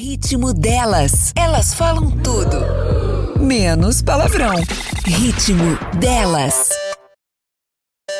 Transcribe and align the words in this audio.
Ritmo 0.00 0.54
delas. 0.54 1.32
Elas 1.36 1.74
falam 1.74 2.08
tudo. 2.22 2.56
Menos 3.40 4.00
palavrão. 4.00 4.54
Ritmo 5.04 5.76
delas. 5.98 6.68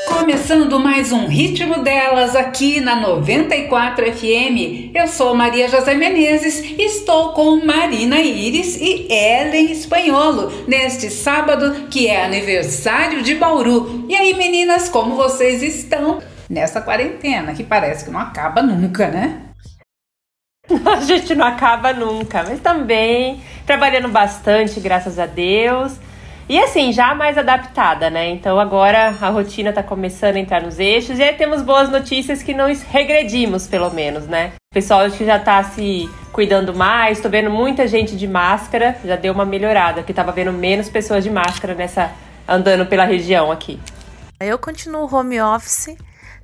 Começando 0.08 0.80
mais 0.80 1.12
um 1.12 1.28
Ritmo 1.28 1.84
Delas 1.84 2.34
aqui 2.34 2.80
na 2.80 2.96
94 2.96 4.12
FM. 4.12 4.90
Eu 4.92 5.06
sou 5.06 5.36
Maria 5.36 5.68
José 5.68 5.94
Menezes 5.94 6.58
e 6.58 6.82
estou 6.82 7.32
com 7.32 7.64
Marina 7.64 8.18
Iris 8.20 8.74
e 8.74 9.06
Ellen 9.08 9.70
Espanholo 9.70 10.50
neste 10.66 11.08
sábado 11.08 11.86
que 11.88 12.08
é 12.08 12.24
aniversário 12.24 13.22
de 13.22 13.36
Bauru. 13.36 14.04
E 14.08 14.16
aí, 14.16 14.34
meninas, 14.34 14.88
como 14.88 15.14
vocês 15.14 15.62
estão 15.62 16.18
nessa 16.50 16.80
quarentena 16.80 17.54
que 17.54 17.62
parece 17.62 18.04
que 18.04 18.10
não 18.10 18.18
acaba 18.18 18.62
nunca, 18.62 19.06
né? 19.06 19.47
A 20.86 21.00
gente 21.00 21.34
não 21.34 21.46
acaba 21.46 21.92
nunca, 21.92 22.42
mas 22.42 22.60
também 22.60 23.40
trabalhando 23.66 24.08
bastante, 24.08 24.80
graças 24.80 25.18
a 25.18 25.26
Deus. 25.26 25.96
E 26.48 26.58
assim, 26.58 26.92
já 26.92 27.14
mais 27.14 27.36
adaptada, 27.36 28.08
né? 28.08 28.30
Então 28.30 28.58
agora 28.58 29.14
a 29.20 29.28
rotina 29.28 29.70
tá 29.70 29.82
começando 29.82 30.36
a 30.36 30.38
entrar 30.38 30.62
nos 30.62 30.78
eixos 30.78 31.18
e 31.18 31.22
aí 31.22 31.34
temos 31.34 31.60
boas 31.60 31.90
notícias 31.90 32.42
que 32.42 32.54
não 32.54 32.72
regredimos, 32.90 33.66
pelo 33.66 33.90
menos, 33.90 34.26
né? 34.26 34.52
O 34.70 34.74
pessoal 34.74 35.00
acho 35.00 35.18
que 35.18 35.26
já 35.26 35.38
tá 35.38 35.62
se 35.62 36.08
cuidando 36.32 36.74
mais, 36.74 37.20
tô 37.20 37.28
vendo 37.28 37.50
muita 37.50 37.86
gente 37.86 38.16
de 38.16 38.26
máscara, 38.26 38.96
já 39.04 39.16
deu 39.16 39.34
uma 39.34 39.44
melhorada, 39.44 40.02
que 40.02 40.14
tava 40.14 40.32
vendo 40.32 40.52
menos 40.52 40.88
pessoas 40.88 41.22
de 41.22 41.30
máscara 41.30 41.74
nessa 41.74 42.12
andando 42.46 42.86
pela 42.86 43.04
região 43.04 43.52
aqui. 43.52 43.78
Eu 44.40 44.56
continuo 44.56 45.14
home 45.14 45.38
office, 45.42 45.96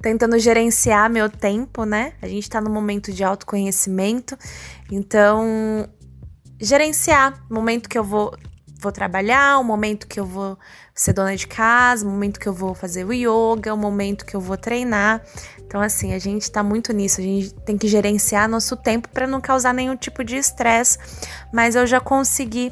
tentando 0.05 0.39
gerenciar 0.39 1.09
meu 1.09 1.31
tempo, 1.31 1.87
né? 1.87 2.13
A 2.21 2.29
gente 2.29 2.51
tá 2.51 2.61
no 2.61 2.69
momento 2.69 3.11
de 3.11 3.25
autoconhecimento, 3.25 4.37
então 4.93 5.89
gerenciar 6.61 7.43
o 7.51 7.55
momento 7.55 7.89
que 7.89 7.99
eu 7.99 8.05
vou 8.05 8.37
vou 8.79 8.93
trabalhar, 8.93 9.59
o 9.59 9.65
momento 9.65 10.07
que 10.07 10.21
eu 10.21 10.27
vou 10.27 10.59
ser 10.95 11.15
dona 11.15 11.35
de 11.35 11.47
casa, 11.47 12.07
o 12.07 12.11
momento 12.11 12.39
que 12.39 12.47
eu 12.47 12.53
vou 12.53 12.75
fazer 12.75 13.03
o 13.07 13.15
yoga, 13.15 13.73
o 13.73 13.79
momento 13.79 14.27
que 14.27 14.37
eu 14.37 14.43
vou 14.43 14.59
treinar. 14.59 15.23
Então, 15.59 15.81
assim, 15.81 16.13
a 16.13 16.19
gente 16.19 16.53
tá 16.53 16.63
muito 16.63 16.93
nisso, 16.93 17.23
a 17.23 17.25
gente 17.25 17.55
tem 17.65 17.79
que 17.79 17.89
gerenciar 17.89 18.47
nosso 18.47 18.77
tempo 18.77 19.09
para 19.09 19.27
não 19.27 19.41
causar 19.41 19.73
nenhum 19.73 19.97
tipo 19.97 20.23
de 20.23 20.37
estresse, 20.37 20.99
mas 21.51 21.75
eu 21.75 21.87
já 21.87 21.99
consegui 21.99 22.71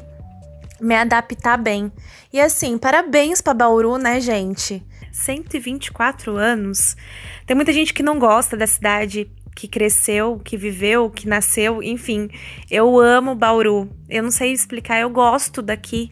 me 0.79 0.95
adaptar 0.95 1.57
bem. 1.57 1.91
E 2.31 2.39
assim, 2.39 2.77
parabéns 2.77 3.41
para 3.41 3.55
Bauru, 3.55 3.97
né, 3.97 4.21
gente? 4.21 4.85
124 5.13 6.35
anos. 6.35 6.97
Tem 7.45 7.55
muita 7.55 7.71
gente 7.71 7.93
que 7.93 8.03
não 8.03 8.19
gosta 8.19 8.57
da 8.57 8.67
cidade 8.67 9.29
que 9.55 9.67
cresceu, 9.67 10.41
que 10.43 10.57
viveu, 10.57 11.09
que 11.09 11.27
nasceu, 11.27 11.81
enfim. 11.81 12.29
Eu 12.69 12.99
amo 12.99 13.35
Bauru. 13.35 13.89
Eu 14.09 14.23
não 14.23 14.31
sei 14.31 14.51
explicar, 14.51 14.99
eu 14.99 15.09
gosto 15.09 15.61
daqui. 15.61 16.11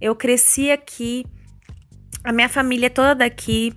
Eu 0.00 0.14
cresci 0.14 0.70
aqui. 0.70 1.24
A 2.22 2.32
minha 2.32 2.48
família 2.48 2.86
é 2.86 2.90
toda 2.90 3.14
daqui. 3.14 3.74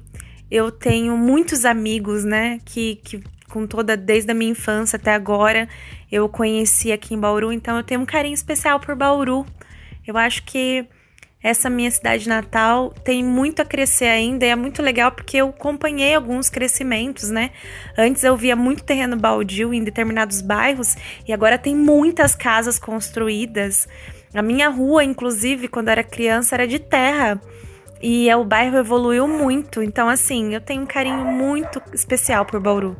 Eu 0.51 0.69
tenho 0.69 1.17
muitos 1.17 1.65
amigos, 1.65 2.23
né, 2.23 2.59
que, 2.63 2.95
que 2.97 3.23
com 3.49 3.65
toda 3.65 3.97
desde 3.97 4.31
a 4.31 4.33
minha 4.33 4.51
infância 4.51 4.97
até 4.97 5.13
agora 5.13 5.67
eu 6.11 6.27
conheci 6.29 6.91
aqui 6.91 7.13
em 7.13 7.19
Bauru, 7.19 7.51
então 7.51 7.75
eu 7.77 7.83
tenho 7.83 8.01
um 8.01 8.05
carinho 8.05 8.33
especial 8.33 8.79
por 8.79 8.95
Bauru. 8.95 9.45
Eu 10.05 10.17
acho 10.17 10.43
que 10.43 10.85
essa 11.41 11.69
minha 11.69 11.91
cidade 11.91 12.27
natal 12.27 12.93
tem 13.03 13.23
muito 13.23 13.61
a 13.61 13.65
crescer 13.65 14.05
ainda 14.05 14.45
e 14.45 14.49
é 14.49 14.55
muito 14.55 14.81
legal 14.81 15.11
porque 15.11 15.37
eu 15.37 15.49
acompanhei 15.49 16.15
alguns 16.15 16.49
crescimentos, 16.49 17.29
né? 17.29 17.51
Antes 17.97 18.23
eu 18.23 18.35
via 18.35 18.55
muito 18.55 18.83
terreno 18.83 19.15
baldio 19.15 19.73
em 19.73 19.83
determinados 19.83 20.41
bairros 20.41 20.95
e 21.27 21.31
agora 21.31 21.57
tem 21.57 21.75
muitas 21.75 22.35
casas 22.35 22.79
construídas. 22.79 23.87
A 24.33 24.41
minha 24.41 24.69
rua, 24.69 25.03
inclusive, 25.03 25.67
quando 25.67 25.89
era 25.89 26.03
criança, 26.03 26.55
era 26.55 26.67
de 26.67 26.79
terra. 26.79 27.41
E 28.01 28.31
o 28.33 28.43
bairro 28.43 28.77
evoluiu 28.77 29.27
muito. 29.27 29.81
Então, 29.81 30.07
assim, 30.09 30.53
eu 30.53 30.61
tenho 30.61 30.83
um 30.83 30.85
carinho 30.85 31.25
muito 31.25 31.81
especial 31.93 32.45
por 32.45 32.59
Bauru. 32.59 32.95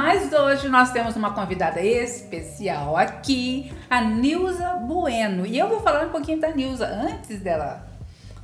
Mas 0.00 0.32
hoje 0.32 0.70
nós 0.70 0.90
temos 0.90 1.16
uma 1.16 1.34
convidada 1.34 1.82
especial 1.82 2.96
aqui, 2.96 3.70
a 3.90 4.00
Nilza 4.00 4.70
Bueno. 4.86 5.44
E 5.44 5.58
eu 5.58 5.68
vou 5.68 5.80
falar 5.80 6.06
um 6.06 6.08
pouquinho 6.08 6.40
da 6.40 6.48
Nilza 6.48 6.86
antes 6.86 7.40
dela 7.40 7.86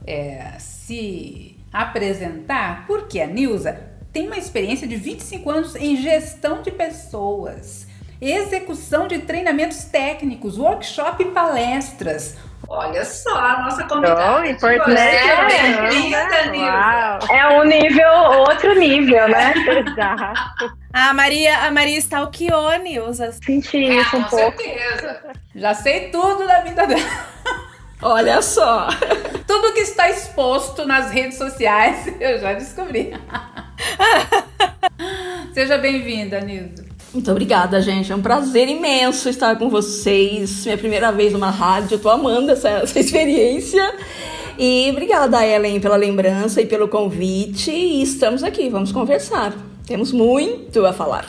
é, 0.07 0.59
se 0.59 1.59
apresentar, 1.73 2.87
porque 2.87 3.19
a 3.19 3.27
Nilza 3.27 3.81
tem 4.13 4.27
uma 4.27 4.37
experiência 4.37 4.87
de 4.87 4.97
25 4.97 5.51
anos 5.51 5.75
em 5.75 5.97
gestão 5.97 6.61
de 6.61 6.71
pessoas, 6.71 7.87
execução 8.21 9.09
de 9.09 9.21
treinamentos 9.21 9.85
técnicos, 9.85 10.59
workshop 10.59 11.23
e 11.23 11.31
palestras. 11.31 12.37
Olha 12.69 13.03
só, 13.07 13.35
a 13.35 13.63
nossa 13.63 13.85
convidada. 13.85 14.43
Oh, 14.43 14.45
importante. 14.45 15.01
É, 15.01 15.49
é 17.39 17.49
um 17.59 17.65
nível, 17.65 18.13
outro 18.41 18.79
nível, 18.79 19.27
né? 19.29 19.55
Exato. 19.89 20.77
A 20.99 21.15
Maria, 21.15 21.59
a 21.59 21.71
Maria 21.71 21.97
stalkeou 21.99 22.67
a 22.67 22.77
Nilza. 22.77 23.31
Senti 23.31 23.77
é, 23.77 24.01
isso 24.01 24.17
um 24.17 24.23
com 24.25 24.31
pouco. 24.31 24.61
certeza. 24.61 25.21
Já 25.55 25.73
sei 25.73 26.09
tudo 26.09 26.45
da 26.45 26.61
vida 26.63 26.89
dela. 26.89 27.27
Olha 28.03 28.43
só. 28.43 28.89
Tudo 29.47 29.73
que 29.75 29.81
está 29.83 30.11
exposto 30.11 30.85
nas 30.85 31.13
redes 31.13 31.39
sociais, 31.39 32.13
eu 32.19 32.41
já 32.41 32.53
descobri. 32.55 33.13
Seja 35.55 35.79
bem-vinda, 35.79 36.41
Nilza. 36.41 36.85
Muito 37.15 37.31
obrigada, 37.31 37.81
gente. 37.81 38.11
É 38.11 38.17
um 38.17 38.21
prazer 38.21 38.69
imenso 38.69 39.29
estar 39.29 39.57
com 39.57 39.71
vocês. 39.71 40.65
Minha 40.65 40.79
primeira 40.79 41.13
vez 41.13 41.33
numa 41.33 41.51
rádio. 41.51 41.95
Eu 41.95 42.01
tô 42.01 42.11
amando 42.11 42.51
essa, 42.51 42.71
essa 42.71 42.99
experiência. 42.99 43.95
E 44.59 44.91
obrigada, 44.91 45.47
Ellen, 45.47 45.79
pela 45.79 45.95
lembrança 45.95 46.61
e 46.61 46.67
pelo 46.67 46.89
convite. 46.89 47.71
E 47.71 48.03
estamos 48.03 48.43
aqui, 48.43 48.69
vamos 48.69 48.91
conversar. 48.91 49.55
Temos 49.89 50.13
muito 50.13 50.85
a 50.85 50.93
falar. 50.93 51.27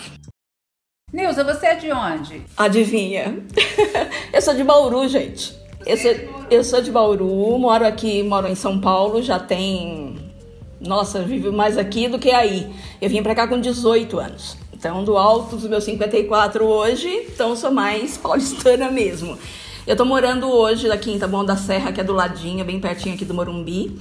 Nilza, 1.13 1.45
você 1.45 1.67
é 1.67 1.75
de 1.75 1.89
onde? 1.93 2.43
Adivinha? 2.57 3.41
eu 4.33 4.41
sou 4.41 4.53
de 4.53 4.65
Bauru, 4.65 5.07
gente. 5.07 5.57
Eu 5.85 5.95
sou, 5.95 6.11
eu 6.51 6.63
sou 6.65 6.81
de 6.81 6.91
Bauru, 6.91 7.57
moro 7.57 7.87
aqui, 7.87 8.21
moro 8.21 8.49
em 8.49 8.55
São 8.55 8.77
Paulo, 8.81 9.23
já 9.23 9.39
tem. 9.39 10.33
Nossa, 10.77 11.21
vivo 11.21 11.53
mais 11.53 11.77
aqui 11.77 12.09
do 12.09 12.19
que 12.19 12.31
aí. 12.31 12.69
Eu 13.01 13.09
vim 13.09 13.23
pra 13.23 13.33
cá 13.33 13.47
com 13.47 13.61
18 13.61 14.19
anos. 14.19 14.57
Então, 14.73 15.05
do 15.05 15.17
alto 15.17 15.55
dos 15.55 15.69
meus 15.69 15.85
54 15.85 16.65
hoje, 16.65 17.07
então 17.29 17.55
sou 17.55 17.71
mais 17.71 18.17
paulistana 18.19 18.91
mesmo. 18.91 19.39
Eu 19.87 19.95
tô 19.95 20.03
morando 20.03 20.51
hoje 20.51 20.91
aqui 20.91 21.11
em 21.13 21.17
Taboão 21.17 21.45
da 21.45 21.55
Serra, 21.55 21.93
que 21.93 22.01
é 22.01 22.03
do 22.03 22.11
ladinho, 22.11 22.65
bem 22.65 22.77
pertinho 22.77 23.15
aqui 23.15 23.23
do 23.23 23.33
Morumbi. 23.33 23.97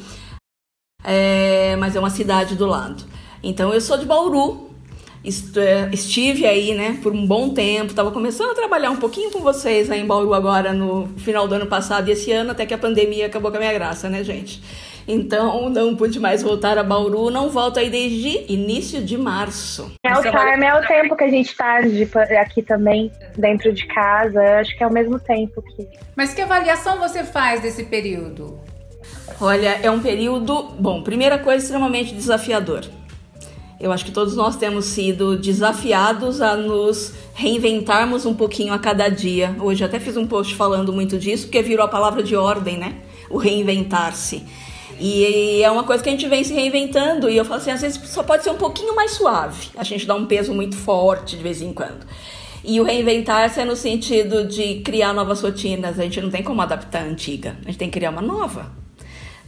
É, 1.05 1.77
mas 1.77 1.95
é 1.95 2.01
uma 2.01 2.11
cidade 2.11 2.57
do 2.57 2.67
lado. 2.67 3.18
Então, 3.43 3.72
eu 3.72 3.81
sou 3.81 3.99
de 3.99 4.04
Bauru. 4.04 4.69
É, 5.56 5.93
estive 5.93 6.47
aí, 6.47 6.75
né, 6.75 6.99
por 7.03 7.12
um 7.12 7.26
bom 7.26 7.50
tempo. 7.50 7.93
Tava 7.93 8.10
começando 8.10 8.50
a 8.50 8.54
trabalhar 8.54 8.91
um 8.91 8.97
pouquinho 8.97 9.31
com 9.31 9.41
vocês 9.41 9.91
aí 9.91 10.00
em 10.00 10.06
Bauru 10.06 10.32
agora 10.32 10.72
no 10.72 11.09
final 11.19 11.47
do 11.49 11.54
ano 11.54 11.66
passado 11.66 12.09
e 12.09 12.12
esse 12.12 12.31
ano, 12.32 12.53
até 12.53 12.65
que 12.65 12.72
a 12.72 12.78
pandemia 12.78 13.26
acabou 13.26 13.50
com 13.50 13.56
a 13.56 13.60
minha 13.60 13.72
graça, 13.72 14.09
né, 14.09 14.22
gente? 14.22 14.62
Então 15.09 15.71
não 15.71 15.97
pude 15.97 16.21
mais 16.21 16.43
voltar 16.43 16.76
a 16.76 16.82
Bauru, 16.82 17.31
não 17.31 17.49
volto 17.49 17.78
aí 17.78 17.88
desde 17.88 18.53
início 18.53 19.03
de 19.03 19.16
março. 19.16 19.91
É 20.05 20.12
o 20.12 20.22
charme, 20.22 20.66
é 20.66 20.75
o 20.75 20.87
tempo 20.87 21.16
que 21.16 21.25
a 21.25 21.28
gente 21.28 21.56
tá 21.56 21.81
de, 21.81 22.06
aqui 22.37 22.62
também, 22.62 23.10
dentro 23.37 23.72
de 23.72 23.87
casa. 23.87 24.41
Acho 24.60 24.76
que 24.76 24.84
é 24.84 24.87
o 24.87 24.93
mesmo 24.93 25.19
tempo 25.19 25.62
que. 25.62 25.88
Mas 26.15 26.34
que 26.34 26.43
avaliação 26.43 26.99
você 26.99 27.25
faz 27.25 27.62
desse 27.62 27.84
período? 27.84 28.60
Olha, 29.41 29.78
é 29.82 29.91
um 29.91 30.00
período, 30.00 30.75
bom, 30.78 31.03
primeira 31.03 31.38
coisa, 31.38 31.65
extremamente 31.65 32.15
desafiador. 32.15 32.84
Eu 33.81 33.93
acho 33.93 34.05
que 34.05 34.11
todos 34.11 34.34
nós 34.34 34.56
temos 34.56 34.87
sido 34.87 35.39
desafiados 35.39 36.41
a 36.41 36.56
nos 36.56 37.12
reinventarmos 37.33 38.27
um 38.27 38.34
pouquinho 38.34 38.72
a 38.72 38.78
cada 38.78 39.09
dia. 39.09 39.55
Hoje 39.61 39.85
até 39.85 40.00
fiz 40.00 40.17
um 40.17 40.26
post 40.26 40.56
falando 40.56 40.93
muito 40.93 41.17
disso, 41.17 41.44
porque 41.44 41.62
virou 41.62 41.85
a 41.85 41.88
palavra 41.88 42.23
de 42.23 42.35
ordem, 42.35 42.76
né? 42.76 42.97
O 43.31 43.38
reinventar-se. 43.38 44.44
E 44.99 45.62
é 45.62 45.70
uma 45.70 45.85
coisa 45.85 46.03
que 46.03 46.08
a 46.08 46.12
gente 46.12 46.26
vem 46.26 46.43
se 46.43 46.53
reinventando. 46.53 47.31
E 47.31 47.37
eu 47.37 47.44
falo 47.44 47.61
assim, 47.61 47.70
às 47.70 47.81
vezes 47.81 48.00
só 48.08 48.25
pode 48.25 48.43
ser 48.43 48.50
um 48.50 48.56
pouquinho 48.56 48.97
mais 48.97 49.12
suave. 49.12 49.69
A 49.76 49.85
gente 49.85 50.05
dá 50.05 50.14
um 50.17 50.26
peso 50.26 50.53
muito 50.53 50.76
forte 50.76 51.37
de 51.37 51.43
vez 51.43 51.62
em 51.62 51.73
quando. 51.73 52.05
E 52.64 52.81
o 52.81 52.85
reinventar-se 52.85 53.61
é 53.61 53.64
no 53.64 53.76
sentido 53.76 54.44
de 54.44 54.81
criar 54.81 55.12
novas 55.12 55.41
rotinas. 55.41 56.00
A 56.00 56.03
gente 56.03 56.20
não 56.20 56.31
tem 56.31 56.43
como 56.43 56.61
adaptar 56.61 57.03
a 57.03 57.06
antiga. 57.06 57.56
A 57.62 57.67
gente 57.67 57.79
tem 57.79 57.88
que 57.88 57.97
criar 57.97 58.11
uma 58.11 58.23
nova. 58.23 58.73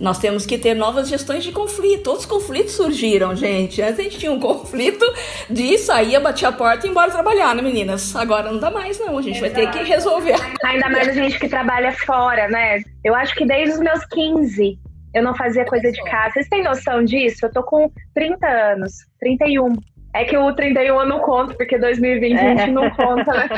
Nós 0.00 0.18
temos 0.18 0.46
que 0.46 0.56
ter 0.56 0.72
novas 0.72 1.10
gestões 1.10 1.44
de 1.44 1.52
conflito. 1.52 2.08
Outros 2.08 2.24
conflitos 2.24 2.72
surgiram, 2.72 3.36
gente. 3.36 3.82
Antes 3.82 4.00
a 4.00 4.02
gente 4.02 4.18
tinha 4.18 4.32
um 4.32 4.40
conflito 4.40 5.04
de 5.50 5.76
sair, 5.76 6.18
bater 6.18 6.46
a 6.46 6.52
porta 6.52 6.86
e 6.86 6.88
ir 6.88 6.90
embora 6.90 7.10
trabalhar, 7.10 7.54
né, 7.54 7.60
meninas? 7.60 8.16
Agora 8.16 8.50
não 8.50 8.58
dá 8.58 8.70
mais, 8.70 8.98
não. 8.98 9.18
A 9.18 9.22
gente 9.22 9.36
Exato. 9.36 9.54
vai 9.54 9.66
ter 9.66 9.78
que 9.78 9.84
resolver. 9.84 10.36
Ainda 10.64 10.88
mais 10.88 11.08
a 11.08 11.12
gente 11.12 11.38
que 11.38 11.48
trabalha 11.48 11.92
fora, 11.92 12.48
né? 12.48 12.82
Eu 13.04 13.14
acho 13.14 13.34
que 13.34 13.44
desde 13.44 13.74
os 13.74 13.80
meus 13.80 14.02
15 14.06 14.78
eu 15.12 15.22
não 15.22 15.34
fazia 15.34 15.64
coisa 15.66 15.92
de 15.92 16.02
casa. 16.04 16.32
Vocês 16.34 16.48
têm 16.48 16.62
noção 16.62 17.04
disso? 17.04 17.44
Eu 17.44 17.52
tô 17.52 17.62
com 17.62 17.90
30 18.14 18.46
anos, 18.46 18.92
31. 19.18 19.74
É 20.12 20.24
que 20.24 20.36
o 20.36 20.52
31 20.52 21.00
eu 21.00 21.06
não 21.06 21.20
conto, 21.20 21.54
porque 21.54 21.78
2020 21.78 22.32
é. 22.32 22.52
a 22.52 22.56
gente 22.56 22.72
não 22.72 22.90
conta, 22.90 23.32
né? 23.32 23.48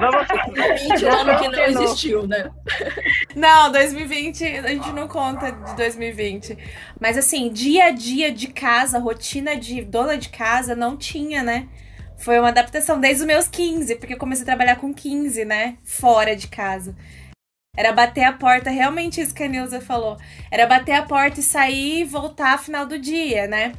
Vamos 0.00 0.26
2020 0.26 1.04
o 1.04 1.08
ano 1.08 1.38
que 1.38 1.48
não 1.48 1.64
existiu, 1.64 2.26
né? 2.26 2.50
Não, 3.36 3.70
2020 3.70 4.44
a 4.44 4.68
gente 4.68 4.92
não 4.92 5.06
conta 5.06 5.52
de 5.52 5.76
2020. 5.76 6.58
Mas 7.00 7.16
assim, 7.16 7.48
dia 7.52 7.84
a 7.84 7.90
dia 7.90 8.32
de 8.32 8.48
casa, 8.48 8.98
rotina 8.98 9.56
de 9.56 9.82
dona 9.82 10.18
de 10.18 10.30
casa, 10.30 10.74
não 10.74 10.96
tinha, 10.96 11.44
né? 11.44 11.68
Foi 12.18 12.38
uma 12.40 12.48
adaptação 12.48 12.98
desde 12.98 13.22
os 13.22 13.26
meus 13.26 13.46
15, 13.46 13.94
porque 13.96 14.14
eu 14.14 14.18
comecei 14.18 14.42
a 14.42 14.46
trabalhar 14.46 14.76
com 14.76 14.92
15, 14.92 15.44
né? 15.44 15.76
Fora 15.84 16.34
de 16.34 16.48
casa. 16.48 16.96
Era 17.76 17.92
bater 17.92 18.24
a 18.24 18.32
porta, 18.32 18.70
realmente 18.70 19.20
isso 19.20 19.34
que 19.34 19.42
a 19.42 19.48
Nilza 19.48 19.80
falou. 19.80 20.16
Era 20.50 20.66
bater 20.66 20.92
a 20.92 21.02
porta 21.02 21.40
e 21.40 21.42
sair 21.42 22.00
e 22.00 22.04
voltar 22.04 22.52
ao 22.52 22.58
final 22.58 22.86
do 22.86 22.98
dia, 22.98 23.46
né? 23.46 23.74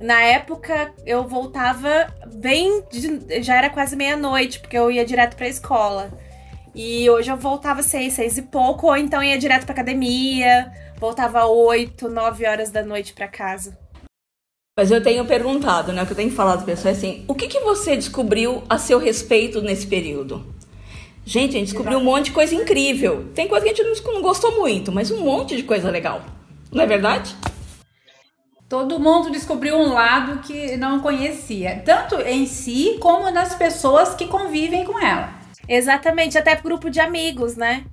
Na 0.00 0.20
época, 0.22 0.92
eu 1.06 1.26
voltava 1.26 2.12
bem. 2.34 2.82
De, 2.90 3.42
já 3.42 3.56
era 3.56 3.70
quase 3.70 3.96
meia-noite, 3.96 4.60
porque 4.60 4.76
eu 4.76 4.90
ia 4.90 5.04
direto 5.04 5.36
pra 5.36 5.48
escola. 5.48 6.12
E 6.74 7.08
hoje 7.08 7.30
eu 7.30 7.36
voltava 7.36 7.82
seis, 7.82 8.14
seis 8.14 8.36
e 8.36 8.42
pouco, 8.42 8.88
ou 8.88 8.96
então 8.96 9.22
ia 9.22 9.38
direto 9.38 9.64
pra 9.64 9.72
academia, 9.72 10.72
voltava 10.98 11.44
oito, 11.46 12.08
nove 12.08 12.44
horas 12.46 12.70
da 12.70 12.82
noite 12.82 13.12
pra 13.12 13.28
casa. 13.28 13.78
Mas 14.76 14.90
eu 14.90 15.00
tenho 15.00 15.24
perguntado, 15.24 15.92
né? 15.92 16.02
O 16.02 16.06
que 16.06 16.12
eu 16.12 16.16
tenho 16.16 16.32
falado 16.32 16.64
para 16.64 16.74
pessoas 16.74 16.96
é 16.96 16.98
assim: 16.98 17.24
o 17.28 17.34
que, 17.34 17.46
que 17.46 17.60
você 17.60 17.94
descobriu 17.94 18.64
a 18.68 18.76
seu 18.76 18.98
respeito 18.98 19.62
nesse 19.62 19.86
período? 19.86 20.44
Gente, 21.24 21.50
a 21.56 21.58
gente 21.58 21.68
descobriu 21.68 21.98
um 21.98 22.04
monte 22.04 22.26
de 22.26 22.32
coisa 22.32 22.54
incrível. 22.54 23.28
Tem 23.34 23.46
coisa 23.46 23.64
que 23.64 23.70
a 23.70 23.74
gente 23.74 24.02
não 24.02 24.20
gostou 24.20 24.58
muito, 24.58 24.90
mas 24.90 25.12
um 25.12 25.20
monte 25.20 25.56
de 25.56 25.62
coisa 25.62 25.90
legal. 25.90 26.22
Não 26.72 26.82
é 26.82 26.86
verdade? 26.86 27.34
Todo 28.68 28.98
mundo 28.98 29.30
descobriu 29.30 29.76
um 29.76 29.92
lado 29.92 30.40
que 30.40 30.76
não 30.76 31.00
conhecia, 31.00 31.82
tanto 31.84 32.16
em 32.22 32.46
si 32.46 32.96
como 33.00 33.30
nas 33.30 33.54
pessoas 33.54 34.14
que 34.14 34.26
convivem 34.26 34.84
com 34.84 34.98
ela. 34.98 35.32
Exatamente, 35.68 36.38
até 36.38 36.56
grupo 36.56 36.90
de 36.90 36.98
amigos, 36.98 37.56
né? 37.56 37.84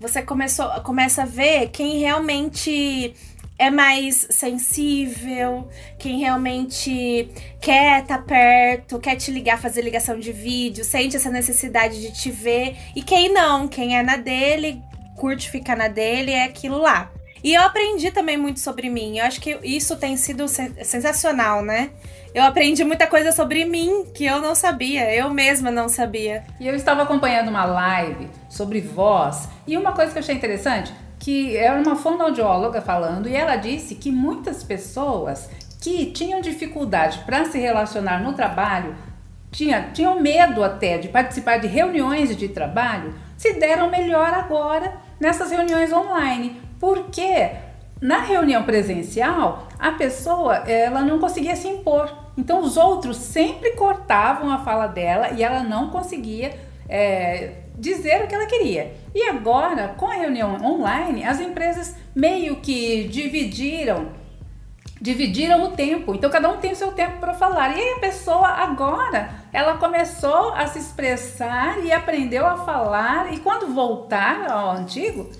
Você 0.00 0.22
começou, 0.22 0.68
começa 0.82 1.22
a 1.22 1.26
ver 1.26 1.70
quem 1.70 1.98
realmente 1.98 3.14
é 3.58 3.70
mais 3.70 4.26
sensível, 4.30 5.68
quem 5.98 6.18
realmente 6.18 7.28
quer 7.60 8.02
estar 8.02 8.18
tá 8.18 8.24
perto, 8.24 8.98
quer 8.98 9.16
te 9.16 9.30
ligar, 9.30 9.60
fazer 9.60 9.82
ligação 9.82 10.18
de 10.18 10.32
vídeo, 10.32 10.84
sente 10.84 11.16
essa 11.16 11.30
necessidade 11.30 12.00
de 12.00 12.12
te 12.12 12.30
ver, 12.30 12.76
e 12.96 13.02
quem 13.02 13.32
não, 13.32 13.68
quem 13.68 13.96
é 13.96 14.02
na 14.02 14.16
dele, 14.16 14.82
curte 15.16 15.50
ficar 15.50 15.76
na 15.76 15.86
dele, 15.88 16.32
é 16.32 16.44
aquilo 16.44 16.78
lá. 16.78 17.12
E 17.42 17.54
eu 17.54 17.62
aprendi 17.62 18.10
também 18.10 18.36
muito 18.36 18.60
sobre 18.60 18.88
mim. 18.88 19.18
Eu 19.18 19.24
acho 19.24 19.40
que 19.40 19.58
isso 19.62 19.96
tem 19.96 20.16
sido 20.16 20.46
sensacional, 20.48 21.62
né? 21.62 21.90
Eu 22.34 22.44
aprendi 22.44 22.82
muita 22.84 23.06
coisa 23.06 23.32
sobre 23.32 23.64
mim 23.64 24.06
que 24.14 24.24
eu 24.24 24.40
não 24.40 24.54
sabia, 24.54 25.12
eu 25.14 25.28
mesma 25.28 25.70
não 25.70 25.88
sabia. 25.88 26.44
E 26.58 26.66
eu 26.66 26.74
estava 26.74 27.02
acompanhando 27.02 27.48
uma 27.48 27.64
live 27.64 28.28
sobre 28.48 28.80
voz, 28.80 29.48
e 29.66 29.76
uma 29.76 29.92
coisa 29.92 30.12
que 30.12 30.18
eu 30.18 30.22
achei 30.22 30.34
interessante, 30.34 30.94
que 31.18 31.54
era 31.56 31.78
uma 31.78 31.94
fonoaudióloga 31.94 32.80
falando, 32.80 33.28
e 33.28 33.34
ela 33.34 33.56
disse 33.56 33.96
que 33.96 34.10
muitas 34.10 34.64
pessoas 34.64 35.50
que 35.80 36.06
tinham 36.06 36.40
dificuldade 36.40 37.18
para 37.26 37.44
se 37.44 37.58
relacionar 37.58 38.22
no 38.22 38.32
trabalho, 38.32 38.96
tinha, 39.50 39.90
tinham 39.92 40.18
medo 40.18 40.64
até 40.64 40.96
de 40.96 41.08
participar 41.08 41.58
de 41.58 41.66
reuniões 41.66 42.34
de 42.34 42.48
trabalho, 42.48 43.14
se 43.36 43.52
deram 43.54 43.90
melhor 43.90 44.32
agora 44.32 44.94
nessas 45.20 45.50
reuniões 45.50 45.92
online, 45.92 46.62
porque 46.82 47.48
na 48.00 48.18
reunião 48.18 48.64
presencial 48.64 49.68
a 49.78 49.92
pessoa 49.92 50.56
ela 50.68 51.00
não 51.00 51.20
conseguia 51.20 51.54
se 51.54 51.68
impor. 51.68 52.12
Então 52.36 52.60
os 52.60 52.76
outros 52.76 53.18
sempre 53.18 53.76
cortavam 53.76 54.50
a 54.50 54.58
fala 54.58 54.88
dela 54.88 55.30
e 55.30 55.44
ela 55.44 55.62
não 55.62 55.90
conseguia 55.90 56.58
é, 56.88 57.52
dizer 57.78 58.24
o 58.24 58.26
que 58.26 58.34
ela 58.34 58.46
queria. 58.46 58.94
E 59.14 59.22
agora, 59.28 59.94
com 59.96 60.08
a 60.08 60.14
reunião 60.14 60.56
online, 60.60 61.24
as 61.24 61.38
empresas 61.38 61.94
meio 62.12 62.56
que 62.56 63.04
dividiram 63.04 64.20
dividiram 65.00 65.62
o 65.64 65.70
tempo. 65.70 66.16
Então 66.16 66.30
cada 66.30 66.48
um 66.48 66.58
tem 66.58 66.72
o 66.72 66.76
seu 66.76 66.90
tempo 66.90 67.18
para 67.18 67.32
falar. 67.32 67.76
E 67.76 67.80
aí 67.80 67.92
a 67.92 68.00
pessoa 68.00 68.48
agora, 68.48 69.30
ela 69.52 69.76
começou 69.76 70.52
a 70.54 70.66
se 70.66 70.80
expressar 70.80 71.84
e 71.84 71.92
aprendeu 71.92 72.44
a 72.44 72.56
falar 72.56 73.32
e 73.32 73.38
quando 73.38 73.72
voltar 73.72 74.50
ao 74.50 74.70
antigo, 74.72 75.30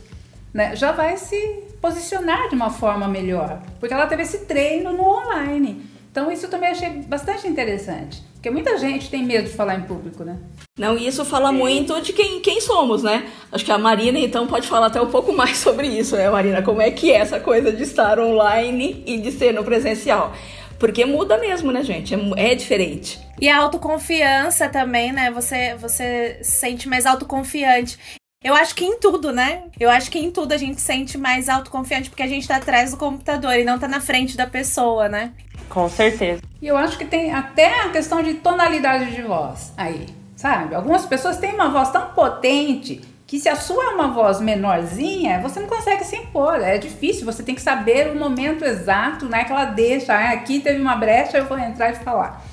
né, 0.52 0.76
já 0.76 0.92
vai 0.92 1.16
se 1.16 1.36
posicionar 1.80 2.48
de 2.48 2.54
uma 2.54 2.70
forma 2.70 3.08
melhor, 3.08 3.60
porque 3.80 3.94
ela 3.94 4.06
teve 4.06 4.22
esse 4.22 4.46
treino 4.46 4.92
no 4.92 5.04
online. 5.04 5.84
Então 6.10 6.30
isso 6.30 6.48
também 6.48 6.70
achei 6.70 6.90
bastante 6.90 7.48
interessante, 7.48 8.22
porque 8.34 8.50
muita 8.50 8.76
gente 8.76 9.08
tem 9.10 9.24
medo 9.24 9.48
de 9.48 9.56
falar 9.56 9.76
em 9.76 9.82
público, 9.82 10.24
né? 10.24 10.38
Não, 10.78 10.96
e 10.96 11.06
isso 11.06 11.24
fala 11.24 11.52
muito 11.52 12.00
de 12.00 12.12
quem, 12.12 12.40
quem 12.40 12.60
somos, 12.60 13.02
né? 13.02 13.30
Acho 13.50 13.64
que 13.64 13.72
a 13.72 13.78
Marina, 13.78 14.18
então, 14.18 14.46
pode 14.46 14.66
falar 14.66 14.86
até 14.86 15.00
um 15.00 15.10
pouco 15.10 15.32
mais 15.32 15.56
sobre 15.58 15.86
isso, 15.86 16.16
né, 16.16 16.30
Marina? 16.30 16.62
Como 16.62 16.80
é 16.80 16.90
que 16.90 17.10
é 17.10 17.16
essa 17.16 17.40
coisa 17.40 17.72
de 17.72 17.82
estar 17.82 18.18
online 18.18 19.02
e 19.06 19.18
de 19.18 19.32
ser 19.32 19.52
no 19.52 19.64
presencial? 19.64 20.34
Porque 20.78 21.04
muda 21.04 21.38
mesmo, 21.38 21.70
né, 21.70 21.82
gente? 21.82 22.14
É, 22.14 22.52
é, 22.52 22.54
diferente. 22.54 23.20
E 23.40 23.48
a 23.48 23.58
autoconfiança 23.58 24.68
também, 24.68 25.12
né? 25.12 25.30
Você, 25.30 25.76
você 25.76 26.38
se 26.42 26.52
sente 26.52 26.88
mais 26.88 27.06
autoconfiante. 27.06 27.98
Eu 28.44 28.54
acho 28.54 28.74
que 28.74 28.84
em 28.84 28.98
tudo, 28.98 29.32
né? 29.32 29.64
Eu 29.78 29.88
acho 29.88 30.10
que 30.10 30.18
em 30.18 30.30
tudo 30.30 30.52
a 30.52 30.56
gente 30.56 30.80
sente 30.80 31.16
mais 31.16 31.48
autoconfiante 31.48 32.10
porque 32.10 32.24
a 32.24 32.28
gente 32.28 32.46
tá 32.48 32.56
atrás 32.56 32.90
do 32.90 32.96
computador 32.96 33.54
e 33.54 33.64
não 33.64 33.78
tá 33.78 33.86
na 33.86 34.00
frente 34.00 34.36
da 34.36 34.46
pessoa, 34.46 35.08
né? 35.08 35.32
Com 35.68 35.88
certeza. 35.88 36.42
E 36.60 36.66
eu 36.66 36.76
acho 36.76 36.98
que 36.98 37.04
tem 37.04 37.32
até 37.32 37.82
a 37.82 37.90
questão 37.90 38.22
de 38.22 38.34
tonalidade 38.34 39.14
de 39.14 39.22
voz 39.22 39.72
aí, 39.76 40.06
sabe? 40.36 40.74
Algumas 40.74 41.06
pessoas 41.06 41.38
têm 41.38 41.54
uma 41.54 41.70
voz 41.70 41.90
tão 41.90 42.08
potente 42.08 43.00
que 43.32 43.38
se 43.38 43.48
a 43.48 43.56
sua 43.56 43.84
é 43.84 43.88
uma 43.94 44.08
voz 44.08 44.40
menorzinha, 44.40 45.40
você 45.40 45.60
não 45.60 45.68
consegue 45.68 46.04
se 46.04 46.16
impor. 46.16 46.60
É 46.60 46.76
difícil, 46.76 47.24
você 47.24 47.42
tem 47.42 47.54
que 47.54 47.62
saber 47.62 48.10
o 48.10 48.18
momento 48.18 48.64
exato, 48.64 49.26
né? 49.26 49.44
Que 49.44 49.52
ela 49.52 49.64
deixa, 49.64 50.12
ah, 50.12 50.32
aqui 50.32 50.60
teve 50.60 50.82
uma 50.82 50.96
brecha, 50.96 51.38
eu 51.38 51.46
vou 51.46 51.58
entrar 51.58 51.92
e 51.92 51.94
falar. 51.94 52.44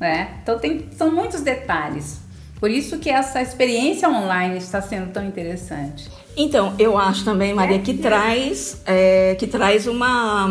Né? 0.00 0.38
Então 0.42 0.58
tem, 0.58 0.88
são 0.96 1.10
muitos 1.10 1.42
detalhes. 1.42 2.20
Por 2.62 2.70
isso 2.70 3.00
que 3.00 3.10
essa 3.10 3.42
experiência 3.42 4.08
online 4.08 4.56
está 4.56 4.80
sendo 4.80 5.10
tão 5.10 5.26
interessante. 5.26 6.08
Então, 6.36 6.76
eu 6.78 6.96
acho 6.96 7.24
também, 7.24 7.52
Maria, 7.52 7.80
que 7.80 7.92
traz, 7.92 8.80
é, 8.86 9.34
que 9.34 9.48
traz 9.48 9.88
uma 9.88 10.48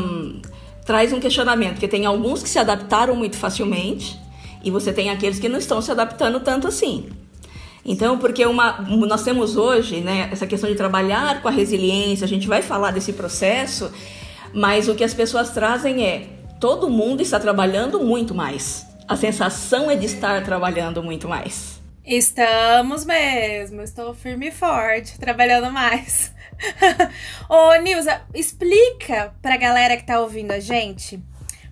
traz 0.85 1.13
um 1.13 1.21
questionamento, 1.21 1.75
porque 1.75 1.87
tem 1.87 2.05
alguns 2.05 2.43
que 2.43 2.49
se 2.49 2.59
adaptaram 2.59 3.15
muito 3.15 3.37
facilmente 3.37 4.19
e 4.61 4.69
você 4.69 4.91
tem 4.91 5.09
aqueles 5.09 5.39
que 5.39 5.47
não 5.47 5.57
estão 5.57 5.81
se 5.81 5.89
adaptando 5.89 6.41
tanto 6.41 6.67
assim. 6.67 7.05
Então, 7.85 8.17
porque 8.17 8.45
uma, 8.45 8.81
nós 9.07 9.23
temos 9.23 9.55
hoje, 9.55 10.01
né, 10.01 10.27
essa 10.33 10.45
questão 10.45 10.69
de 10.69 10.75
trabalhar 10.75 11.41
com 11.41 11.47
a 11.47 11.51
resiliência, 11.51 12.25
a 12.25 12.27
gente 12.27 12.45
vai 12.45 12.62
falar 12.62 12.91
desse 12.91 13.13
processo, 13.13 13.89
mas 14.53 14.89
o 14.89 14.95
que 14.95 15.05
as 15.05 15.13
pessoas 15.13 15.51
trazem 15.51 16.05
é 16.05 16.27
todo 16.59 16.89
mundo 16.89 17.21
está 17.21 17.39
trabalhando 17.39 18.01
muito 18.01 18.36
mais. 18.36 18.86
A 19.07 19.15
sensação 19.15 19.89
é 19.89 19.95
de 19.95 20.07
estar 20.07 20.43
trabalhando 20.43 21.01
muito 21.01 21.25
mais. 21.25 21.70
Estamos 22.03 23.05
mesmo, 23.05 23.81
estou 23.81 24.13
firme 24.13 24.48
e 24.48 24.51
forte, 24.51 25.20
trabalhando 25.20 25.72
mais. 25.72 26.34
Ô, 27.48 27.75
Nilza, 27.75 28.22
explica 28.34 29.36
pra 29.41 29.55
galera 29.55 29.96
que 29.96 30.03
tá 30.03 30.20
ouvindo 30.20 30.51
a 30.51 30.60
gente 30.60 31.22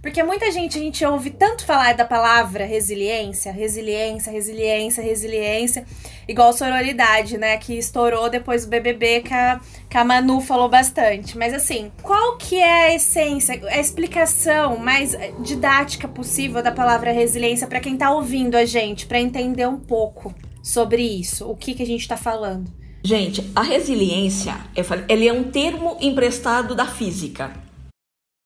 porque 0.01 0.23
muita 0.23 0.49
gente, 0.51 0.77
a 0.77 0.81
gente 0.81 1.05
ouve 1.05 1.29
tanto 1.29 1.65
falar 1.65 1.93
da 1.93 2.05
palavra 2.05 2.63
resiliência, 2.63 3.51
resiliência, 3.51 4.31
resiliência, 4.31 5.03
resiliência, 5.03 5.85
igual 6.25 6.53
sororidade, 6.53 7.37
né? 7.37 7.57
Que 7.57 7.77
estourou 7.77 8.29
depois 8.29 8.63
do 8.63 8.69
BBB, 8.69 9.21
que 9.21 9.33
a, 9.33 9.59
que 9.89 9.97
a 9.97 10.05
Manu 10.05 10.39
falou 10.39 10.69
bastante. 10.69 11.37
Mas 11.37 11.53
assim, 11.53 11.91
qual 12.01 12.37
que 12.37 12.55
é 12.55 12.87
a 12.87 12.95
essência, 12.95 13.59
a 13.69 13.77
explicação 13.77 14.77
mais 14.77 15.15
didática 15.41 16.07
possível 16.07 16.63
da 16.63 16.71
palavra 16.71 17.11
resiliência 17.11 17.67
para 17.67 17.81
quem 17.81 17.97
tá 17.97 18.09
ouvindo 18.09 18.55
a 18.55 18.63
gente, 18.63 19.05
para 19.05 19.19
entender 19.19 19.67
um 19.67 19.79
pouco 19.79 20.33
sobre 20.63 21.01
isso, 21.01 21.49
o 21.49 21.57
que, 21.57 21.73
que 21.73 21.83
a 21.83 21.85
gente 21.85 22.07
tá 22.07 22.15
falando? 22.15 22.71
Gente, 23.03 23.49
a 23.55 23.63
resiliência, 23.63 24.55
eu 24.75 24.83
falei, 24.83 25.05
ele 25.09 25.27
é 25.27 25.33
um 25.33 25.45
termo 25.45 25.97
emprestado 25.99 26.75
da 26.75 26.85
física 26.85 27.51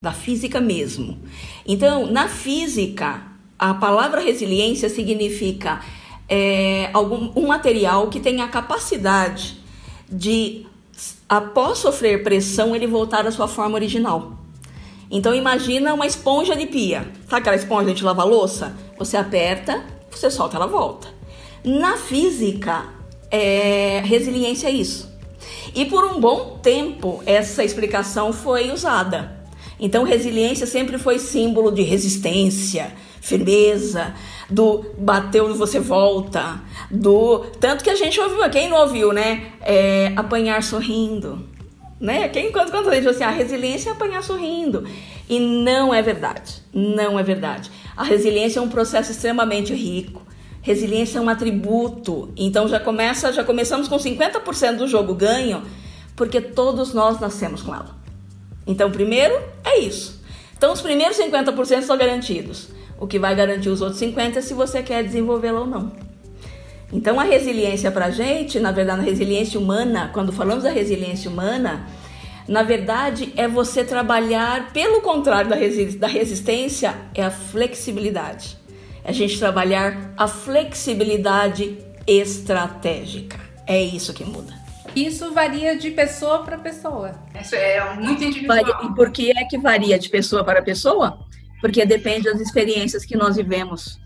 da 0.03 0.12
física 0.12 0.60
mesmo. 0.60 1.17
Então, 1.65 2.12
na 2.12 2.27
física, 2.27 3.22
a 3.57 3.74
palavra 3.74 4.19
resiliência 4.19 4.89
significa 4.89 5.79
é, 6.27 6.89
algum, 6.91 7.31
um 7.38 7.48
material 7.48 8.10
que 8.10 8.19
tem 8.19 8.41
a 8.41 8.50
capacidade 8.50 9.57
de, 10.12 10.65
após 11.29 11.77
sofrer 11.77 12.22
pressão, 12.22 12.75
ele 12.75 12.86
voltar 12.86 13.25
à 13.25 13.31
sua 13.31 13.48
forma 13.48 13.75
original. 13.75 14.39
Então, 15.10 15.33
imagina 15.33 15.93
uma 15.93 16.05
esponja 16.05 16.53
de 16.53 16.65
pia. 16.65 17.10
Sabe 17.29 17.38
aquela 17.38 17.55
esponja 17.55 17.93
de 17.93 18.03
lavar 18.03 18.27
louça? 18.27 18.75
Você 19.00 19.15
aperta, 19.15 19.86
você 20.12 20.29
solta, 20.29 20.57
ela 20.57 20.67
volta. 20.67 21.07
Na 21.63 21.95
física, 21.95 22.88
é, 23.31 24.01
resiliência 24.03 24.67
é 24.67 24.72
isso. 24.72 25.10
E 25.74 25.86
por 25.86 26.03
um 26.03 26.19
bom 26.19 26.60
tempo, 26.62 27.24
essa 27.25 27.63
explicação 27.63 28.33
foi 28.33 28.69
usada. 28.69 29.43
Então, 29.84 30.06
resiliência 30.06 30.66
sempre 30.66 30.98
foi 30.98 31.20
símbolo 31.20 31.70
de 31.70 31.82
resistência, 31.82 32.94
firmeza, 33.20 34.13
do 34.50 34.86
bateu 34.98 35.54
você 35.56 35.78
volta, 35.78 36.62
do 36.90 37.40
tanto 37.60 37.84
que 37.84 37.90
a 37.90 37.96
gente 37.96 38.18
ouviu, 38.18 38.50
quem 38.50 38.70
não 38.70 38.78
ouviu, 38.78 39.12
né? 39.12 39.52
É, 39.60 40.13
apanhar 40.16 40.63
sorrindo, 40.63 41.46
né? 42.00 42.30
Quem 42.30 42.50
quando 42.50 42.72
quando 42.72 42.94
gente 42.94 43.10
assim, 43.10 43.25
a 43.25 43.30
resiliência 43.30 43.90
é 43.90 43.92
apanhar 43.92 44.24
sorrindo 44.24 44.86
e 45.30 45.38
não 45.38 45.94
é 45.94 46.02
verdade, 46.02 46.63
não 46.74 47.20
é 47.20 47.24
verdade. 47.24 47.70
A 47.98 48.06
resiliência 48.06 48.60
é 48.60 48.62
um 48.62 48.70
processo 48.70 49.12
extremamente 49.12 49.74
rico. 49.74 50.22
Resiliência 50.62 51.18
é 51.18 51.22
um 51.22 51.28
atributo. 51.28 52.32
Então 52.38 52.70
já 52.70 52.80
começa, 52.80 53.34
já 53.34 53.44
começamos 53.44 53.90
com 53.90 53.98
50% 53.98 54.78
do 54.78 54.88
jogo 54.88 55.13
ganho, 55.13 55.62
porque 56.16 56.40
todos 56.40 56.94
nós 56.94 57.20
nascemos 57.20 57.62
com 57.62 57.75
ela. 57.75 58.02
Então, 58.65 58.91
primeiro 58.91 59.39
é 59.63 59.79
isso. 59.79 60.22
Então, 60.58 60.72
os 60.72 60.82
primeiros 60.82 61.17
50% 61.17 61.82
são 61.82 61.98
garantidos. 61.98 62.70
O 63.00 63.08
que 63.08 63.20
vai 63.20 63.36
garantir 63.36 63.70
os 63.70 63.82
outros 63.82 64.00
50% 64.01 64.38
é 64.38 64.41
se 64.41 64.53
você 64.53 64.82
quer 64.82 65.03
desenvolvê-la 65.03 65.62
ou 65.62 65.67
não. 65.67 65.91
Então, 66.91 67.20
a 67.20 67.24
resiliência 67.24 67.91
para 67.91 68.05
a 68.05 68.12
gente, 68.12 68.60
na 68.60 68.72
verdade, 68.72 69.01
a 69.01 69.03
resiliência 69.03 69.60
humana, 69.60 70.12
quando 70.13 70.32
falamos 70.32 70.63
da 70.63 70.70
resiliência 70.70 71.29
humana, 71.29 71.88
na 72.48 72.62
verdade 72.62 73.34
é 73.36 73.48
você 73.48 73.84
trabalhar, 73.84 74.72
pelo 74.72 75.01
contrário 75.01 75.50
da, 75.50 75.55
resi 75.55 75.98
da 75.98 76.08
resistência, 76.08 76.96
é 77.15 77.24
a 77.24 77.32
flexibilidade 77.32 78.63
é 79.03 79.10
a 79.10 79.13
gente 79.13 79.38
trabalhar 79.38 80.13
a 80.15 80.27
flexibilidade 80.27 81.77
estratégica. 82.08 83.38
É 83.67 83.82
isso 83.82 84.13
que 84.13 84.24
muda. 84.24 84.62
Isso 84.96 85.34
varia 85.34 85.76
de 85.76 85.92
pessoa 85.92 86.44
para 86.44 86.58
pessoa. 86.58 87.16
Isso 87.40 87.56
é 87.56 87.96
muito 87.96 88.24
individual. 88.24 88.86
E 88.86 88.96
por 88.96 89.12
que 89.12 89.32
é 89.32 89.44
que 89.46 89.58
varia 89.58 89.98
de 89.98 90.10
pessoa 90.10 90.44
para 90.44 90.62
pessoa? 90.62 91.20
Porque 91.62 91.86
depende 91.86 92.24
das 92.24 92.40
experiências 92.40 93.06
que 93.06 93.18
nós 93.18 93.36
vivemos. 93.36 94.00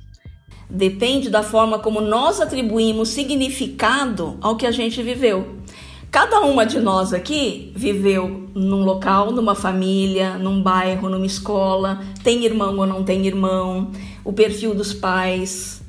Depende 0.69 1.29
da 1.29 1.43
forma 1.43 1.79
como 1.79 2.01
nós 2.01 2.39
atribuímos 2.41 3.09
significado 3.09 4.37
ao 4.41 4.55
que 4.55 4.65
a 4.65 4.71
gente 4.71 5.01
viveu. 5.01 5.57
Cada 6.09 6.39
uma 6.41 6.65
de 6.65 6.79
nós 6.79 7.13
aqui 7.13 7.71
viveu 7.75 8.49
num 8.55 8.83
local, 8.83 9.31
numa 9.31 9.55
família, 9.55 10.37
num 10.37 10.61
bairro, 10.61 11.09
numa 11.09 11.25
escola, 11.25 12.01
tem 12.23 12.45
irmão 12.45 12.77
ou 12.77 12.87
não 12.87 13.03
tem 13.03 13.27
irmão, 13.27 13.91
o 14.23 14.31
perfil 14.31 14.73
dos 14.73 14.93
pais. 14.93 15.81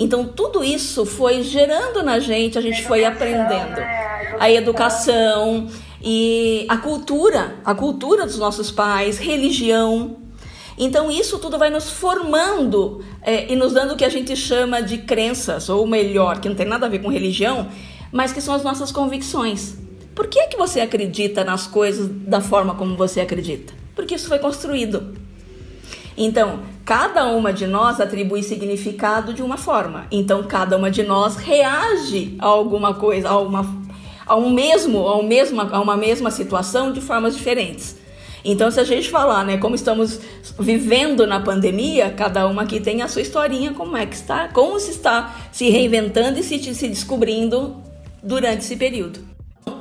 Então, 0.00 0.24
tudo 0.24 0.64
isso 0.64 1.04
foi 1.04 1.42
gerando 1.42 2.02
na 2.02 2.18
gente, 2.18 2.56
a 2.56 2.60
gente 2.62 2.82
foi 2.84 3.04
aprendendo. 3.04 3.76
Né? 3.76 4.34
A 4.40 4.50
educação 4.50 5.68
e 6.02 6.64
a 6.70 6.78
cultura, 6.78 7.56
a 7.62 7.74
cultura 7.74 8.24
dos 8.24 8.38
nossos 8.38 8.70
pais, 8.70 9.18
religião. 9.18 10.16
Então, 10.78 11.10
isso 11.10 11.38
tudo 11.38 11.58
vai 11.58 11.68
nos 11.68 11.90
formando 11.90 13.04
é, 13.20 13.52
e 13.52 13.54
nos 13.54 13.74
dando 13.74 13.92
o 13.92 13.96
que 13.96 14.04
a 14.06 14.08
gente 14.08 14.34
chama 14.34 14.82
de 14.82 14.96
crenças, 14.96 15.68
ou 15.68 15.86
melhor, 15.86 16.40
que 16.40 16.48
não 16.48 16.56
tem 16.56 16.66
nada 16.66 16.86
a 16.86 16.88
ver 16.88 17.00
com 17.00 17.08
religião, 17.10 17.68
mas 18.10 18.32
que 18.32 18.40
são 18.40 18.54
as 18.54 18.62
nossas 18.62 18.90
convicções. 18.90 19.74
Por 20.14 20.28
que, 20.28 20.40
é 20.40 20.46
que 20.46 20.56
você 20.56 20.80
acredita 20.80 21.44
nas 21.44 21.66
coisas 21.66 22.08
da 22.08 22.40
forma 22.40 22.74
como 22.74 22.96
você 22.96 23.20
acredita? 23.20 23.74
Porque 23.94 24.14
isso 24.14 24.28
foi 24.28 24.38
construído. 24.38 25.19
Então, 26.16 26.60
cada 26.84 27.26
uma 27.26 27.52
de 27.52 27.66
nós 27.66 28.00
atribui 28.00 28.42
significado 28.42 29.32
de 29.32 29.42
uma 29.42 29.56
forma. 29.56 30.06
Então, 30.10 30.42
cada 30.42 30.76
uma 30.76 30.90
de 30.90 31.02
nós 31.02 31.36
reage 31.36 32.36
a 32.38 32.46
alguma 32.46 32.94
coisa, 32.94 33.28
a, 33.28 33.38
uma, 33.38 33.64
um 34.30 34.50
mesmo, 34.50 35.08
a, 35.08 35.22
mesmo, 35.22 35.60
a 35.60 35.80
uma 35.80 35.96
mesma 35.96 36.30
situação 36.30 36.92
de 36.92 37.00
formas 37.00 37.36
diferentes. 37.36 37.96
Então, 38.44 38.70
se 38.70 38.80
a 38.80 38.84
gente 38.84 39.10
falar, 39.10 39.44
né, 39.44 39.58
como 39.58 39.74
estamos 39.74 40.18
vivendo 40.58 41.26
na 41.26 41.40
pandemia, 41.40 42.10
cada 42.10 42.46
uma 42.46 42.62
aqui 42.62 42.80
tem 42.80 43.02
a 43.02 43.08
sua 43.08 43.22
historinha, 43.22 43.74
como 43.74 43.96
é 43.96 44.06
que 44.06 44.14
está, 44.14 44.48
como 44.48 44.80
se 44.80 44.90
está 44.92 45.34
se 45.52 45.68
reinventando 45.68 46.38
e 46.38 46.42
se, 46.42 46.74
se 46.74 46.88
descobrindo 46.88 47.76
durante 48.22 48.60
esse 48.60 48.76
período. 48.76 49.20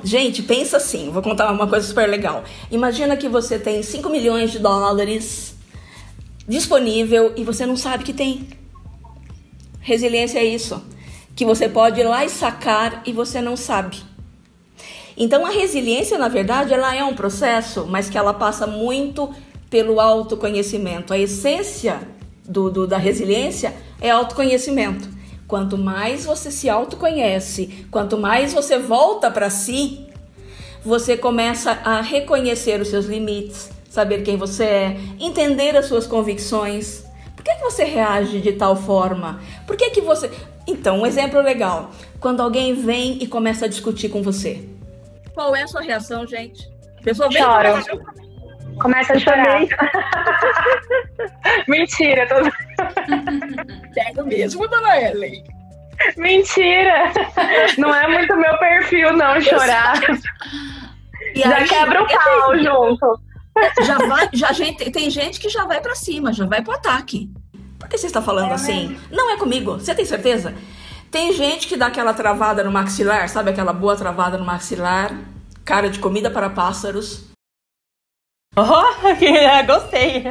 Gente, 0.04 0.44
pensa 0.44 0.78
assim, 0.78 1.10
vou 1.10 1.22
contar 1.22 1.52
uma 1.52 1.68
coisa 1.68 1.86
super 1.86 2.08
legal. 2.08 2.44
Imagina 2.72 3.18
que 3.18 3.28
você 3.28 3.58
tem 3.58 3.82
5 3.82 4.10
milhões 4.10 4.52
de 4.52 4.60
dólares 4.60 5.56
disponível 6.50 7.34
e 7.38 7.44
você 7.44 7.66
não 7.66 7.78
sabe 7.78 8.04
que 8.04 8.12
tem. 8.12 8.50
Resiliência 9.80 10.40
é 10.40 10.44
isso, 10.44 10.84
que 11.36 11.46
você 11.46 11.70
pode 11.70 12.02
ir 12.02 12.04
lá 12.04 12.26
e 12.26 12.30
sacar 12.30 13.04
e 13.06 13.14
você 13.14 13.40
não 13.40 13.56
sabe. 13.56 13.98
Então 15.16 15.46
a 15.46 15.50
resiliência, 15.50 16.18
na 16.18 16.28
verdade, 16.28 16.74
ela 16.74 16.96
é 16.96 17.04
um 17.04 17.14
processo, 17.14 17.86
mas 17.88 18.10
que 18.10 18.18
ela 18.18 18.34
passa 18.34 18.66
muito 18.66 19.34
pelo 19.70 20.00
autoconhecimento. 20.00 21.14
A 21.14 21.20
essência 21.20 22.00
do, 22.44 22.72
do 22.72 22.88
da 22.88 22.98
resiliência 22.98 23.74
é 24.02 24.10
autoconhecimento. 24.10 25.08
Quanto 25.48 25.78
mais 25.78 26.26
você 26.26 26.50
se 26.52 26.70
autoconhece, 26.70 27.86
quanto 27.92 28.18
mais 28.18 28.54
você 28.54 28.80
volta 28.80 29.30
para 29.30 29.50
si, 29.50 30.08
você 30.84 31.18
começa 31.18 31.72
a 31.84 32.02
reconhecer 32.02 32.80
os 32.82 32.88
seus 32.88 33.06
limites, 33.06 33.70
saber 33.90 34.22
quem 34.22 34.38
você 34.38 34.64
é, 34.64 34.98
entender 35.20 35.76
as 35.76 35.88
suas 35.88 36.06
convicções. 36.06 37.04
Por 37.36 37.44
que, 37.44 37.56
que 37.56 37.62
você 37.62 37.84
reage 37.84 38.40
de 38.40 38.54
tal 38.54 38.76
forma? 38.76 39.42
Por 39.66 39.76
que, 39.76 39.90
que 39.90 40.02
você. 40.02 40.30
Então, 40.68 41.02
um 41.02 41.06
exemplo 41.06 41.42
legal: 41.42 41.90
quando 42.20 42.42
alguém 42.42 42.76
vem 42.76 43.18
e 43.22 43.28
começa 43.28 43.66
a 43.66 43.68
discutir 43.68 44.10
com 44.10 44.22
você. 44.22 44.64
Qual 45.34 45.56
é 45.56 45.64
a 45.64 45.68
sua 45.68 45.82
reação, 45.82 46.28
gente? 46.28 46.70
A 47.00 47.04
pessoa 47.04 47.30
vem 47.30 47.42
Chora. 47.42 47.82
Começa 48.80 49.14
a 49.14 49.20
chorar. 49.20 49.62
Mentira, 51.68 52.28
tô... 52.28 52.36
Pega 53.94 54.24
mesmo, 54.24 54.68
dona 54.68 55.02
Ellen. 55.02 55.44
Mentira! 56.18 57.12
Não 57.78 57.94
é 57.94 58.08
muito 58.08 58.36
meu 58.38 58.58
perfil, 58.58 59.12
não, 59.14 59.40
chorar. 59.42 60.00
Já 61.36 61.64
quebra 61.66 62.04
o 62.04 62.08
pau 62.08 62.58
junto. 62.58 63.29
Já 63.86 63.98
vai, 63.98 64.30
já 64.34 64.52
gente, 64.52 64.90
tem 64.92 65.10
gente 65.10 65.40
que 65.40 65.50
já 65.50 65.66
vai 65.66 65.82
para 65.82 65.96
cima, 65.96 66.34
já 66.34 66.46
vai 66.46 66.62
pro 66.62 66.74
ataque. 66.74 67.30
Por 67.80 67.88
que 67.88 67.98
você 67.98 68.08
está 68.08 68.22
falando 68.22 68.52
é 68.52 68.54
assim? 68.54 68.90
Mesmo. 68.90 69.08
Não 69.12 69.32
é 69.32 69.38
comigo, 69.38 69.74
você 69.74 69.96
tem 69.96 70.06
certeza? 70.06 70.54
Tem 71.10 71.34
gente 71.34 71.68
que 71.68 71.78
dá 71.78 71.88
aquela 71.88 72.14
travada 72.14 72.64
no 72.64 72.72
maxilar, 72.72 73.28
sabe 73.30 73.50
aquela 73.50 73.74
boa 73.74 73.96
travada 73.96 74.38
no 74.38 74.46
maxilar? 74.46 75.18
Cara 75.66 75.90
de 75.90 76.00
comida 76.00 76.30
para 76.30 76.50
pássaros. 76.50 77.30
Oh, 78.56 78.64
gostei. 79.66 80.24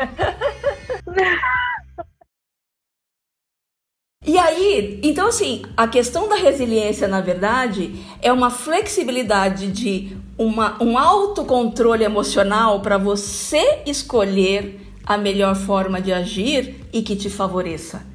E 4.25 4.37
aí, 4.37 5.01
então 5.03 5.29
assim, 5.29 5.63
a 5.77 5.89
questão 5.89 6.29
da 6.29 6.37
resiliência, 6.37 7.09
na 7.09 7.21
verdade, 7.21 8.05
é 8.21 8.33
uma 8.33 8.51
flexibilidade 8.51 9.73
de 9.73 10.17
uma, 10.39 10.81
um 10.83 10.97
autocontrole 10.97 12.05
emocional 12.05 12.81
para 12.81 12.97
você 12.97 13.83
escolher 13.85 14.81
a 15.05 15.19
melhor 15.19 15.57
forma 15.57 16.01
de 16.01 16.13
agir 16.13 16.77
e 16.93 17.03
que 17.03 17.17
te 17.17 17.29
favoreça. 17.29 18.07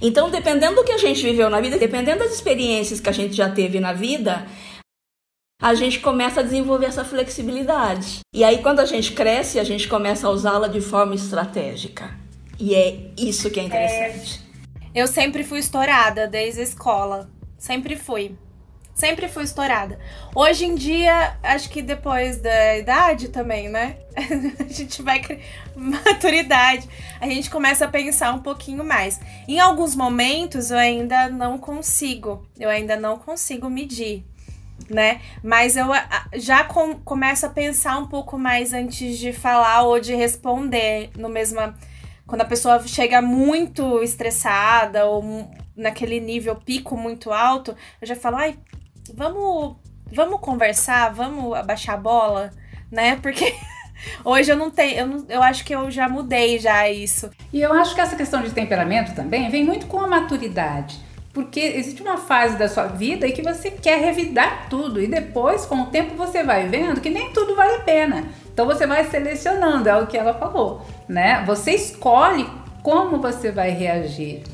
Então, 0.00 0.30
dependendo 0.30 0.76
do 0.76 0.84
que 0.84 0.92
a 0.92 0.98
gente 0.98 1.22
viveu 1.22 1.50
na 1.50 1.60
vida, 1.60 1.78
dependendo 1.78 2.20
das 2.20 2.32
experiências 2.32 3.00
que 3.00 3.08
a 3.08 3.12
gente 3.12 3.34
já 3.34 3.48
teve 3.48 3.80
na 3.80 3.92
vida, 3.92 4.46
a 5.60 5.74
gente 5.74 6.00
começa 6.00 6.40
a 6.40 6.42
desenvolver 6.42 6.86
essa 6.86 7.04
flexibilidade. 7.04 8.20
E 8.34 8.44
aí, 8.44 8.58
quando 8.58 8.80
a 8.80 8.84
gente 8.84 9.12
cresce, 9.12 9.58
a 9.58 9.64
gente 9.64 9.88
começa 9.88 10.26
a 10.26 10.30
usá-la 10.30 10.68
de 10.68 10.80
forma 10.80 11.14
estratégica. 11.14 12.14
E 12.58 12.74
é 12.74 13.10
isso 13.16 13.50
que 13.50 13.58
é 13.58 13.62
interessante. 13.62 14.42
É, 14.92 15.02
eu 15.02 15.06
sempre 15.06 15.42
fui 15.42 15.58
estourada 15.58 16.26
desde 16.26 16.60
a 16.60 16.64
escola. 16.64 17.30
Sempre 17.56 17.96
fui. 17.96 18.36
Sempre 18.94 19.28
fui 19.28 19.42
estourada. 19.42 19.98
Hoje 20.34 20.64
em 20.64 20.74
dia, 20.74 21.36
acho 21.42 21.68
que 21.68 21.82
depois 21.82 22.40
da 22.40 22.78
idade 22.78 23.28
também, 23.28 23.68
né? 23.68 23.96
a 24.16 24.72
gente 24.72 25.02
vai 25.02 25.20
maturidade, 25.74 26.88
a 27.20 27.26
gente 27.26 27.50
começa 27.50 27.84
a 27.84 27.88
pensar 27.88 28.32
um 28.32 28.38
pouquinho 28.38 28.84
mais. 28.84 29.20
Em 29.48 29.58
alguns 29.58 29.96
momentos 29.96 30.70
eu 30.70 30.78
ainda 30.78 31.28
não 31.28 31.58
consigo, 31.58 32.46
eu 32.58 32.70
ainda 32.70 32.96
não 32.96 33.18
consigo 33.18 33.68
medir 33.68 34.24
né? 34.90 35.20
Mas 35.42 35.76
eu 35.76 35.86
já 36.34 36.64
com, 36.64 36.94
começo 36.96 37.46
a 37.46 37.48
pensar 37.48 37.96
um 37.98 38.06
pouco 38.06 38.38
mais 38.38 38.72
antes 38.72 39.18
de 39.18 39.32
falar 39.32 39.82
ou 39.82 39.98
de 39.98 40.14
responder 40.14 41.10
no 41.16 41.28
mesma 41.28 41.74
quando 42.26 42.40
a 42.40 42.46
pessoa 42.46 42.86
chega 42.86 43.20
muito 43.20 44.02
estressada 44.02 45.04
ou 45.04 45.48
naquele 45.76 46.20
nível 46.20 46.56
pico 46.56 46.96
muito 46.96 47.30
alto, 47.30 47.76
eu 48.00 48.06
já 48.06 48.16
falo, 48.16 48.36
ai, 48.36 48.58
vamos 49.14 49.76
vamos 50.12 50.40
conversar, 50.40 51.12
vamos 51.12 51.54
abaixar 51.54 51.94
a 51.94 51.98
bola, 51.98 52.50
né? 52.90 53.16
Porque 53.16 53.54
Hoje 54.24 54.50
eu 54.50 54.56
não 54.56 54.70
tenho, 54.70 54.98
eu, 54.98 55.06
não, 55.06 55.24
eu 55.28 55.42
acho 55.42 55.64
que 55.64 55.74
eu 55.74 55.90
já 55.90 56.08
mudei 56.08 56.58
já 56.58 56.88
isso. 56.88 57.30
E 57.52 57.60
eu 57.60 57.72
acho 57.72 57.94
que 57.94 58.00
essa 58.00 58.16
questão 58.16 58.42
de 58.42 58.50
temperamento 58.50 59.14
também 59.14 59.48
vem 59.48 59.64
muito 59.64 59.86
com 59.86 60.00
a 60.00 60.06
maturidade. 60.06 60.98
Porque 61.32 61.60
existe 61.60 62.00
uma 62.00 62.16
fase 62.16 62.56
da 62.56 62.68
sua 62.68 62.86
vida 62.86 63.26
em 63.26 63.32
que 63.32 63.42
você 63.42 63.70
quer 63.70 63.98
revidar 63.98 64.68
tudo 64.68 65.00
e 65.00 65.08
depois, 65.08 65.66
com 65.66 65.82
o 65.82 65.86
tempo, 65.86 66.14
você 66.14 66.44
vai 66.44 66.68
vendo 66.68 67.00
que 67.00 67.10
nem 67.10 67.32
tudo 67.32 67.56
vale 67.56 67.74
a 67.74 67.80
pena. 67.80 68.24
Então 68.52 68.66
você 68.66 68.86
vai 68.86 69.04
selecionando, 69.04 69.88
é 69.88 69.96
o 69.96 70.06
que 70.06 70.16
ela 70.16 70.34
falou, 70.34 70.86
né? 71.08 71.42
Você 71.44 71.72
escolhe 71.72 72.48
como 72.84 73.20
você 73.20 73.50
vai 73.50 73.70
reagir? 73.70 74.44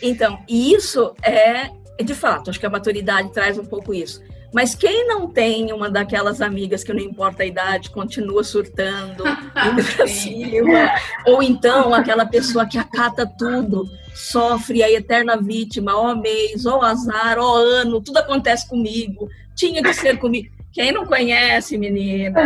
Então, 0.00 0.38
isso 0.48 1.14
é, 1.20 1.70
de 2.02 2.14
fato, 2.14 2.50
acho 2.50 2.60
que 2.60 2.66
a 2.66 2.70
maturidade 2.70 3.32
traz 3.32 3.58
um 3.58 3.64
pouco 3.64 3.94
isso. 3.94 4.22
Mas 4.52 4.74
quem 4.74 5.06
não 5.06 5.28
tem 5.28 5.72
uma 5.72 5.88
daquelas 5.88 6.40
amigas 6.40 6.82
que 6.82 6.92
não 6.92 7.00
importa 7.00 7.44
a 7.44 7.46
idade, 7.46 7.90
continua 7.90 8.42
surtando, 8.42 9.24
indo 9.24 9.84
pra 9.96 10.06
cima, 10.08 10.92
ou 11.24 11.42
então 11.42 11.94
aquela 11.94 12.26
pessoa 12.26 12.66
que 12.66 12.76
acata 12.76 13.24
tudo, 13.38 13.88
sofre 14.12 14.82
a 14.82 14.90
eterna 14.90 15.36
vítima, 15.36 15.96
ó 15.96 16.16
mês, 16.16 16.66
ó 16.66 16.82
azar, 16.82 17.38
ó 17.38 17.56
ano, 17.56 18.00
tudo 18.00 18.18
acontece 18.18 18.68
comigo, 18.68 19.28
tinha 19.54 19.82
que 19.82 19.94
ser 19.94 20.18
comigo. 20.18 20.50
Quem 20.72 20.92
não 20.92 21.06
conhece, 21.06 21.78
menina? 21.78 22.42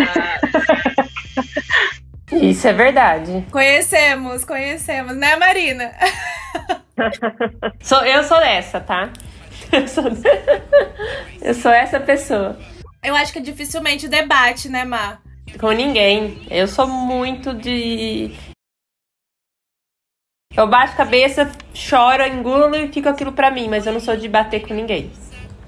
Isso 2.32 2.66
é 2.66 2.73
verdade. 2.73 3.44
Conhecemos, 3.50 4.44
conhecemos, 4.44 5.16
né, 5.16 5.37
Marina? 5.37 5.92
sou, 7.80 8.04
eu 8.04 8.23
sou 8.25 8.40
essa, 8.40 8.80
tá? 8.80 9.11
Eu 9.73 9.88
sou, 9.88 10.04
eu 11.42 11.54
sou 11.54 11.73
essa 11.73 12.00
pessoa. 12.00 12.58
Eu 13.02 13.14
acho 13.14 13.32
que 13.32 13.40
dificilmente 13.40 14.08
debate, 14.08 14.68
né, 14.68 14.84
Mar? 14.84 15.23
Com 15.58 15.70
ninguém. 15.73 16.38
Eu 16.50 16.66
sou 16.66 16.87
muito 16.87 17.52
de. 17.52 18.32
Eu 20.56 20.66
baixo 20.68 20.94
a 20.94 20.96
cabeça, 20.96 21.52
choro, 21.75 22.25
engulo 22.26 22.75
e 22.76 22.88
fico 22.92 23.08
aquilo 23.08 23.32
pra 23.32 23.50
mim, 23.50 23.68
mas 23.68 23.87
eu 23.87 23.92
não 23.92 24.00
sou 24.00 24.16
de 24.16 24.28
bater 24.28 24.66
com 24.66 24.73
ninguém. 24.73 25.11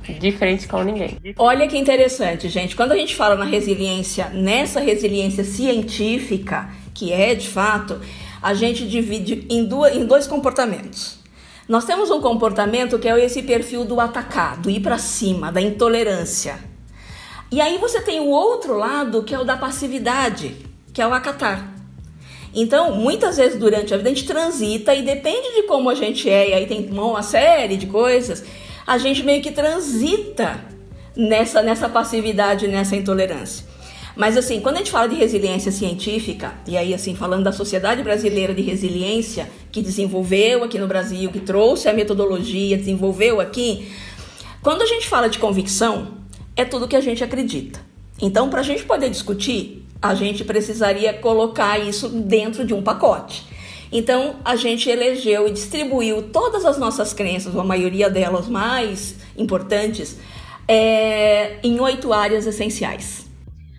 De 0.09 0.31
frente 0.31 0.69
com 0.69 0.83
ninguém. 0.83 1.19
Olha 1.37 1.66
que 1.66 1.76
interessante, 1.76 2.49
gente. 2.49 2.76
Quando 2.76 2.93
a 2.93 2.97
gente 2.97 3.16
fala 3.16 3.35
na 3.35 3.45
resiliência, 3.45 4.28
nessa 4.28 4.78
resiliência 4.78 5.43
científica, 5.43 6.71
que 6.95 7.12
é 7.12 7.35
de 7.35 7.49
fato, 7.49 8.00
a 8.40 8.55
gente 8.55 8.88
divide 8.88 9.45
em, 9.50 9.64
duas, 9.64 9.95
em 9.95 10.07
dois 10.07 10.26
comportamentos. 10.28 11.19
Nós 11.68 11.85
temos 11.85 12.11
um 12.11 12.20
comportamento 12.20 12.99
que 12.99 13.08
é 13.08 13.25
esse 13.25 13.42
perfil 13.42 13.85
do 13.85 14.00
atacar, 14.00 14.56
do 14.58 14.70
ir 14.70 14.80
para 14.80 14.99
cima, 14.99 15.50
da 15.50 15.61
intolerância. 15.61 16.58
E 17.50 17.61
aí 17.61 17.76
você 17.78 18.00
tem 18.00 18.20
o 18.20 18.28
outro 18.28 18.76
lado 18.76 19.25
que 19.25 19.35
é 19.35 19.38
o 19.38 19.44
da 19.44 19.56
passividade, 19.56 20.56
que 20.92 21.02
é 21.02 21.06
o 21.06 21.12
acatar. 21.12 21.75
Então, 22.54 22.94
muitas 22.94 23.37
vezes 23.37 23.58
durante 23.58 23.92
a 23.92 23.96
vida 23.96 24.08
a 24.08 24.14
gente 24.14 24.26
transita 24.26 24.94
e 24.94 25.02
depende 25.02 25.54
de 25.54 25.62
como 25.64 25.90
a 25.90 25.94
gente 25.94 26.30
é, 26.30 26.50
e 26.50 26.54
aí 26.54 26.66
tem 26.66 26.88
uma 26.90 27.23
série 27.23 27.76
de 27.76 27.87
coisas, 27.87 28.44
a 28.87 28.96
gente 28.96 29.23
meio 29.23 29.42
que 29.42 29.50
transita 29.50 30.61
nessa, 31.16 31.62
nessa 31.62 31.88
passividade, 31.88 32.68
nessa 32.68 32.94
intolerância. 32.94 33.66
Mas 34.16 34.35
assim, 34.37 34.61
quando 34.61 34.76
a 34.76 34.78
gente 34.78 34.90
fala 34.90 35.06
de 35.06 35.14
resiliência 35.14 35.70
científica, 35.70 36.54
e 36.66 36.76
aí 36.76 36.94
assim, 36.94 37.14
falando 37.14 37.44
da 37.44 37.52
Sociedade 37.52 38.02
Brasileira 38.02 38.54
de 38.54 38.62
Resiliência, 38.62 39.50
que 39.70 39.82
desenvolveu 39.82 40.64
aqui 40.64 40.78
no 40.78 40.88
Brasil, 40.88 41.30
que 41.30 41.40
trouxe 41.40 41.87
a 41.87 41.92
metodologia, 41.92 42.78
desenvolveu 42.78 43.40
aqui, 43.40 43.88
quando 44.62 44.82
a 44.82 44.87
gente 44.87 45.06
fala 45.06 45.28
de 45.28 45.38
convicção, 45.38 46.14
é 46.56 46.64
tudo 46.64 46.88
que 46.88 46.96
a 46.96 47.00
gente 47.00 47.23
acredita. 47.23 47.78
Então, 48.20 48.49
para 48.49 48.61
a 48.61 48.64
gente 48.64 48.85
poder 48.85 49.11
discutir, 49.11 49.85
a 50.00 50.14
gente 50.14 50.42
precisaria 50.44 51.12
colocar 51.12 51.78
isso 51.78 52.08
dentro 52.08 52.64
de 52.64 52.73
um 52.73 52.82
pacote. 52.82 53.44
Então, 53.92 54.37
a 54.42 54.56
gente 54.56 54.88
elegeu 54.88 55.46
e 55.46 55.50
distribuiu 55.50 56.23
todas 56.23 56.64
as 56.64 56.78
nossas 56.78 57.12
crenças, 57.12 57.54
ou 57.54 57.61
a 57.61 57.64
maioria 57.64 58.08
delas 58.08 58.49
mais 58.49 59.16
importantes, 59.37 60.16
é, 60.66 61.58
em 61.62 61.78
oito 61.78 62.12
áreas 62.12 62.46
essenciais. 62.46 63.25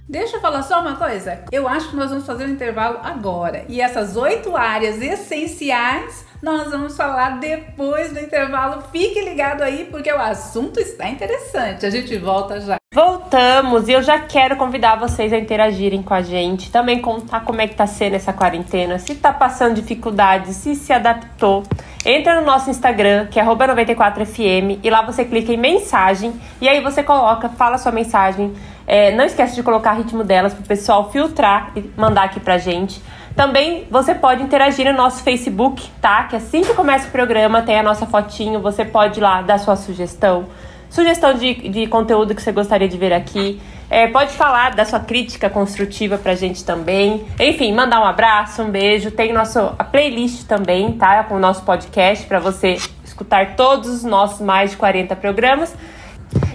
Deixa 0.09 0.37
eu 0.37 0.41
falar 0.41 0.63
só 0.63 0.79
uma 0.79 0.95
coisa. 0.95 1.43
Eu 1.51 1.67
acho 1.67 1.89
que 1.89 1.95
nós 1.97 2.09
vamos 2.09 2.25
fazer 2.25 2.45
um 2.45 2.51
intervalo 2.51 2.99
agora. 3.03 3.65
E 3.67 3.81
essas 3.81 4.15
oito 4.15 4.55
áreas 4.55 5.01
essenciais 5.01 6.25
nós 6.41 6.71
vamos 6.71 6.95
falar 6.95 7.39
depois 7.39 8.13
do 8.13 8.19
intervalo. 8.19 8.83
Fique 8.91 9.21
ligado 9.21 9.61
aí, 9.61 9.87
porque 9.89 10.11
o 10.11 10.19
assunto 10.19 10.79
está 10.79 11.07
interessante. 11.09 11.85
A 11.85 11.89
gente 11.89 12.15
volta 12.17 12.59
já. 12.61 12.77
Voltamos 12.93 13.87
e 13.87 13.91
eu 13.91 14.01
já 14.01 14.17
quero 14.19 14.55
convidar 14.55 14.95
vocês 14.95 15.33
a 15.33 15.37
interagirem 15.37 16.01
com 16.01 16.13
a 16.13 16.21
gente, 16.21 16.71
também 16.71 16.99
contar 16.99 17.41
como 17.41 17.61
é 17.61 17.67
que 17.67 17.75
tá 17.75 17.85
sendo 17.85 18.15
essa 18.15 18.33
quarentena, 18.33 18.97
se 18.97 19.13
tá 19.13 19.31
passando 19.31 19.75
dificuldades, 19.75 20.55
se 20.55 20.73
se 20.73 20.93
adaptou. 20.93 21.63
Entra 22.05 22.39
no 22.39 22.47
nosso 22.47 22.69
Instagram, 22.69 23.27
que 23.27 23.39
é 23.39 23.43
94fm, 23.43 24.79
e 24.81 24.89
lá 24.89 25.01
você 25.01 25.25
clica 25.25 25.51
em 25.51 25.57
mensagem, 25.57 26.33
e 26.61 26.67
aí 26.69 26.81
você 26.81 27.03
coloca, 27.03 27.49
fala 27.49 27.77
sua 27.77 27.91
mensagem. 27.91 28.53
É, 28.87 29.13
não 29.13 29.25
esquece 29.25 29.53
de 29.53 29.61
colocar 29.61 29.93
o 29.93 29.97
ritmo 29.97 30.23
delas 30.23 30.53
para 30.53 30.63
o 30.63 30.65
pessoal 30.65 31.11
filtrar 31.11 31.73
e 31.75 31.91
mandar 31.97 32.23
aqui 32.23 32.39
pra 32.39 32.57
gente. 32.57 33.01
Também 33.37 33.87
você 33.89 34.13
pode 34.13 34.43
interagir 34.43 34.91
no 34.91 34.97
nosso 34.97 35.23
Facebook, 35.23 35.89
tá? 36.01 36.23
Que 36.23 36.35
assim 36.35 36.61
que 36.61 36.73
começa 36.73 37.07
o 37.07 37.11
programa 37.11 37.61
tem 37.61 37.79
a 37.79 37.83
nossa 37.83 38.05
fotinho, 38.05 38.59
você 38.59 38.83
pode 38.83 39.19
ir 39.19 39.23
lá 39.23 39.41
dar 39.41 39.59
sua 39.59 39.75
sugestão 39.75 40.47
sugestão 40.89 41.33
de, 41.33 41.53
de 41.69 41.87
conteúdo 41.87 42.33
que 42.33 42.41
você 42.41 42.51
gostaria 42.51 42.87
de 42.87 42.97
ver 42.97 43.13
aqui. 43.13 43.61
É, 43.89 44.07
pode 44.07 44.31
falar 44.33 44.75
da 44.75 44.83
sua 44.83 44.99
crítica 44.99 45.49
construtiva 45.49 46.17
pra 46.17 46.35
gente 46.35 46.63
também. 46.65 47.25
Enfim, 47.39 47.73
mandar 47.73 48.01
um 48.01 48.05
abraço, 48.05 48.61
um 48.61 48.69
beijo. 48.69 49.11
Tem 49.11 49.31
nosso, 49.31 49.59
a 49.59 49.83
playlist 49.83 50.45
também, 50.45 50.93
tá? 50.93 51.23
Com 51.23 51.35
o 51.35 51.39
nosso 51.39 51.63
podcast 51.63 52.25
para 52.25 52.39
você 52.39 52.77
escutar 53.03 53.55
todos 53.55 53.89
os 53.89 54.03
nossos 54.03 54.41
mais 54.41 54.71
de 54.71 54.77
40 54.77 55.15
programas. 55.15 55.73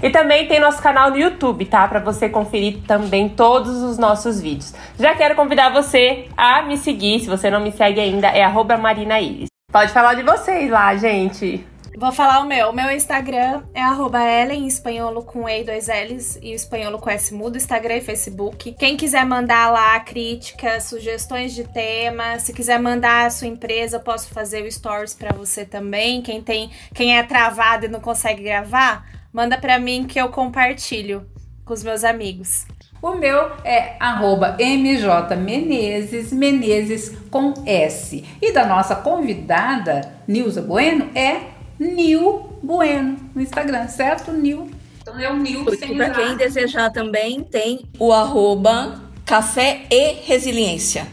E 0.03 0.11
também 0.11 0.49
tem 0.49 0.61
nosso 0.61 0.83
canal 0.83 1.11
no 1.11 1.17
YouTube, 1.17 1.65
tá? 1.67 1.87
Para 1.87 2.01
você 2.01 2.29
conferir 2.29 2.83
também 2.87 3.29
todos 3.29 3.83
os 3.83 3.99
nossos 3.99 4.41
vídeos. 4.41 4.75
Já 4.99 5.15
quero 5.15 5.35
convidar 5.35 5.71
você 5.71 6.29
a 6.37 6.63
me 6.63 6.77
seguir, 6.77 7.21
se 7.21 7.29
você 7.29 7.51
não 7.51 7.61
me 7.61 7.73
segue 7.73 8.01
ainda, 8.01 8.29
é 8.29 8.47
@marinaíris. 8.77 9.49
Pode 9.71 9.93
falar 9.93 10.15
de 10.15 10.23
vocês 10.23 10.71
lá, 10.71 10.95
gente. 10.97 11.67
Vou 11.97 12.11
falar 12.11 12.41
o 12.41 12.47
meu. 12.47 12.71
O 12.71 12.73
meu 12.73 12.91
Instagram 12.91 13.63
é 13.75 14.43
Ellen, 14.43 14.67
espanholo 14.67 15.23
com 15.23 15.49
E 15.49 15.61
e 15.61 15.65
dois 15.65 15.89
L's 15.89 16.37
e 16.43 16.53
espanholo 16.53 16.99
com 16.99 17.09
S 17.09 17.33
mudo, 17.33 17.57
Instagram 17.57 17.97
e 17.97 18.01
Facebook. 18.01 18.75
Quem 18.79 18.97
quiser 18.97 19.25
mandar 19.25 19.71
lá 19.71 20.01
críticas, 20.01 20.85
sugestões 20.85 21.55
de 21.55 21.65
tema, 21.65 22.39
se 22.39 22.53
quiser 22.53 22.81
mandar 22.81 23.27
a 23.27 23.31
sua 23.31 23.47
empresa, 23.47 23.99
eu 23.99 24.01
posso 24.01 24.31
fazer 24.31 24.63
o 24.63 24.73
stories 24.73 25.15
para 25.15 25.33
você 25.37 25.65
também. 25.65 26.23
Quem 26.23 26.43
tem, 26.43 26.71
quem 26.95 27.17
é 27.17 27.23
travado 27.23 27.85
e 27.85 27.89
não 27.89 28.01
consegue 28.01 28.43
gravar, 28.43 29.07
manda 29.33 29.57
para 29.57 29.79
mim 29.79 30.05
que 30.05 30.21
eu 30.21 30.29
compartilho 30.29 31.27
com 31.65 31.73
os 31.73 31.83
meus 31.83 32.05
amigos. 32.05 32.67
O 33.01 33.15
meu 33.15 33.51
é 33.65 33.97
arroba 33.99 34.57
MJ 34.61 35.35
Menezes, 35.37 36.33
Menezes 36.33 37.13
com 37.31 37.55
S. 37.67 38.25
E 38.41 38.53
da 38.53 38.65
nossa 38.65 38.95
convidada, 38.95 40.15
Nilza 40.29 40.63
Bueno, 40.63 41.11
é 41.15 41.41
Nil 41.81 42.59
Bueno 42.63 43.17
no 43.35 43.43
Instagram, 43.43 43.89
certo? 43.89 44.31
Nil. 44.31 44.71
Então 45.01 45.19
é 45.19 45.29
o 45.29 45.37
Nil 45.37 45.65
sem 45.77 45.97
Para 45.97 46.11
quem 46.11 46.37
desejar 46.37 46.91
também, 46.91 47.43
tem 47.43 47.87
o 47.99 48.13
arroba 48.13 49.01
Café 49.27 49.83
e 49.91 50.13
Resiliência. 50.25 51.09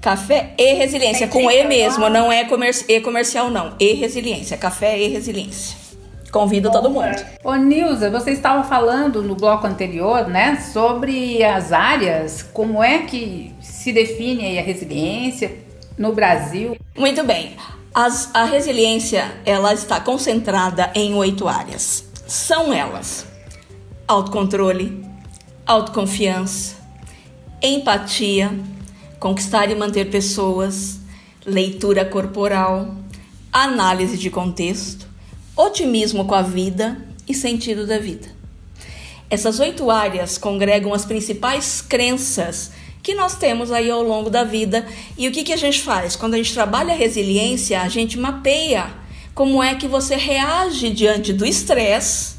Café 0.00 0.54
e 0.56 0.74
Resiliência, 0.74 1.26
com 1.26 1.50
E 1.50 1.64
mesmo, 1.64 2.08
não 2.08 2.30
é 2.30 2.44
comerci 2.44 2.84
e 2.88 3.00
comercial, 3.00 3.50
não. 3.50 3.74
E 3.80 3.94
Resiliência, 3.94 4.56
Café 4.56 4.98
e 4.98 5.08
Resiliência. 5.08 5.83
Convido 6.34 6.68
todo 6.68 6.90
mundo. 6.90 7.14
Ô 7.44 7.54
Nilza, 7.54 8.10
você 8.10 8.32
estava 8.32 8.64
falando 8.64 9.22
no 9.22 9.36
bloco 9.36 9.68
anterior, 9.68 10.26
né, 10.26 10.56
sobre 10.56 11.44
as 11.44 11.70
áreas, 11.70 12.42
como 12.42 12.82
é 12.82 13.02
que 13.02 13.54
se 13.60 13.92
define 13.92 14.58
a 14.58 14.62
resiliência 14.62 15.56
no 15.96 16.12
Brasil. 16.12 16.76
Muito 16.98 17.22
bem. 17.22 17.56
As, 17.94 18.34
a 18.34 18.42
resiliência 18.46 19.32
ela 19.46 19.72
está 19.72 20.00
concentrada 20.00 20.90
em 20.92 21.14
oito 21.14 21.46
áreas. 21.46 22.04
São 22.26 22.72
elas: 22.72 23.24
autocontrole, 24.08 25.06
autoconfiança, 25.64 26.74
empatia, 27.62 28.50
conquistar 29.20 29.70
e 29.70 29.76
manter 29.76 30.10
pessoas, 30.10 30.98
leitura 31.46 32.04
corporal, 32.04 32.92
análise 33.52 34.18
de 34.18 34.30
contexto, 34.30 35.03
otimismo 35.56 36.24
com 36.24 36.34
a 36.34 36.42
vida 36.42 36.96
e 37.28 37.34
sentido 37.34 37.86
da 37.86 37.98
vida. 37.98 38.28
Essas 39.30 39.58
oito 39.60 39.90
áreas 39.90 40.36
congregam 40.38 40.92
as 40.92 41.04
principais 41.04 41.80
crenças 41.80 42.72
que 43.02 43.14
nós 43.14 43.36
temos 43.36 43.70
aí 43.70 43.90
ao 43.90 44.02
longo 44.02 44.30
da 44.30 44.44
vida. 44.44 44.86
E 45.16 45.28
o 45.28 45.32
que, 45.32 45.44
que 45.44 45.52
a 45.52 45.56
gente 45.56 45.80
faz? 45.80 46.16
Quando 46.16 46.34
a 46.34 46.36
gente 46.36 46.54
trabalha 46.54 46.92
a 46.94 46.96
resiliência, 46.96 47.80
a 47.80 47.88
gente 47.88 48.18
mapeia 48.18 48.90
como 49.34 49.62
é 49.62 49.74
que 49.74 49.88
você 49.88 50.16
reage 50.16 50.90
diante 50.90 51.32
do 51.32 51.44
estresse 51.44 52.36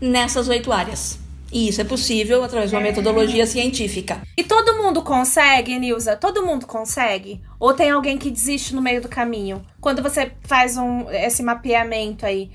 nessas 0.00 0.48
oito 0.48 0.72
áreas. 0.72 1.25
E 1.52 1.68
isso 1.68 1.80
é 1.80 1.84
possível 1.84 2.42
através 2.42 2.70
de 2.70 2.76
uma 2.76 2.82
metodologia 2.82 3.46
científica. 3.46 4.20
E 4.36 4.42
todo 4.42 4.76
mundo 4.76 5.02
consegue, 5.02 5.78
Nilza? 5.78 6.16
Todo 6.16 6.44
mundo 6.44 6.66
consegue? 6.66 7.40
Ou 7.58 7.72
tem 7.72 7.90
alguém 7.90 8.18
que 8.18 8.30
desiste 8.30 8.74
no 8.74 8.82
meio 8.82 9.00
do 9.00 9.08
caminho? 9.08 9.64
Quando 9.80 10.02
você 10.02 10.32
faz 10.42 10.76
um, 10.76 11.10
esse 11.10 11.42
mapeamento 11.42 12.26
aí, 12.26 12.50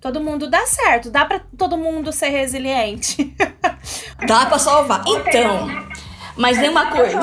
todo 0.00 0.20
mundo 0.20 0.48
dá 0.48 0.66
certo, 0.66 1.10
dá 1.10 1.24
para 1.24 1.40
todo 1.56 1.76
mundo 1.76 2.12
ser 2.12 2.28
resiliente. 2.28 3.34
Dá 4.26 4.46
para 4.46 4.58
salvar. 4.58 5.04
Então, 5.06 5.68
mas 6.36 6.58
tem 6.58 6.68
uma 6.68 6.90
coisa. 6.90 7.20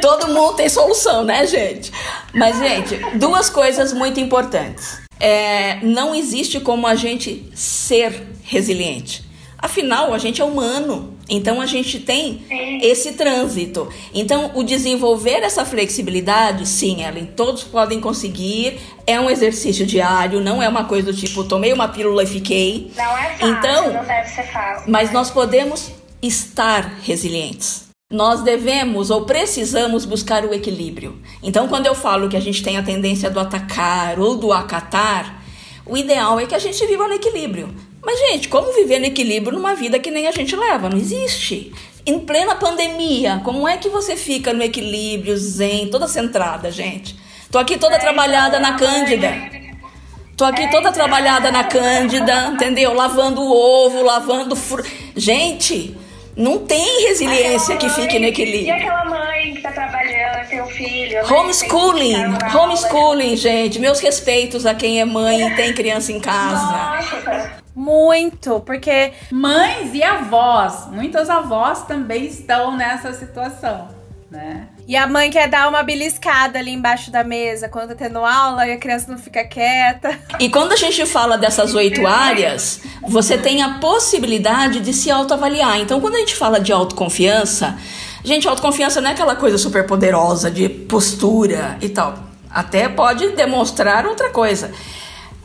Todo 0.00 0.28
mundo 0.28 0.56
tem 0.56 0.68
solução, 0.68 1.24
né, 1.24 1.46
gente? 1.46 1.92
Mas, 2.34 2.58
gente, 2.58 2.96
duas 3.18 3.48
coisas 3.48 3.92
muito 3.92 4.20
importantes. 4.20 5.00
É, 5.18 5.78
não 5.82 6.14
existe 6.14 6.60
como 6.60 6.86
a 6.86 6.94
gente 6.94 7.48
ser 7.54 8.28
resiliente. 8.42 9.24
Afinal, 9.62 10.12
a 10.12 10.18
gente 10.18 10.42
é 10.42 10.44
humano, 10.44 11.16
então 11.28 11.60
a 11.60 11.66
gente 11.66 12.00
tem 12.00 12.44
esse 12.82 13.12
trânsito. 13.12 13.88
Então, 14.12 14.50
o 14.54 14.64
desenvolver 14.64 15.44
essa 15.44 15.64
flexibilidade, 15.64 16.66
sim, 16.66 17.04
Ellen, 17.04 17.26
todos 17.26 17.62
podem 17.62 18.00
conseguir. 18.00 18.80
É 19.06 19.20
um 19.20 19.30
exercício 19.30 19.86
diário, 19.86 20.40
não 20.40 20.60
é 20.60 20.68
uma 20.68 20.84
coisa 20.84 21.12
do 21.12 21.16
tipo, 21.16 21.44
tomei 21.44 21.72
uma 21.72 21.86
pílula 21.86 22.24
e 22.24 22.26
fiquei. 22.26 22.90
Não 22.96 23.16
é 23.16 23.36
fácil, 23.36 23.48
Então, 23.48 23.92
não 23.92 24.04
deve 24.04 24.28
ser 24.30 24.52
fácil. 24.52 24.90
Mas 24.90 25.12
nós 25.12 25.30
podemos 25.30 25.92
estar 26.20 26.98
resilientes. 27.02 27.91
Nós 28.12 28.42
devemos 28.42 29.10
ou 29.10 29.24
precisamos 29.24 30.04
buscar 30.04 30.44
o 30.44 30.52
equilíbrio. 30.52 31.18
Então, 31.42 31.66
quando 31.66 31.86
eu 31.86 31.94
falo 31.94 32.28
que 32.28 32.36
a 32.36 32.40
gente 32.40 32.62
tem 32.62 32.76
a 32.76 32.82
tendência 32.82 33.30
do 33.30 33.40
atacar 33.40 34.20
ou 34.20 34.36
do 34.36 34.52
acatar, 34.52 35.42
o 35.86 35.96
ideal 35.96 36.38
é 36.38 36.44
que 36.44 36.54
a 36.54 36.58
gente 36.58 36.86
viva 36.86 37.08
no 37.08 37.14
equilíbrio. 37.14 37.74
Mas, 38.04 38.18
gente, 38.18 38.48
como 38.48 38.70
viver 38.74 38.98
no 38.98 39.06
equilíbrio 39.06 39.56
numa 39.56 39.74
vida 39.74 39.98
que 39.98 40.10
nem 40.10 40.28
a 40.28 40.30
gente 40.30 40.54
leva? 40.54 40.90
Não 40.90 40.98
existe. 40.98 41.72
Em 42.04 42.18
plena 42.18 42.54
pandemia, 42.54 43.40
como 43.44 43.66
é 43.66 43.78
que 43.78 43.88
você 43.88 44.14
fica 44.14 44.52
no 44.52 44.62
equilíbrio, 44.62 45.34
zen, 45.38 45.88
toda 45.88 46.06
centrada, 46.06 46.70
gente? 46.70 47.16
Tô 47.50 47.58
aqui 47.58 47.78
toda 47.78 47.98
trabalhada 47.98 48.60
na 48.60 48.74
Cândida. 48.74 49.32
Tô 50.36 50.44
aqui 50.44 50.70
toda 50.70 50.92
trabalhada 50.92 51.50
na 51.50 51.64
Cândida, 51.64 52.48
entendeu? 52.48 52.92
Lavando 52.92 53.40
o 53.40 53.50
ovo, 53.50 54.02
lavando 54.02 54.54
fru... 54.54 54.84
Gente, 55.16 55.96
não 56.36 56.58
tem 56.58 57.06
resiliência 57.08 57.76
que 57.76 57.88
fique 57.90 58.18
no 58.18 58.24
E 58.26 58.28
equilíbrio. 58.28 58.74
aquela 58.74 59.04
mãe 59.04 59.54
que 59.54 59.60
tá 59.62 59.72
trabalhando, 59.72 60.48
tem 60.48 60.62
um 60.62 60.66
filho. 60.66 61.22
né, 61.22 61.22
Homeschooling, 61.30 62.16
na 62.28 62.62
homeschooling, 62.62 63.36
gente. 63.36 63.78
Meus 63.78 64.00
respeitos 64.00 64.64
a 64.66 64.74
quem 64.74 65.00
é 65.00 65.04
mãe 65.04 65.46
e 65.46 65.54
tem 65.56 65.72
criança 65.74 66.12
em 66.12 66.20
casa. 66.20 66.66
Nossa, 66.72 67.62
Muito, 67.74 68.60
porque 68.60 69.12
Mães 69.30 69.94
e 69.94 70.02
avós. 70.02 70.86
Muitas 70.90 71.30
avós 71.30 71.84
também 71.86 72.26
estão 72.26 72.76
nessa 72.76 73.12
situação, 73.14 73.88
né? 74.30 74.68
E 74.86 74.96
a 74.96 75.06
mãe 75.06 75.30
quer 75.30 75.48
dar 75.48 75.68
uma 75.68 75.82
beliscada 75.82 76.58
ali 76.58 76.72
embaixo 76.72 77.10
da 77.10 77.22
mesa 77.22 77.68
quando 77.68 77.90
tá 77.90 77.94
tendo 77.94 78.18
aula 78.18 78.66
e 78.66 78.72
a 78.72 78.76
criança 78.76 79.10
não 79.10 79.18
fica 79.18 79.44
quieta. 79.44 80.18
E 80.40 80.48
quando 80.48 80.72
a 80.72 80.76
gente 80.76 81.06
fala 81.06 81.38
dessas 81.38 81.74
oito 81.74 82.04
áreas, 82.06 82.80
você 83.08 83.38
tem 83.38 83.62
a 83.62 83.74
possibilidade 83.74 84.80
de 84.80 84.92
se 84.92 85.10
autoavaliar. 85.10 85.78
Então, 85.80 86.00
quando 86.00 86.16
a 86.16 86.18
gente 86.18 86.34
fala 86.34 86.58
de 86.58 86.72
autoconfiança, 86.72 87.78
gente, 88.24 88.48
autoconfiança 88.48 89.00
não 89.00 89.10
é 89.10 89.12
aquela 89.12 89.36
coisa 89.36 89.56
super 89.56 89.86
poderosa 89.86 90.50
de 90.50 90.68
postura 90.68 91.78
e 91.80 91.88
tal. 91.88 92.18
Até 92.50 92.88
pode 92.88 93.28
demonstrar 93.30 94.04
outra 94.04 94.30
coisa. 94.30 94.72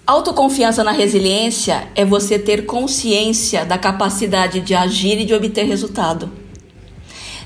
Autoconfiança 0.06 0.84
na 0.84 0.92
resiliência 0.92 1.88
é 1.94 2.04
você 2.04 2.40
ter 2.40 2.66
consciência 2.66 3.66
da 3.66 3.78
capacidade 3.78 4.62
de 4.62 4.74
agir 4.74 5.20
e 5.20 5.26
de 5.26 5.34
obter 5.34 5.66
resultado. 5.66 6.47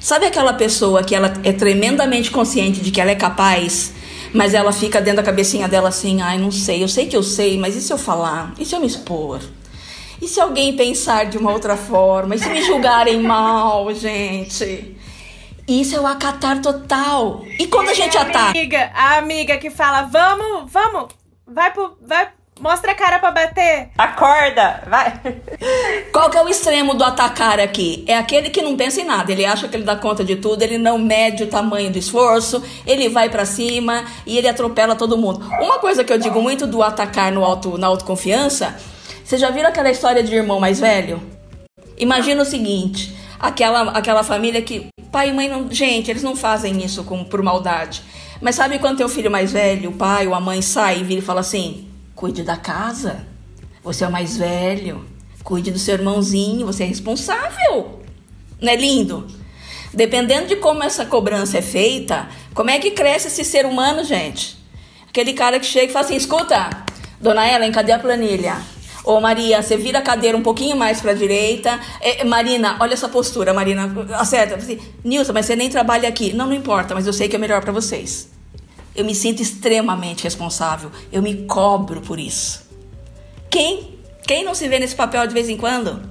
Sabe 0.02 0.26
aquela 0.26 0.54
pessoa 0.54 1.04
que 1.04 1.14
ela 1.14 1.32
é 1.44 1.54
tremendamente 1.54 2.32
consciente 2.32 2.82
de 2.82 2.90
que 2.90 3.00
ela 3.00 3.12
é 3.12 3.16
capaz, 3.16 3.94
mas 4.34 4.56
ela 4.56 4.74
fica 4.74 5.00
dentro 5.00 5.18
da 5.18 5.24
cabecinha 5.24 5.68
dela 5.68 5.90
assim, 5.90 6.24
ai, 6.24 6.40
não 6.40 6.52
sei, 6.52 6.84
eu 6.84 6.88
sei 6.88 7.06
que 7.06 7.16
eu 7.16 7.22
sei, 7.22 7.60
mas 7.60 7.76
e 7.76 7.82
se 7.82 7.94
eu 7.94 8.00
falar? 8.00 8.52
E 8.58 8.66
se 8.66 8.76
eu 8.76 8.80
me 8.80 8.88
expor? 8.88 9.40
E 10.20 10.28
se 10.28 10.40
alguém 10.42 10.76
pensar 10.76 11.28
de 11.28 11.38
uma 11.38 11.52
outra 11.52 11.78
forma? 11.78 12.34
E 12.34 12.40
se 12.40 12.50
me 12.50 12.64
julgarem 12.64 13.22
mal, 13.22 13.94
gente? 13.94 14.98
Isso 15.68 15.96
é 15.96 16.00
o 16.00 16.08
acatar 16.08 16.60
total. 16.64 17.46
E 17.60 17.68
quando 17.68 17.90
a 17.90 17.94
gente 17.94 18.18
ataca? 18.18 18.50
Amiga, 18.50 18.92
a 18.96 19.18
amiga 19.20 19.58
que 19.58 19.70
fala: 19.70 20.02
"Vamos, 20.04 20.72
vamos. 20.72 21.10
Vai 21.48 21.72
pro 21.72 21.96
vai 22.02 22.28
mostra 22.62 22.92
a 22.92 22.96
cara 22.96 23.20
pra 23.20 23.32
bater". 23.32 23.90
Acorda, 23.98 24.84
vai. 24.88 25.20
Qual 26.14 26.30
que 26.30 26.38
é 26.38 26.44
o 26.44 26.48
extremo 26.48 26.94
do 26.94 27.04
atacar 27.04 27.60
aqui? 27.60 28.06
É 28.08 28.18
aquele 28.18 28.50
que 28.50 28.62
não 28.62 28.78
pensa 28.78 29.02
em 29.02 29.06
nada, 29.06 29.32
ele 29.32 29.46
acha 29.46 29.68
que 29.68 29.76
ele 29.76 29.84
dá 29.84 29.96
conta 29.96 30.24
de 30.24 30.36
tudo, 30.36 30.62
ele 30.62 30.78
não 30.78 30.98
mede 30.98 31.44
o 31.44 31.48
tamanho 31.48 31.92
do 31.92 31.98
esforço, 31.98 32.64
ele 32.86 33.10
vai 33.10 33.30
pra 33.30 33.46
cima 33.46 34.06
e 34.26 34.38
ele 34.38 34.48
atropela 34.48 34.96
todo 34.96 35.18
mundo. 35.18 35.44
Uma 35.60 35.80
coisa 35.80 36.04
que 36.04 36.14
eu 36.14 36.18
digo 36.18 36.42
muito 36.42 36.66
do 36.68 36.82
atacar 36.84 37.32
no 37.32 37.44
auto, 37.44 37.78
na 37.78 37.88
autoconfiança, 37.88 38.76
vocês 39.24 39.40
já 39.40 39.50
viram 39.50 39.70
aquela 39.70 39.90
história 39.90 40.22
de 40.22 40.36
irmão 40.36 40.60
mais 40.60 40.80
velho? 40.80 41.22
Imagina 41.98 42.42
o 42.42 42.46
seguinte, 42.46 43.16
aquela, 43.40 43.92
aquela 43.92 44.24
família 44.24 44.62
que 44.62 44.88
pai 45.12 45.30
e 45.30 45.34
mãe 45.34 45.50
não, 45.50 45.72
gente, 45.72 46.10
eles 46.10 46.24
não 46.24 46.36
fazem 46.36 46.84
isso 46.84 47.04
com, 47.04 47.24
por 47.24 47.42
maldade. 47.42 48.02
Mas 48.42 48.56
sabe 48.56 48.80
quando 48.80 48.98
teu 48.98 49.10
filho 49.10 49.30
mais 49.30 49.52
velho, 49.52 49.92
o 49.92 49.94
pai 49.94 50.28
ou 50.28 50.34
a 50.34 50.40
mãe 50.40 50.62
sai 50.62 51.00
e 51.00 51.04
vira 51.04 51.20
e 51.20 51.24
fala 51.24 51.42
assim: 51.42 51.88
"Cuide 52.22 52.44
da 52.44 52.56
casa. 52.56 53.26
Você 53.84 54.04
é 54.04 54.08
o 54.08 54.12
mais 54.12 54.38
velho. 54.38 55.04
Cuide 55.44 55.72
do 55.72 55.80
seu 55.80 55.96
irmãozinho, 55.96 56.68
você 56.68 56.84
é 56.84 56.86
responsável". 56.86 58.00
Não 58.62 58.72
é 58.72 58.76
lindo? 58.76 59.26
Dependendo 59.92 60.46
de 60.46 60.58
como 60.58 60.84
essa 60.84 61.04
cobrança 61.04 61.58
é 61.58 61.64
feita, 61.64 62.30
como 62.54 62.70
é 62.70 62.78
que 62.78 62.92
cresce 62.92 63.28
esse 63.28 63.44
ser 63.44 63.66
humano, 63.66 64.04
gente? 64.04 64.56
Aquele 65.10 65.34
cara 65.34 65.60
que 65.60 65.66
chega 65.66 65.88
e 65.88 65.92
fala 65.92 66.06
assim: 66.06 66.16
escuta, 66.16 66.70
dona 67.20 67.52
Ellen, 67.52 67.72
cadê 67.72 67.92
a 67.92 67.98
planilha? 67.98 68.56
Ô 69.04 69.20
Maria, 69.20 69.64
você 69.64 69.76
vira 69.76 69.98
a 69.98 70.04
cadeira 70.04 70.38
um 70.38 70.44
pouquinho 70.44 70.78
mais 70.78 71.02
pra 71.02 71.14
direita. 71.14 71.80
É, 72.00 72.24
Marina, 72.24 72.78
olha 72.80 72.94
essa 72.94 73.10
postura, 73.10 73.52
Marina, 73.52 73.92
acerta. 74.14 74.58
Assim, 74.58 74.80
Nilson, 75.04 75.34
mas 75.34 75.48
você 75.48 75.56
nem 75.56 75.72
trabalha 75.72 76.08
aqui. 76.08 76.34
Não, 76.34 76.46
não 76.46 76.54
importa, 76.54 76.94
mas 76.94 77.08
eu 77.08 77.14
sei 77.14 77.28
que 77.28 77.36
é 77.36 77.40
melhor 77.40 77.62
pra 77.62 77.72
vocês. 77.72 78.31
Eu 78.96 79.06
me 79.06 79.16
sinto 79.16 79.42
extremamente 79.42 80.24
responsável. 80.24 80.92
Eu 81.12 81.22
me 81.22 81.46
cobro 81.46 82.02
por 82.02 82.20
isso. 82.20 82.64
Quem? 83.50 84.00
Quem 84.28 84.44
não 84.44 84.54
se 84.54 84.68
vê 84.68 84.80
nesse 84.80 84.96
papel 84.96 85.26
de 85.28 85.34
vez 85.34 85.50
em 85.50 85.58
quando? 85.58 86.02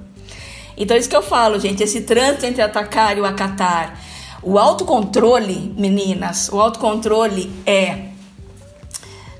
Então, 0.77 0.97
isso 0.97 1.09
que 1.09 1.15
eu 1.15 1.21
falo, 1.21 1.59
gente, 1.59 1.83
esse 1.83 2.01
trânsito 2.01 2.45
entre 2.45 2.61
atacar 2.61 3.17
e 3.17 3.21
o 3.21 3.25
acatar. 3.25 3.99
O 4.41 4.57
autocontrole, 4.57 5.73
meninas, 5.77 6.49
o 6.49 6.59
autocontrole 6.59 7.51
é 7.65 8.09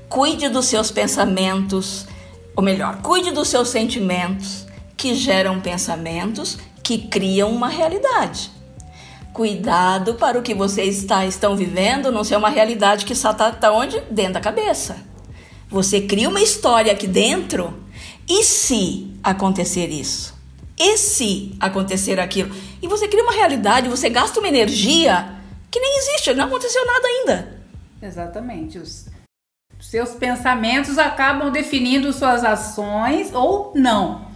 cuide 0.08 0.48
dos 0.50 0.66
seus 0.66 0.90
pensamentos, 0.90 2.06
ou 2.54 2.62
melhor, 2.62 3.00
cuide 3.00 3.30
dos 3.30 3.48
seus 3.48 3.70
sentimentos 3.70 4.66
que 4.96 5.14
geram 5.14 5.58
pensamentos 5.58 6.58
que 6.82 6.98
criam 6.98 7.50
uma 7.50 7.68
realidade. 7.68 8.50
Cuidado 9.32 10.14
para 10.14 10.38
o 10.38 10.42
que 10.42 10.54
vocês 10.54 10.98
está, 10.98 11.24
estão 11.24 11.56
vivendo 11.56 12.12
não 12.12 12.22
ser 12.22 12.36
uma 12.36 12.50
realidade 12.50 13.06
que 13.06 13.14
está 13.14 13.32
tá 13.32 13.72
onde? 13.72 13.98
Dentro 14.10 14.34
da 14.34 14.40
cabeça. 14.40 14.96
Você 15.70 16.02
cria 16.02 16.28
uma 16.28 16.42
história 16.42 16.92
aqui 16.92 17.06
dentro 17.06 17.82
e 18.28 18.44
se 18.44 19.10
acontecer 19.22 19.88
isso? 19.88 20.34
E 20.78 20.98
se 20.98 21.56
acontecer 21.58 22.20
aquilo? 22.20 22.54
E 22.82 22.86
você 22.86 23.08
cria 23.08 23.22
uma 23.22 23.32
realidade, 23.32 23.88
você 23.88 24.10
gasta 24.10 24.38
uma 24.38 24.48
energia 24.48 25.34
que 25.70 25.80
nem 25.80 25.98
existe, 25.98 26.34
não 26.34 26.44
aconteceu 26.44 26.84
nada 26.86 27.08
ainda. 27.08 27.62
Exatamente. 28.02 28.78
Os 28.78 29.08
seus 29.80 30.10
pensamentos 30.10 30.98
acabam 30.98 31.50
definindo 31.50 32.12
suas 32.12 32.44
ações 32.44 33.32
ou 33.32 33.72
não, 33.74 34.28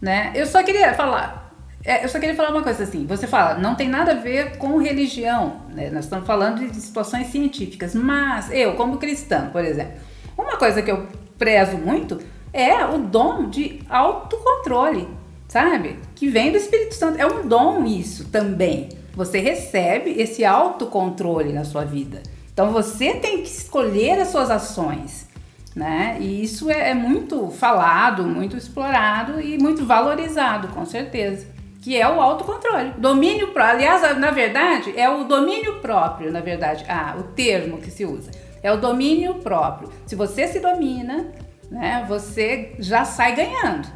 né? 0.00 0.32
Eu 0.34 0.46
só 0.46 0.62
queria 0.62 0.92
falar, 0.92 1.43
é, 1.84 2.02
eu 2.02 2.08
só 2.08 2.18
queria 2.18 2.34
falar 2.34 2.50
uma 2.50 2.62
coisa 2.62 2.82
assim. 2.84 3.06
Você 3.06 3.26
fala, 3.26 3.58
não 3.58 3.74
tem 3.74 3.88
nada 3.88 4.12
a 4.12 4.14
ver 4.14 4.56
com 4.56 4.78
religião, 4.78 5.60
né? 5.68 5.90
Nós 5.90 6.04
estamos 6.04 6.26
falando 6.26 6.66
de 6.66 6.80
situações 6.80 7.26
científicas, 7.26 7.94
mas 7.94 8.50
eu, 8.50 8.74
como 8.74 8.96
cristã, 8.96 9.50
por 9.52 9.62
exemplo, 9.62 9.92
uma 10.36 10.56
coisa 10.56 10.80
que 10.80 10.90
eu 10.90 11.06
prezo 11.38 11.76
muito 11.76 12.18
é 12.52 12.86
o 12.86 12.98
dom 12.98 13.50
de 13.50 13.80
autocontrole, 13.90 15.08
sabe? 15.46 15.98
Que 16.14 16.28
vem 16.28 16.50
do 16.50 16.56
Espírito 16.56 16.94
Santo. 16.94 17.20
É 17.20 17.26
um 17.26 17.46
dom 17.46 17.84
isso 17.84 18.28
também. 18.28 18.88
Você 19.14 19.38
recebe 19.38 20.10
esse 20.10 20.42
autocontrole 20.42 21.52
na 21.52 21.64
sua 21.64 21.84
vida. 21.84 22.22
Então 22.52 22.72
você 22.72 23.14
tem 23.14 23.42
que 23.42 23.48
escolher 23.48 24.20
as 24.20 24.28
suas 24.28 24.50
ações, 24.50 25.28
né? 25.76 26.16
E 26.18 26.42
isso 26.42 26.70
é, 26.70 26.90
é 26.90 26.94
muito 26.94 27.50
falado, 27.50 28.22
muito 28.24 28.56
explorado 28.56 29.38
e 29.40 29.58
muito 29.58 29.84
valorizado, 29.84 30.68
com 30.68 30.86
certeza. 30.86 31.53
Que 31.84 32.00
é 32.00 32.08
o 32.08 32.18
autocontrole. 32.18 32.94
Domínio 32.96 33.48
próprio. 33.48 33.76
Aliás, 33.76 34.18
na 34.18 34.30
verdade, 34.30 34.94
é 34.96 35.06
o 35.06 35.24
domínio 35.24 35.80
próprio, 35.80 36.32
na 36.32 36.40
verdade. 36.40 36.82
Ah, 36.88 37.14
o 37.18 37.24
termo 37.34 37.76
que 37.76 37.90
se 37.90 38.06
usa. 38.06 38.30
É 38.62 38.72
o 38.72 38.78
domínio 38.78 39.34
próprio. 39.34 39.92
Se 40.06 40.16
você 40.16 40.48
se 40.48 40.60
domina, 40.60 41.26
né, 41.70 42.06
você 42.08 42.74
já 42.78 43.04
sai 43.04 43.36
ganhando. 43.36 43.86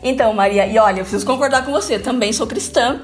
Então, 0.00 0.32
Maria, 0.32 0.68
e 0.68 0.78
olha, 0.78 1.00
eu 1.00 1.04
preciso 1.04 1.26
concordar 1.26 1.64
com 1.66 1.72
você, 1.72 1.98
também 1.98 2.32
sou 2.32 2.46
cristã, 2.46 3.02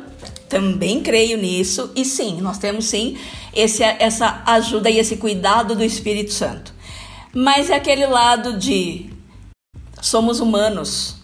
também 0.48 1.02
creio 1.02 1.36
nisso, 1.36 1.90
e 1.96 2.04
sim, 2.04 2.40
nós 2.40 2.58
temos 2.58 2.84
sim 2.84 3.18
esse, 3.52 3.82
essa 3.82 4.44
ajuda 4.46 4.88
e 4.88 4.98
esse 4.98 5.16
cuidado 5.16 5.74
do 5.74 5.82
Espírito 5.82 6.32
Santo. 6.32 6.72
Mas 7.34 7.70
é 7.70 7.74
aquele 7.74 8.06
lado 8.06 8.56
de 8.56 9.10
somos 10.00 10.38
humanos 10.38 11.15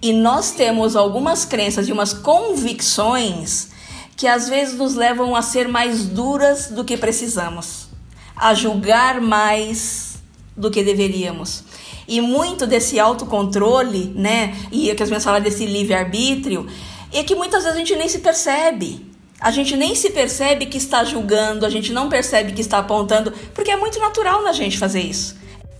e 0.00 0.12
nós 0.12 0.52
temos 0.52 0.94
algumas 0.94 1.44
crenças 1.44 1.88
e 1.88 1.92
umas 1.92 2.12
convicções 2.12 3.68
que 4.16 4.26
às 4.26 4.48
vezes 4.48 4.76
nos 4.76 4.94
levam 4.94 5.34
a 5.34 5.42
ser 5.42 5.68
mais 5.68 6.06
duras 6.06 6.68
do 6.68 6.84
que 6.84 6.96
precisamos, 6.96 7.88
a 8.36 8.52
julgar 8.54 9.20
mais 9.20 10.18
do 10.56 10.70
que 10.70 10.82
deveríamos. 10.82 11.62
E 12.06 12.20
muito 12.20 12.66
desse 12.66 12.98
autocontrole, 12.98 14.12
né, 14.16 14.56
e 14.72 14.86
que 14.94 15.02
as 15.02 15.08
pessoas 15.08 15.24
falam 15.24 15.40
desse 15.40 15.66
livre-arbítrio, 15.66 16.66
é 17.12 17.22
que 17.22 17.34
muitas 17.34 17.62
vezes 17.62 17.76
a 17.76 17.78
gente 17.78 17.94
nem 17.96 18.08
se 18.08 18.18
percebe. 18.18 19.06
A 19.40 19.52
gente 19.52 19.76
nem 19.76 19.94
se 19.94 20.10
percebe 20.10 20.66
que 20.66 20.78
está 20.78 21.04
julgando, 21.04 21.64
a 21.64 21.70
gente 21.70 21.92
não 21.92 22.08
percebe 22.08 22.52
que 22.52 22.60
está 22.60 22.78
apontando, 22.78 23.32
porque 23.54 23.70
é 23.70 23.76
muito 23.76 24.00
natural 24.00 24.42
na 24.42 24.52
gente 24.52 24.78
fazer 24.78 25.00
isso. 25.00 25.36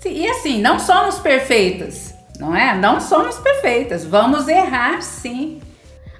E 0.06 0.28
assim, 0.28 0.60
não 0.60 0.78
somos 0.78 1.18
perfeitas, 1.18 2.14
não 2.38 2.54
é? 2.54 2.74
Não 2.76 3.00
somos 3.00 3.38
perfeitas. 3.38 4.04
Vamos 4.04 4.48
errar 4.48 5.02
sim. 5.02 5.60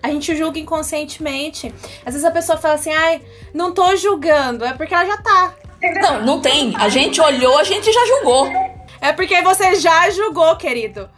A 0.03 0.09
gente 0.09 0.37
julga 0.37 0.59
inconscientemente. 0.59 1.75
Às 2.05 2.15
vezes 2.15 2.25
a 2.25 2.31
pessoa 2.31 2.59
fala 2.59 2.75
assim, 2.75 2.93
ai, 2.93 3.23
não 3.53 3.73
tô 3.73 3.97
julgando, 3.97 4.65
é 4.65 4.73
porque 4.73 4.95
ela 4.95 5.07
já 5.07 5.17
tá. 5.17 5.55
Não, 6.03 6.25
não 6.25 6.41
tem. 6.41 6.75
A 6.77 6.89
gente 6.89 7.21
olhou, 7.21 7.59
a 7.59 7.65
gente 7.65 7.93
já 7.93 8.07
julgou. 8.07 8.49
É 9.01 9.13
porque 9.13 9.41
você 9.43 9.77
já 9.77 10.11
julgou, 10.11 10.57
querido. 10.57 11.09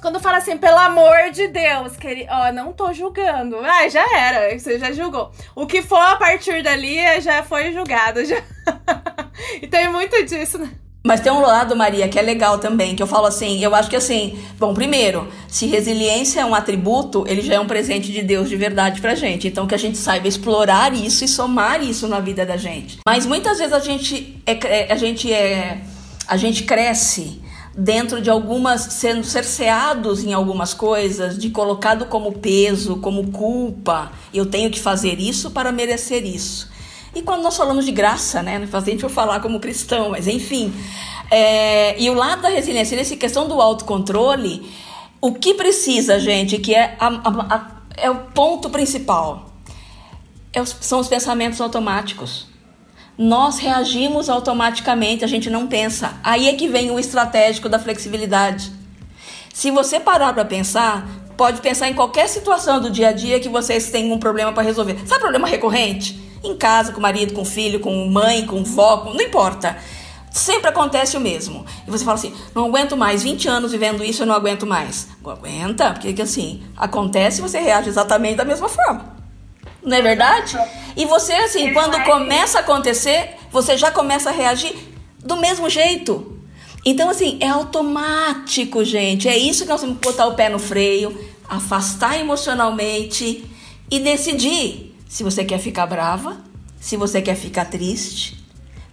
Quando 0.00 0.20
fala 0.20 0.38
assim, 0.38 0.58
pelo 0.58 0.78
amor 0.78 1.30
de 1.32 1.46
Deus, 1.48 1.96
querido, 1.96 2.28
ó, 2.30 2.52
não 2.52 2.72
tô 2.72 2.92
julgando. 2.92 3.58
Ah, 3.58 3.88
já 3.88 4.04
era, 4.18 4.58
você 4.58 4.78
já 4.78 4.92
julgou. 4.92 5.30
O 5.54 5.66
que 5.66 5.80
for 5.80 6.00
a 6.00 6.16
partir 6.16 6.62
dali 6.62 7.20
já 7.20 7.42
foi 7.42 7.72
julgado. 7.72 8.24
Já. 8.24 8.42
e 9.62 9.66
tem 9.66 9.88
muito 9.88 10.24
disso, 10.24 10.58
né? 10.58 10.70
Mas 11.04 11.20
tem 11.20 11.32
um 11.32 11.40
lado, 11.40 11.74
Maria, 11.74 12.08
que 12.08 12.18
é 12.18 12.22
legal 12.22 12.58
também, 12.58 12.94
que 12.94 13.02
eu 13.02 13.08
falo 13.08 13.26
assim, 13.26 13.62
eu 13.62 13.74
acho 13.74 13.90
que 13.90 13.96
assim, 13.96 14.38
bom, 14.56 14.72
primeiro, 14.72 15.26
se 15.48 15.66
resiliência 15.66 16.40
é 16.40 16.44
um 16.44 16.54
atributo, 16.54 17.24
ele 17.26 17.42
já 17.42 17.54
é 17.54 17.60
um 17.60 17.66
presente 17.66 18.12
de 18.12 18.22
Deus 18.22 18.48
de 18.48 18.56
verdade 18.56 19.00
pra 19.00 19.16
gente. 19.16 19.48
Então 19.48 19.66
que 19.66 19.74
a 19.74 19.78
gente 19.78 19.98
saiba 19.98 20.28
explorar 20.28 20.94
isso 20.94 21.24
e 21.24 21.28
somar 21.28 21.82
isso 21.82 22.06
na 22.06 22.20
vida 22.20 22.46
da 22.46 22.56
gente. 22.56 23.00
Mas 23.04 23.26
muitas 23.26 23.58
vezes 23.58 23.72
a 23.72 23.80
gente 23.80 24.40
é, 24.46 24.92
a 24.92 24.96
gente 24.96 25.32
é 25.32 25.80
a 26.28 26.36
gente 26.36 26.62
cresce 26.62 27.42
dentro 27.76 28.20
de 28.20 28.30
algumas 28.30 28.82
sendo 28.82 29.24
cerceados 29.24 30.22
em 30.22 30.32
algumas 30.32 30.74
coisas, 30.74 31.38
de 31.38 31.50
colocado 31.50 32.06
como 32.06 32.32
peso, 32.32 32.96
como 32.96 33.28
culpa. 33.32 34.12
Eu 34.32 34.46
tenho 34.46 34.70
que 34.70 34.78
fazer 34.78 35.18
isso 35.18 35.50
para 35.50 35.72
merecer 35.72 36.24
isso. 36.24 36.70
E 37.14 37.22
quando 37.22 37.42
nós 37.42 37.56
falamos 37.56 37.84
de 37.84 37.92
graça, 37.92 38.42
né? 38.42 38.58
Não 38.58 38.66
faz 38.66 38.84
a 38.84 38.90
gente 38.90 39.06
falar 39.08 39.40
como 39.40 39.60
cristão, 39.60 40.10
mas 40.10 40.26
enfim. 40.26 40.72
É, 41.30 42.00
e 42.00 42.08
o 42.08 42.14
lado 42.14 42.42
da 42.42 42.48
resiliência, 42.48 42.96
nessa 42.96 43.16
questão 43.16 43.46
do 43.46 43.60
autocontrole, 43.60 44.70
o 45.20 45.32
que 45.34 45.54
precisa, 45.54 46.18
gente, 46.18 46.58
que 46.58 46.74
é, 46.74 46.96
a, 46.98 47.06
a, 47.06 47.54
a, 47.54 47.70
é 47.96 48.10
o 48.10 48.16
ponto 48.34 48.70
principal, 48.70 49.52
é 50.52 50.60
os, 50.60 50.76
são 50.80 51.00
os 51.00 51.08
pensamentos 51.08 51.60
automáticos. 51.60 52.46
Nós 53.16 53.58
reagimos 53.58 54.30
automaticamente, 54.30 55.24
a 55.24 55.28
gente 55.28 55.50
não 55.50 55.66
pensa. 55.66 56.18
Aí 56.24 56.48
é 56.48 56.54
que 56.54 56.66
vem 56.66 56.90
o 56.90 56.98
estratégico 56.98 57.68
da 57.68 57.78
flexibilidade. 57.78 58.72
Se 59.52 59.70
você 59.70 60.00
parar 60.00 60.32
para 60.32 60.46
pensar, 60.46 61.06
pode 61.36 61.60
pensar 61.60 61.88
em 61.88 61.94
qualquer 61.94 62.26
situação 62.26 62.80
do 62.80 62.90
dia 62.90 63.10
a 63.10 63.12
dia 63.12 63.38
que 63.38 63.50
vocês 63.50 63.90
têm 63.90 64.10
um 64.10 64.18
problema 64.18 64.52
para 64.52 64.62
resolver. 64.62 64.98
Sabe 65.06 65.20
problema 65.20 65.46
recorrente? 65.46 66.31
Em 66.44 66.56
casa, 66.56 66.92
com 66.92 66.98
o 66.98 67.02
marido, 67.02 67.32
com 67.34 67.42
o 67.42 67.44
filho, 67.44 67.80
com 67.80 68.06
mãe, 68.06 68.46
com 68.46 68.64
vó, 68.64 68.98
com... 68.98 69.14
não 69.14 69.22
importa. 69.22 69.76
Sempre 70.30 70.70
acontece 70.70 71.16
o 71.16 71.20
mesmo. 71.20 71.64
E 71.86 71.90
você 71.90 72.04
fala 72.04 72.16
assim: 72.16 72.34
não 72.54 72.66
aguento 72.66 72.96
mais, 72.96 73.22
20 73.22 73.48
anos 73.48 73.72
vivendo 73.72 74.02
isso, 74.02 74.22
eu 74.22 74.26
não 74.26 74.34
aguento 74.34 74.66
mais. 74.66 75.08
Aguenta, 75.24 75.92
porque 75.92 76.22
assim, 76.22 76.62
acontece 76.76 77.40
e 77.40 77.42
você 77.42 77.60
reage 77.60 77.90
exatamente 77.90 78.36
da 78.36 78.44
mesma 78.44 78.68
forma. 78.68 79.12
Não 79.84 79.96
é 79.96 80.00
verdade? 80.00 80.56
E 80.96 81.04
você, 81.04 81.32
assim, 81.32 81.72
quando 81.72 82.02
começa 82.04 82.58
a 82.58 82.60
acontecer, 82.60 83.36
você 83.50 83.76
já 83.76 83.90
começa 83.90 84.30
a 84.30 84.32
reagir 84.32 84.74
do 85.18 85.36
mesmo 85.36 85.68
jeito. 85.68 86.38
Então, 86.84 87.10
assim, 87.10 87.38
é 87.40 87.48
automático, 87.48 88.84
gente. 88.84 89.28
É 89.28 89.36
isso 89.36 89.64
que 89.64 89.68
nós 89.68 89.80
temos 89.80 89.98
que 89.98 90.06
botar 90.06 90.26
o 90.26 90.34
pé 90.34 90.48
no 90.48 90.58
freio, 90.58 91.16
afastar 91.48 92.18
emocionalmente 92.18 93.44
e 93.90 94.00
decidir 94.00 94.91
se 95.12 95.22
você 95.22 95.44
quer 95.44 95.58
ficar 95.58 95.84
brava, 95.84 96.38
se 96.80 96.96
você 96.96 97.20
quer 97.20 97.34
ficar 97.34 97.66
triste, 97.66 98.42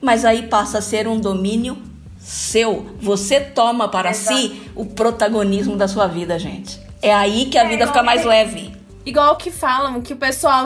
mas 0.02 0.26
aí 0.26 0.48
passa 0.50 0.80
a 0.80 0.82
ser 0.82 1.08
um 1.08 1.18
domínio 1.18 1.78
seu. 2.20 2.94
Você 3.02 3.40
toma 3.40 3.88
para 3.88 4.10
Exato. 4.10 4.38
si 4.38 4.70
o 4.76 4.86
protagonismo 4.86 5.78
da 5.78 5.88
sua 5.88 6.08
vida, 6.08 6.38
gente. 6.38 6.78
É 7.02 7.14
aí 7.14 7.46
que 7.46 7.58
a 7.58 7.64
é, 7.64 7.70
vida 7.70 7.88
fica 7.88 8.04
mais 8.04 8.26
leve. 8.26 8.74
Igual 9.06 9.38
que 9.38 9.50
falam 9.50 10.02
que 10.02 10.12
o 10.12 10.18
pessoal 10.18 10.66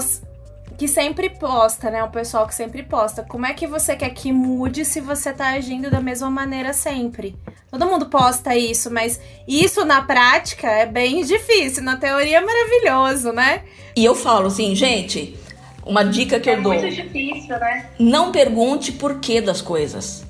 que 0.77 0.87
sempre 0.87 1.29
posta, 1.29 1.89
né? 1.89 2.03
O 2.03 2.09
pessoal 2.09 2.47
que 2.47 2.55
sempre 2.55 2.83
posta. 2.83 3.23
Como 3.23 3.45
é 3.45 3.53
que 3.53 3.67
você 3.67 3.95
quer 3.95 4.09
que 4.09 4.31
mude 4.31 4.85
se 4.85 4.99
você 4.99 5.31
tá 5.31 5.49
agindo 5.49 5.89
da 5.89 6.01
mesma 6.01 6.29
maneira 6.29 6.73
sempre? 6.73 7.35
Todo 7.69 7.85
mundo 7.85 8.07
posta 8.07 8.55
isso, 8.55 8.91
mas 8.91 9.19
isso 9.47 9.83
na 9.85 10.01
prática 10.01 10.67
é 10.67 10.85
bem 10.85 11.23
difícil. 11.23 11.83
Na 11.83 11.97
teoria 11.97 12.37
é 12.37 12.41
maravilhoso, 12.41 13.31
né? 13.31 13.63
E 13.95 14.03
eu 14.03 14.15
falo 14.15 14.47
assim, 14.47 14.75
gente, 14.75 15.37
uma 15.85 16.03
dica 16.03 16.39
que 16.39 16.49
é 16.49 16.57
eu 16.57 16.61
dou. 16.61 16.73
É 16.73 16.81
muito 16.81 16.95
difícil, 16.95 17.59
né? 17.59 17.89
Não 17.99 18.31
pergunte 18.31 18.91
porquê 18.91 19.41
das 19.41 19.61
coisas. 19.61 20.23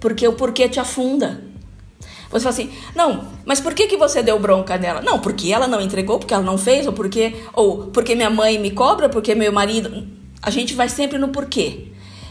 Porque 0.00 0.26
o 0.26 0.32
porquê 0.34 0.68
te 0.68 0.78
afunda. 0.78 1.42
Você 2.30 2.44
fala 2.44 2.50
assim, 2.50 2.70
não, 2.94 3.26
mas 3.44 3.60
por 3.60 3.74
que, 3.74 3.86
que 3.86 3.96
você 3.96 4.22
deu 4.22 4.38
bronca 4.38 4.76
nela? 4.76 5.00
Não, 5.00 5.18
porque 5.18 5.52
ela 5.52 5.66
não 5.66 5.80
entregou, 5.80 6.18
porque 6.18 6.34
ela 6.34 6.42
não 6.42 6.58
fez, 6.58 6.86
ou 6.86 6.92
porque, 6.92 7.34
ou 7.54 7.86
porque 7.86 8.14
minha 8.14 8.28
mãe 8.28 8.58
me 8.58 8.70
cobra, 8.70 9.08
porque 9.08 9.34
meu 9.34 9.52
marido. 9.52 10.06
A 10.42 10.50
gente 10.50 10.74
vai 10.74 10.88
sempre 10.88 11.18
no 11.18 11.28
porquê. 11.28 11.88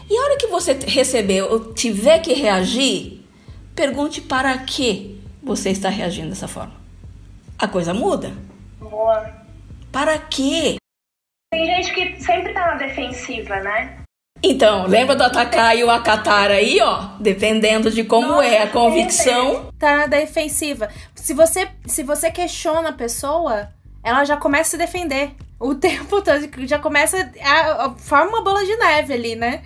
E 0.08 0.16
a 0.16 0.22
hora 0.22 0.38
que 0.38 0.46
você 0.46 0.72
receber 0.72 1.42
ou 1.42 1.74
tiver 1.74 2.20
que 2.20 2.32
reagir, 2.32 3.20
pergunte 3.74 4.20
para 4.20 4.56
que 4.58 5.20
você 5.42 5.70
está 5.70 5.88
reagindo 5.88 6.30
dessa 6.30 6.48
forma. 6.48 6.74
A 7.58 7.68
coisa 7.68 7.92
muda. 7.92 8.32
Boa. 8.80 9.30
Para 9.92 10.18
quê? 10.18 10.76
Tem 11.52 11.66
gente 11.66 11.92
que 11.92 12.22
sempre 12.22 12.54
tá 12.54 12.66
na 12.68 12.74
defensiva, 12.74 13.60
né? 13.60 13.98
Então, 14.42 14.86
lembra 14.86 15.16
do 15.16 15.22
atacar 15.24 15.76
e 15.76 15.82
o 15.82 15.90
acatar 15.90 16.50
aí, 16.50 16.80
ó? 16.80 17.08
Dependendo 17.18 17.90
de 17.90 18.04
como 18.04 18.28
Nossa, 18.28 18.46
é 18.46 18.62
a 18.62 18.68
convicção. 18.68 19.72
Tá 19.78 19.96
na 19.96 20.06
defensiva. 20.06 20.88
Se 21.14 21.34
você, 21.34 21.68
se 21.86 22.02
você 22.02 22.30
questiona 22.30 22.90
a 22.90 22.92
pessoa, 22.92 23.68
ela 24.02 24.24
já 24.24 24.36
começa 24.36 24.68
a 24.68 24.70
se 24.70 24.76
defender. 24.78 25.32
O 25.58 25.74
tempo 25.76 26.22
todo, 26.22 26.48
já 26.66 26.78
começa 26.78 27.30
a, 27.42 27.86
a 27.86 27.94
forma 27.96 28.30
uma 28.30 28.42
bola 28.42 28.64
de 28.64 28.76
neve 28.76 29.14
ali, 29.14 29.34
né? 29.34 29.62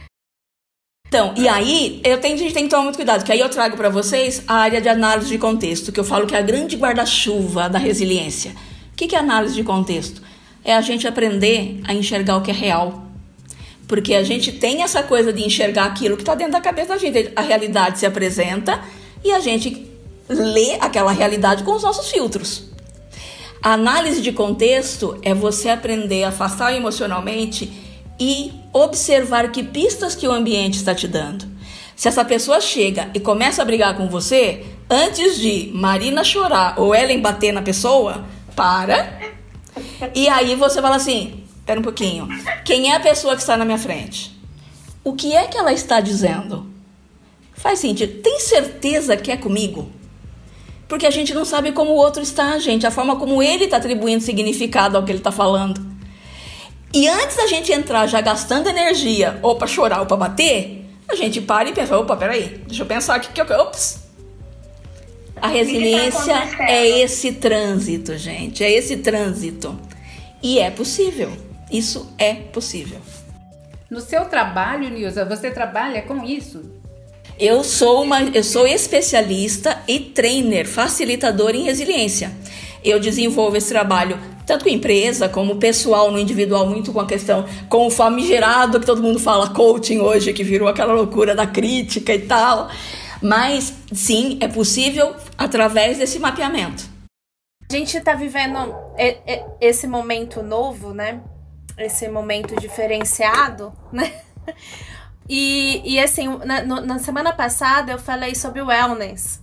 Então, 1.07 1.35
e 1.37 1.47
aí, 1.47 2.01
eu 2.03 2.19
tenho, 2.19 2.35
a 2.35 2.39
gente 2.39 2.55
tem 2.55 2.65
que 2.65 2.71
tomar 2.71 2.85
muito 2.85 2.97
cuidado, 2.97 3.23
que 3.23 3.31
aí 3.31 3.41
eu 3.41 3.51
trago 3.51 3.77
para 3.77 3.91
vocês 3.91 4.43
a 4.49 4.55
área 4.55 4.81
de 4.81 4.89
análise 4.89 5.29
de 5.29 5.37
contexto, 5.37 5.93
que 5.93 6.01
eu 6.01 6.05
falo 6.05 6.27
que 6.27 6.35
é 6.35 6.39
a 6.39 6.43
grande 6.43 6.75
guarda-chuva 6.75 7.69
da 7.69 7.79
resiliência. 7.79 8.53
O 8.93 8.97
que 8.97 9.15
é 9.15 9.19
análise 9.19 9.55
de 9.55 9.63
contexto? 9.63 10.23
é 10.65 10.75
a 10.75 10.81
gente 10.81 11.07
aprender 11.07 11.81
a 11.85 11.93
enxergar 11.93 12.37
o 12.37 12.43
que 12.43 12.51
é 12.51 12.55
real. 12.55 13.05
Porque 13.87 14.15
a 14.15 14.23
gente 14.23 14.53
tem 14.53 14.83
essa 14.83 15.03
coisa 15.03 15.33
de 15.33 15.45
enxergar 15.45 15.85
aquilo 15.85 16.17
que 16.17 16.23
está 16.23 16.35
dentro 16.35 16.53
da 16.53 16.61
cabeça 16.61 16.89
da 16.89 16.99
gente. 16.99 17.33
A 17.37 17.43
realidade 17.43 17.99
se 17.99 18.07
apresenta 18.07 18.83
e 19.25 19.33
a 19.33 19.41
gente 19.41 19.87
lê 20.29 20.75
aquela 20.81 21.13
realidade 21.13 21.63
com 21.63 21.73
os 21.73 21.83
nossos 21.83 22.11
filtros. 22.11 22.71
A 23.63 23.75
análise 23.75 24.21
de 24.21 24.33
contexto 24.33 25.19
é 25.23 25.33
você 25.33 25.69
aprender 25.69 26.25
a 26.25 26.31
afastar 26.31 26.75
emocionalmente 26.75 27.73
e 28.19 28.53
observar 28.73 29.51
que 29.53 29.63
pistas 29.63 30.15
que 30.15 30.27
o 30.27 30.33
ambiente 30.33 30.77
está 30.77 30.95
te 30.95 31.07
dando. 31.07 31.47
Se 31.95 32.09
essa 32.09 32.25
pessoa 32.25 32.61
chega 32.61 33.11
e 33.15 33.21
começa 33.21 33.63
a 33.63 33.65
brigar 33.65 33.97
com 33.97 34.09
você, 34.09 34.65
antes 34.91 35.39
de 35.39 35.71
Marina 35.73 36.25
chorar 36.25 36.75
ou 36.77 36.95
Ellen 36.95 37.21
bater 37.21 37.53
na 37.53 37.63
pessoa, 37.63 38.25
para, 38.57 39.21
e 40.15 40.29
aí 40.29 40.55
você 40.57 40.83
fala 40.83 40.97
assim: 40.97 41.42
espera 41.63 41.79
um 41.79 41.83
pouquinho. 41.83 42.29
Quem 42.65 42.91
é 42.91 42.97
a 42.97 43.01
pessoa 43.01 43.35
que 43.35 43.41
está 43.41 43.57
na 43.57 43.65
minha 43.65 43.79
frente? 43.79 44.37
O 45.05 45.15
que 45.15 45.35
é 45.35 45.47
que 45.47 45.57
ela 45.57 45.73
está 45.73 46.01
dizendo? 46.01 46.67
Faz 47.55 47.79
sentido. 47.79 48.21
Tem 48.21 48.41
certeza 48.41 49.17
que 49.17 49.31
é 49.31 49.37
comigo? 49.37 49.91
Porque 50.89 51.07
a 51.07 51.11
gente 51.11 51.33
não 51.33 51.45
sabe 51.45 51.73
como 51.73 51.93
o 51.93 51.97
outro 51.97 52.21
está, 52.23 52.59
gente. 52.59 52.87
A 52.87 52.91
forma 52.91 53.17
como 53.17 53.43
ele 53.43 53.65
está 53.65 53.77
atribuindo 53.77 54.23
significado 54.23 54.97
ao 54.97 55.05
que 55.05 55.13
ele 55.13 55.19
está 55.19 55.31
falando. 55.33 55.81
E 56.93 57.09
antes 57.09 57.37
da 57.37 57.47
gente 57.47 57.73
entrar 57.73 58.07
já 58.07 58.21
gastando 58.21 58.69
energia, 58.69 59.39
ou 59.41 59.57
para 59.57 59.67
chorar 59.67 60.01
ou 60.01 60.07
para 60.07 60.17
bater, 60.17 60.85
a 61.09 61.15
gente 61.15 61.41
para 61.41 61.69
e 61.69 61.73
pensa: 61.73 61.97
opa, 61.97 62.17
peraí, 62.17 62.61
deixa 62.67 62.83
eu 62.83 62.87
pensar 62.87 63.15
aqui 63.15 63.33
que 63.33 63.41
eu. 63.41 63.61
Ops, 63.61 64.01
a 65.41 65.47
resiliência 65.47 66.35
tá 66.35 66.69
é 66.69 66.87
esse 67.01 67.33
trânsito, 67.33 68.19
gente. 68.19 68.63
É 68.63 68.71
esse 68.71 68.99
trânsito. 68.99 69.79
E 70.43 70.59
é 70.59 70.71
possível. 70.71 71.52
Isso 71.73 72.13
é 72.19 72.35
possível. 72.35 73.01
No 73.91 74.01
seu 74.01 74.27
trabalho, 74.27 74.91
Nilza, 74.91 75.25
você 75.25 75.51
trabalha 75.51 76.03
com 76.03 76.25
isso? 76.25 76.63
Eu 77.39 77.65
sou 77.65 78.03
uma, 78.03 78.23
eu 78.23 78.45
sou 78.45 78.67
especialista 78.67 79.83
e 79.89 79.99
trainer, 79.99 80.69
facilitador 80.69 81.55
em 81.55 81.65
resiliência. 81.65 82.31
eu 82.85 82.99
desenvolvo 82.99 83.57
esse 83.57 83.69
trabalho 83.69 84.19
tanto 84.45 84.65
com 84.65 84.71
empresa 84.71 85.29
como 85.29 85.57
pessoal, 85.57 86.11
no 86.11 86.19
individual, 86.19 86.67
muito 86.67 86.93
com 86.93 87.01
a 87.01 87.07
questão, 87.07 87.47
com 87.69 87.87
o 87.87 87.91
famigerado 87.91 88.81
que 88.81 88.87
todo 88.87 89.03
mundo 89.03 89.19
fala 89.19 89.51
coaching 89.51 90.01
hoje, 90.01 90.33
que 90.33 90.43
virou 90.43 90.69
aquela 90.69 90.93
loucura 90.93 91.35
da 91.35 91.47
crítica 91.47 92.13
e 92.13 92.27
tal. 92.27 92.69
Mas 93.23 93.73
sim, 93.93 94.39
é 94.41 94.49
possível 94.49 95.15
através 95.39 95.99
desse 95.99 96.19
mapeamento. 96.19 96.85
A 97.71 97.75
gente 97.75 97.97
está 97.97 98.15
vivendo 98.15 98.75
esse 99.61 99.87
momento 99.87 100.43
novo, 100.43 100.93
né? 100.93 101.23
Esse 101.79 102.09
momento 102.09 102.55
diferenciado, 102.61 103.73
né? 103.93 104.13
E, 105.29 105.95
e 105.95 106.01
assim, 106.01 106.27
na, 106.45 106.63
na 106.63 106.99
semana 106.99 107.33
passada 107.33 107.93
eu 107.93 107.99
falei 107.99 108.35
sobre 108.35 108.61
wellness 108.61 109.41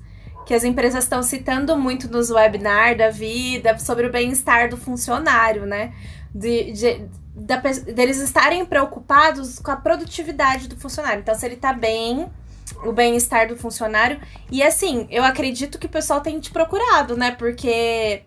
que 0.50 0.54
as 0.56 0.64
empresas 0.64 1.04
estão 1.04 1.22
citando 1.22 1.78
muito 1.78 2.10
nos 2.10 2.32
webinars 2.32 2.98
da 2.98 3.12
vida 3.12 3.78
sobre 3.78 4.08
o 4.08 4.12
bem-estar 4.12 4.68
do 4.68 4.78
funcionário, 4.78 5.64
né? 5.68 5.94
De, 6.34 6.72
de, 6.72 7.06
da, 7.36 7.58
deles 7.58 8.18
estarem 8.18 8.66
preocupados 8.66 9.60
com 9.60 9.70
a 9.70 9.76
produtividade 9.76 10.68
do 10.68 10.76
funcionário. 10.76 11.20
Então, 11.20 11.36
se 11.36 11.46
ele 11.46 11.56
tá 11.56 11.72
bem, 11.72 12.28
o 12.84 12.92
bem-estar 12.92 13.48
do 13.48 13.56
funcionário. 13.56 14.20
E 14.50 14.64
assim, 14.64 15.08
eu 15.12 15.24
acredito 15.24 15.78
que 15.78 15.86
o 15.86 15.90
pessoal 15.90 16.20
tem 16.20 16.40
te 16.40 16.50
procurado, 16.50 17.16
né? 17.16 17.30
Porque 17.30 18.24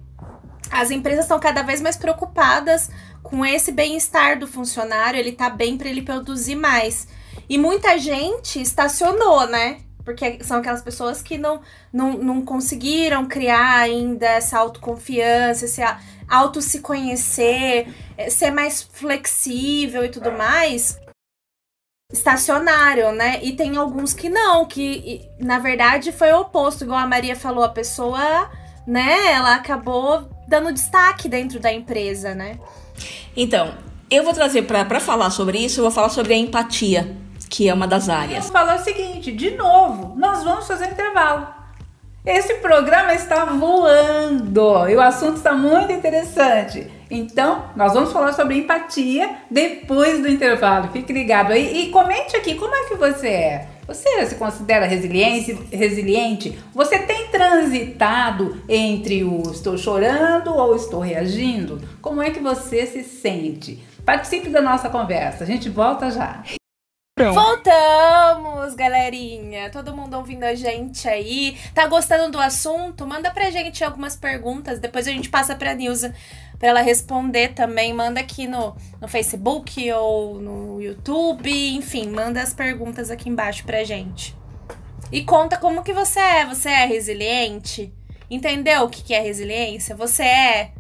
as 0.71 0.93
empresas 0.93 1.25
estão 1.25 1.41
cada 1.41 1.63
vez 1.63 1.81
mais 1.81 1.97
preocupadas 1.97 2.89
com 3.23 3.47
esse 3.47 3.73
bem-estar 3.73 4.39
do 4.39 4.47
funcionário, 4.47 5.19
ele 5.19 5.33
tá 5.33 5.49
bem 5.49 5.79
para 5.79 5.89
ele 5.89 6.03
produzir 6.03 6.57
mais. 6.57 7.07
E 7.49 7.57
muita 7.57 7.99
gente 7.99 8.61
estacionou, 8.61 9.47
né? 9.47 9.81
Porque 10.05 10.43
são 10.43 10.59
aquelas 10.59 10.83
pessoas 10.83 11.23
que 11.23 11.39
não, 11.39 11.61
não, 11.93 12.15
não 12.15 12.45
conseguiram 12.45 13.27
criar 13.27 13.79
ainda 13.79 14.27
essa 14.27 14.59
autoconfiança, 14.59 15.65
esse 15.65 15.81
auto 16.29 16.61
se 16.61 16.81
conhecer, 16.81 17.95
eh, 18.19 18.29
ser 18.29 18.51
mais 18.51 18.83
flexível 18.83 20.05
e 20.05 20.09
tudo 20.09 20.33
mais. 20.33 20.99
Estacionário, 22.13 23.13
né? 23.13 23.39
E 23.43 23.55
tem 23.55 23.77
alguns 23.77 24.13
que 24.13 24.29
não, 24.29 24.67
que 24.67 25.29
na 25.39 25.59
verdade 25.59 26.11
foi 26.11 26.33
o 26.33 26.41
oposto, 26.41 26.85
igual 26.85 26.99
a 26.99 27.07
Maria 27.07 27.37
falou, 27.37 27.65
a 27.65 27.69
pessoa, 27.69 28.51
né, 28.87 29.33
ela 29.33 29.55
acabou 29.55 30.29
dando 30.53 30.71
destaque 30.71 31.29
dentro 31.29 31.59
da 31.59 31.73
empresa, 31.73 32.35
né? 32.35 32.59
Então, 33.35 33.73
eu 34.11 34.23
vou 34.23 34.35
trazer 34.35 34.63
para 34.63 35.01
falar 35.01 35.31
sobre 35.31 35.59
isso, 35.59 35.81
eu 35.81 35.85
vou 35.85 35.91
falar 35.91 36.11
sobre 36.11 36.35
a 36.35 36.37
empatia 36.37 37.17
que 37.49 37.69
é 37.69 37.75
uma 37.75 37.87
das 37.87 38.09
áreas. 38.09 38.47
Eu 38.47 38.51
vou 38.51 38.53
falar 38.53 38.77
o 38.77 38.83
seguinte, 38.83 39.31
de 39.31 39.51
novo, 39.51 40.15
nós 40.17 40.43
vamos 40.43 40.67
fazer 40.67 40.87
um 40.87 40.91
intervalo. 40.93 41.47
Esse 42.25 42.55
programa 42.55 43.13
está 43.13 43.45
voando 43.45 44.89
e 44.89 44.97
o 44.97 45.01
assunto 45.01 45.37
está 45.37 45.53
muito 45.53 45.93
interessante. 45.93 46.91
Então, 47.11 47.67
nós 47.77 47.93
vamos 47.93 48.11
falar 48.11 48.33
sobre 48.33 48.57
empatia 48.57 49.37
depois 49.51 50.23
do 50.23 50.29
intervalo. 50.29 50.89
Fique 50.93 51.13
ligado 51.13 51.53
aí 51.53 51.83
e 51.83 51.91
comente 51.91 52.35
aqui 52.37 52.55
como 52.55 52.75
é 52.75 52.85
que 52.85 52.95
você 52.95 53.29
é. 53.29 53.69
Você 53.93 54.25
se 54.25 54.37
considera 54.37 54.87
resiliente? 54.87 55.53
resiliente? 55.71 56.59
Você 56.75 56.99
tem 57.01 57.29
transitado 57.29 58.63
entre 58.67 59.23
o 59.23 59.43
estou 59.51 59.77
chorando 59.77 60.51
ou 60.51 60.75
estou 60.75 61.01
reagindo? 61.01 61.79
Como 62.01 62.23
é 62.23 62.31
que 62.31 62.41
você 62.41 62.87
se 62.87 63.05
sente? 63.05 63.85
Participe 64.03 64.49
da 64.49 64.63
nossa 64.63 64.89
conversa. 64.89 65.45
A 65.45 65.47
gente 65.47 65.69
volta 65.69 66.11
já. 66.11 66.43
Voltamos, 67.31 68.75
galerinha! 68.75 69.71
Todo 69.71 69.95
mundo 69.95 70.17
ouvindo 70.17 70.45
a 70.45 70.55
gente 70.55 71.07
aí. 71.07 71.59
Tá 71.75 71.87
gostando 71.87 72.33
do 72.33 72.41
assunto? 72.41 73.07
Manda 73.07 73.31
pra 73.31 73.51
gente 73.51 73.85
algumas 73.85 74.17
perguntas. 74.17 74.79
Depois 74.79 75.07
a 75.07 75.11
gente 75.11 75.29
passa 75.29 75.55
pra 75.55 75.75
Nilza 75.75 76.15
pra 76.59 76.71
ela 76.71 76.81
responder 76.81 77.53
também. 77.55 77.93
Manda 77.93 78.19
aqui 78.19 78.47
no, 78.47 78.75
no 78.99 79.07
Facebook 79.07 79.93
ou 79.93 80.41
no 80.41 80.81
YouTube. 80.81 81.51
Enfim, 81.77 82.09
manda 82.09 82.43
as 82.43 82.55
perguntas 82.55 83.11
aqui 83.11 83.29
embaixo 83.29 83.65
pra 83.65 83.85
gente. 83.85 84.35
E 85.13 85.23
conta 85.23 85.59
como 85.59 85.85
que 85.85 85.93
você 85.93 86.19
é. 86.19 86.47
Você 86.47 86.71
é 86.71 86.87
resiliente? 86.87 87.93
Entendeu 88.31 88.85
o 88.85 88.89
que, 88.89 89.03
que 89.03 89.15
é 89.15 89.21
resiliência? 89.21 89.95
Você 89.95 90.23
é? 90.23 90.73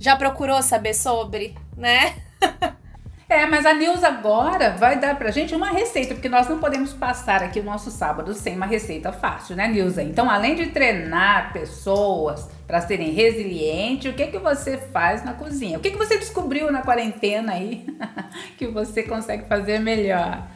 Já 0.00 0.16
procurou 0.16 0.60
saber 0.62 0.94
sobre, 0.94 1.56
né? 1.76 2.16
É, 3.28 3.44
mas 3.44 3.66
a 3.66 3.74
Nilza 3.74 4.06
agora 4.06 4.70
vai 4.70 5.00
dar 5.00 5.18
pra 5.18 5.32
gente 5.32 5.52
uma 5.52 5.70
receita, 5.70 6.14
porque 6.14 6.28
nós 6.28 6.48
não 6.48 6.58
podemos 6.58 6.92
passar 6.92 7.42
aqui 7.42 7.58
o 7.58 7.64
nosso 7.64 7.90
sábado 7.90 8.32
sem 8.32 8.54
uma 8.54 8.66
receita 8.66 9.10
fácil, 9.10 9.56
né, 9.56 9.66
Nilza? 9.66 10.00
Então, 10.00 10.30
além 10.30 10.54
de 10.54 10.66
treinar 10.66 11.52
pessoas 11.52 12.48
para 12.68 12.80
serem 12.80 13.10
resilientes, 13.10 14.12
o 14.12 14.14
que 14.14 14.28
que 14.28 14.38
você 14.38 14.78
faz 14.78 15.24
na 15.24 15.32
cozinha? 15.32 15.76
O 15.76 15.80
que 15.80 15.90
que 15.90 15.96
você 15.96 16.18
descobriu 16.18 16.70
na 16.70 16.82
quarentena 16.82 17.54
aí 17.54 17.84
que 18.56 18.68
você 18.68 19.02
consegue 19.02 19.44
fazer 19.48 19.80
melhor? 19.80 20.46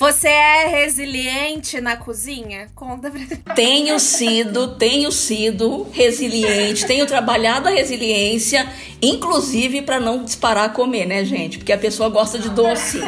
Você 0.00 0.28
é 0.28 0.66
resiliente 0.66 1.78
na 1.78 1.94
cozinha? 1.94 2.68
Conta 2.74 3.10
pra 3.10 3.54
Tenho 3.54 4.00
sido, 4.00 4.68
tenho 4.76 5.12
sido 5.12 5.86
resiliente, 5.92 6.86
tenho 6.86 7.04
trabalhado 7.04 7.68
a 7.68 7.70
resiliência, 7.70 8.66
inclusive 9.02 9.82
para 9.82 10.00
não 10.00 10.24
disparar 10.24 10.64
a 10.64 10.68
comer, 10.70 11.04
né, 11.04 11.22
gente? 11.22 11.58
Porque 11.58 11.70
a 11.70 11.76
pessoa 11.76 12.08
gosta 12.08 12.38
de 12.38 12.48
doce. 12.48 12.98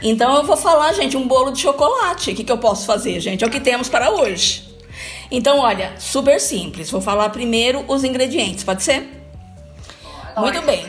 Então 0.00 0.36
eu 0.36 0.44
vou 0.44 0.56
falar, 0.56 0.92
gente, 0.92 1.16
um 1.16 1.26
bolo 1.26 1.50
de 1.50 1.58
chocolate. 1.58 2.30
O 2.30 2.36
que, 2.36 2.44
que 2.44 2.52
eu 2.52 2.58
posso 2.58 2.86
fazer, 2.86 3.18
gente? 3.18 3.42
É 3.42 3.46
o 3.48 3.50
que 3.50 3.58
temos 3.58 3.88
para 3.88 4.12
hoje. 4.12 4.62
Então, 5.28 5.58
olha, 5.58 5.92
super 5.98 6.40
simples. 6.40 6.88
Vou 6.88 7.00
falar 7.00 7.30
primeiro 7.30 7.84
os 7.88 8.04
ingredientes, 8.04 8.62
pode 8.62 8.84
ser? 8.84 9.08
Muito 10.36 10.62
bem. 10.62 10.86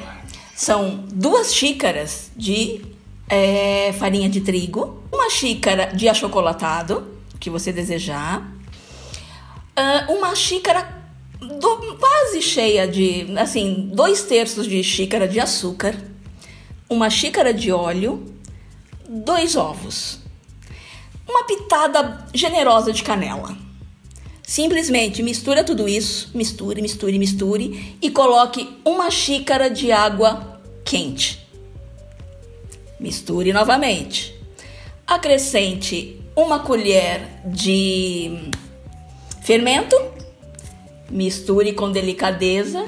São 0.55 1.03
duas 1.11 1.55
xícaras 1.55 2.29
de 2.35 2.92
é, 3.33 3.91
farinha 3.93 4.29
de 4.29 4.41
trigo, 4.41 5.03
uma 5.11 5.27
xícara 5.27 5.87
de 5.87 6.07
achocolatado, 6.07 7.17
que 7.39 7.49
você 7.49 7.73
desejar, 7.73 8.41
uh, 8.41 10.13
uma 10.13 10.35
xícara 10.35 11.01
do, 11.39 11.97
quase 11.97 12.43
cheia 12.43 12.87
de, 12.87 13.35
assim, 13.37 13.89
dois 13.91 14.21
terços 14.21 14.67
de 14.67 14.83
xícara 14.83 15.27
de 15.27 15.39
açúcar, 15.39 15.95
uma 16.87 17.09
xícara 17.09 17.51
de 17.51 17.71
óleo, 17.71 18.23
dois 19.09 19.55
ovos, 19.55 20.19
uma 21.27 21.43
pitada 21.45 22.27
generosa 22.35 22.93
de 22.93 23.01
canela. 23.01 23.57
Simplesmente 24.43 25.23
mistura 25.23 25.63
tudo 25.63 25.89
isso, 25.89 26.29
misture, 26.35 26.79
misture, 26.81 27.17
misture 27.17 27.97
e 27.99 28.11
coloque 28.11 28.69
uma 28.85 29.09
xícara 29.09 29.71
de 29.71 29.91
água 29.91 30.61
quente. 30.85 31.42
Misture 32.99 33.51
novamente. 33.51 34.33
Acrescente 35.05 36.21
uma 36.35 36.59
colher 36.59 37.27
de 37.45 38.49
fermento. 39.41 39.95
Misture 41.09 41.73
com 41.73 41.91
delicadeza. 41.91 42.85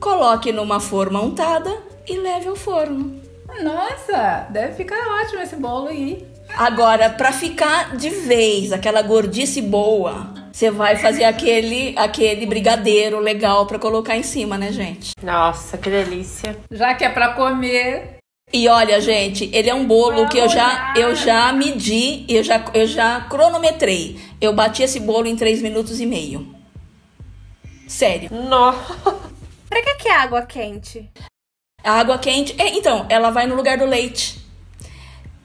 Coloque 0.00 0.52
numa 0.52 0.80
forma 0.80 1.20
untada 1.20 1.72
e 2.06 2.16
leve 2.16 2.48
ao 2.48 2.56
forno. 2.56 3.20
Nossa, 3.62 4.46
deve 4.50 4.74
ficar 4.74 4.98
ótimo 5.22 5.42
esse 5.42 5.56
bolo 5.56 5.88
aí. 5.88 6.26
Agora, 6.56 7.10
para 7.10 7.32
ficar 7.32 7.96
de 7.96 8.10
vez 8.10 8.72
aquela 8.72 9.00
gordice 9.02 9.62
boa, 9.62 10.32
você 10.52 10.70
vai 10.70 10.96
fazer 10.96 11.24
aquele 11.24 11.94
aquele 11.96 12.46
brigadeiro 12.46 13.18
legal 13.20 13.66
para 13.66 13.78
colocar 13.78 14.16
em 14.16 14.22
cima, 14.22 14.58
né, 14.58 14.70
gente? 14.72 15.12
Nossa, 15.22 15.78
que 15.78 15.88
delícia. 15.88 16.56
Já 16.70 16.94
que 16.94 17.04
é 17.04 17.08
para 17.08 17.32
comer, 17.34 18.18
e 18.52 18.68
olha, 18.68 19.00
gente, 19.00 19.48
ele 19.52 19.70
é 19.70 19.74
um 19.74 19.86
bolo 19.86 20.28
que 20.28 20.36
eu 20.36 20.48
já, 20.48 20.92
eu 20.96 21.14
já 21.14 21.52
medi, 21.52 22.26
eu 22.28 22.42
já, 22.42 22.62
eu 22.74 22.86
já 22.86 23.20
cronometrei. 23.22 24.20
Eu 24.40 24.52
bati 24.52 24.82
esse 24.82 25.00
bolo 25.00 25.26
em 25.26 25.34
3 25.34 25.62
minutos 25.62 26.00
e 26.00 26.06
meio. 26.06 26.54
Sério. 27.88 28.28
Nossa. 28.30 28.94
Pra 29.68 29.82
que, 29.82 29.94
que 29.94 30.08
é 30.08 30.16
água 30.16 30.42
quente? 30.42 31.08
A 31.82 31.92
água 31.92 32.18
quente. 32.18 32.54
É, 32.58 32.68
então, 32.76 33.06
ela 33.08 33.30
vai 33.30 33.46
no 33.46 33.54
lugar 33.54 33.78
do 33.78 33.86
leite. 33.86 34.38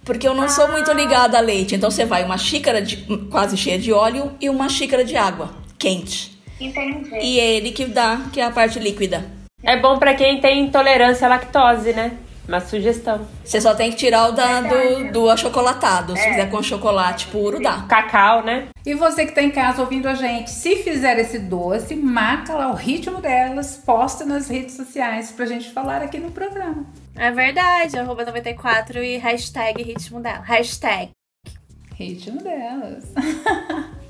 Porque 0.03 0.27
eu 0.27 0.33
não 0.33 0.43
ah. 0.43 0.49
sou 0.49 0.69
muito 0.69 0.91
ligada 0.91 1.37
a 1.37 1.41
leite. 1.41 1.75
Então 1.75 1.89
você 1.89 2.03
vai 2.03 2.25
uma 2.25 2.37
xícara 2.37 2.81
de, 2.81 2.97
quase 3.29 3.55
cheia 3.55 3.79
de 3.79 3.93
óleo 3.93 4.33
e 4.41 4.49
uma 4.49 4.67
xícara 4.67 5.05
de 5.05 5.15
água 5.15 5.53
quente. 5.77 6.37
Entendi. 6.59 7.15
E 7.21 7.39
é 7.39 7.55
ele 7.55 7.71
que 7.71 7.85
dá, 7.85 8.21
que 8.33 8.41
é 8.41 8.43
a 8.43 8.51
parte 8.51 8.79
líquida. 8.79 9.29
É 9.63 9.77
bom 9.77 9.97
para 9.97 10.13
quem 10.13 10.41
tem 10.41 10.61
intolerância 10.61 11.25
à 11.25 11.29
lactose, 11.29 11.93
né? 11.93 12.17
Uma 12.47 12.61
sugestão. 12.61 13.27
Você 13.43 13.59
só 13.59 13.75
tem 13.75 13.91
que 13.91 13.97
tirar 13.97 14.29
o 14.29 14.31
da, 14.31 14.61
do, 14.61 15.11
do 15.11 15.29
achocolatado. 15.29 16.15
Se 16.15 16.23
fizer 16.23 16.49
com 16.49 16.63
chocolate 16.63 17.27
puro, 17.27 17.61
dá. 17.61 17.81
Cacau, 17.83 18.43
né? 18.43 18.69
E 18.85 18.93
você 18.93 19.25
que 19.25 19.31
está 19.31 19.43
em 19.43 19.51
casa 19.51 19.81
ouvindo 19.81 20.07
a 20.07 20.15
gente, 20.15 20.49
se 20.49 20.77
fizer 20.77 21.19
esse 21.19 21.39
doce, 21.39 21.93
marca 21.93 22.53
lá 22.53 22.71
o 22.71 22.75
ritmo 22.75 23.19
delas, 23.19 23.75
posta 23.85 24.23
nas 24.23 24.47
redes 24.47 24.75
sociais 24.75 25.31
pra 25.31 25.45
gente 25.45 25.69
falar 25.71 26.01
aqui 26.01 26.19
no 26.19 26.31
programa. 26.31 26.85
É 27.15 27.29
verdade, 27.31 27.99
arroba 27.99 28.23
94 28.23 29.03
e 29.03 29.17
hashtag 29.17 29.83
ritmo 29.83 30.21
dela. 30.21 30.41
Hashtag. 30.41 31.11
Ritmo 31.95 32.41
delas. 32.41 33.11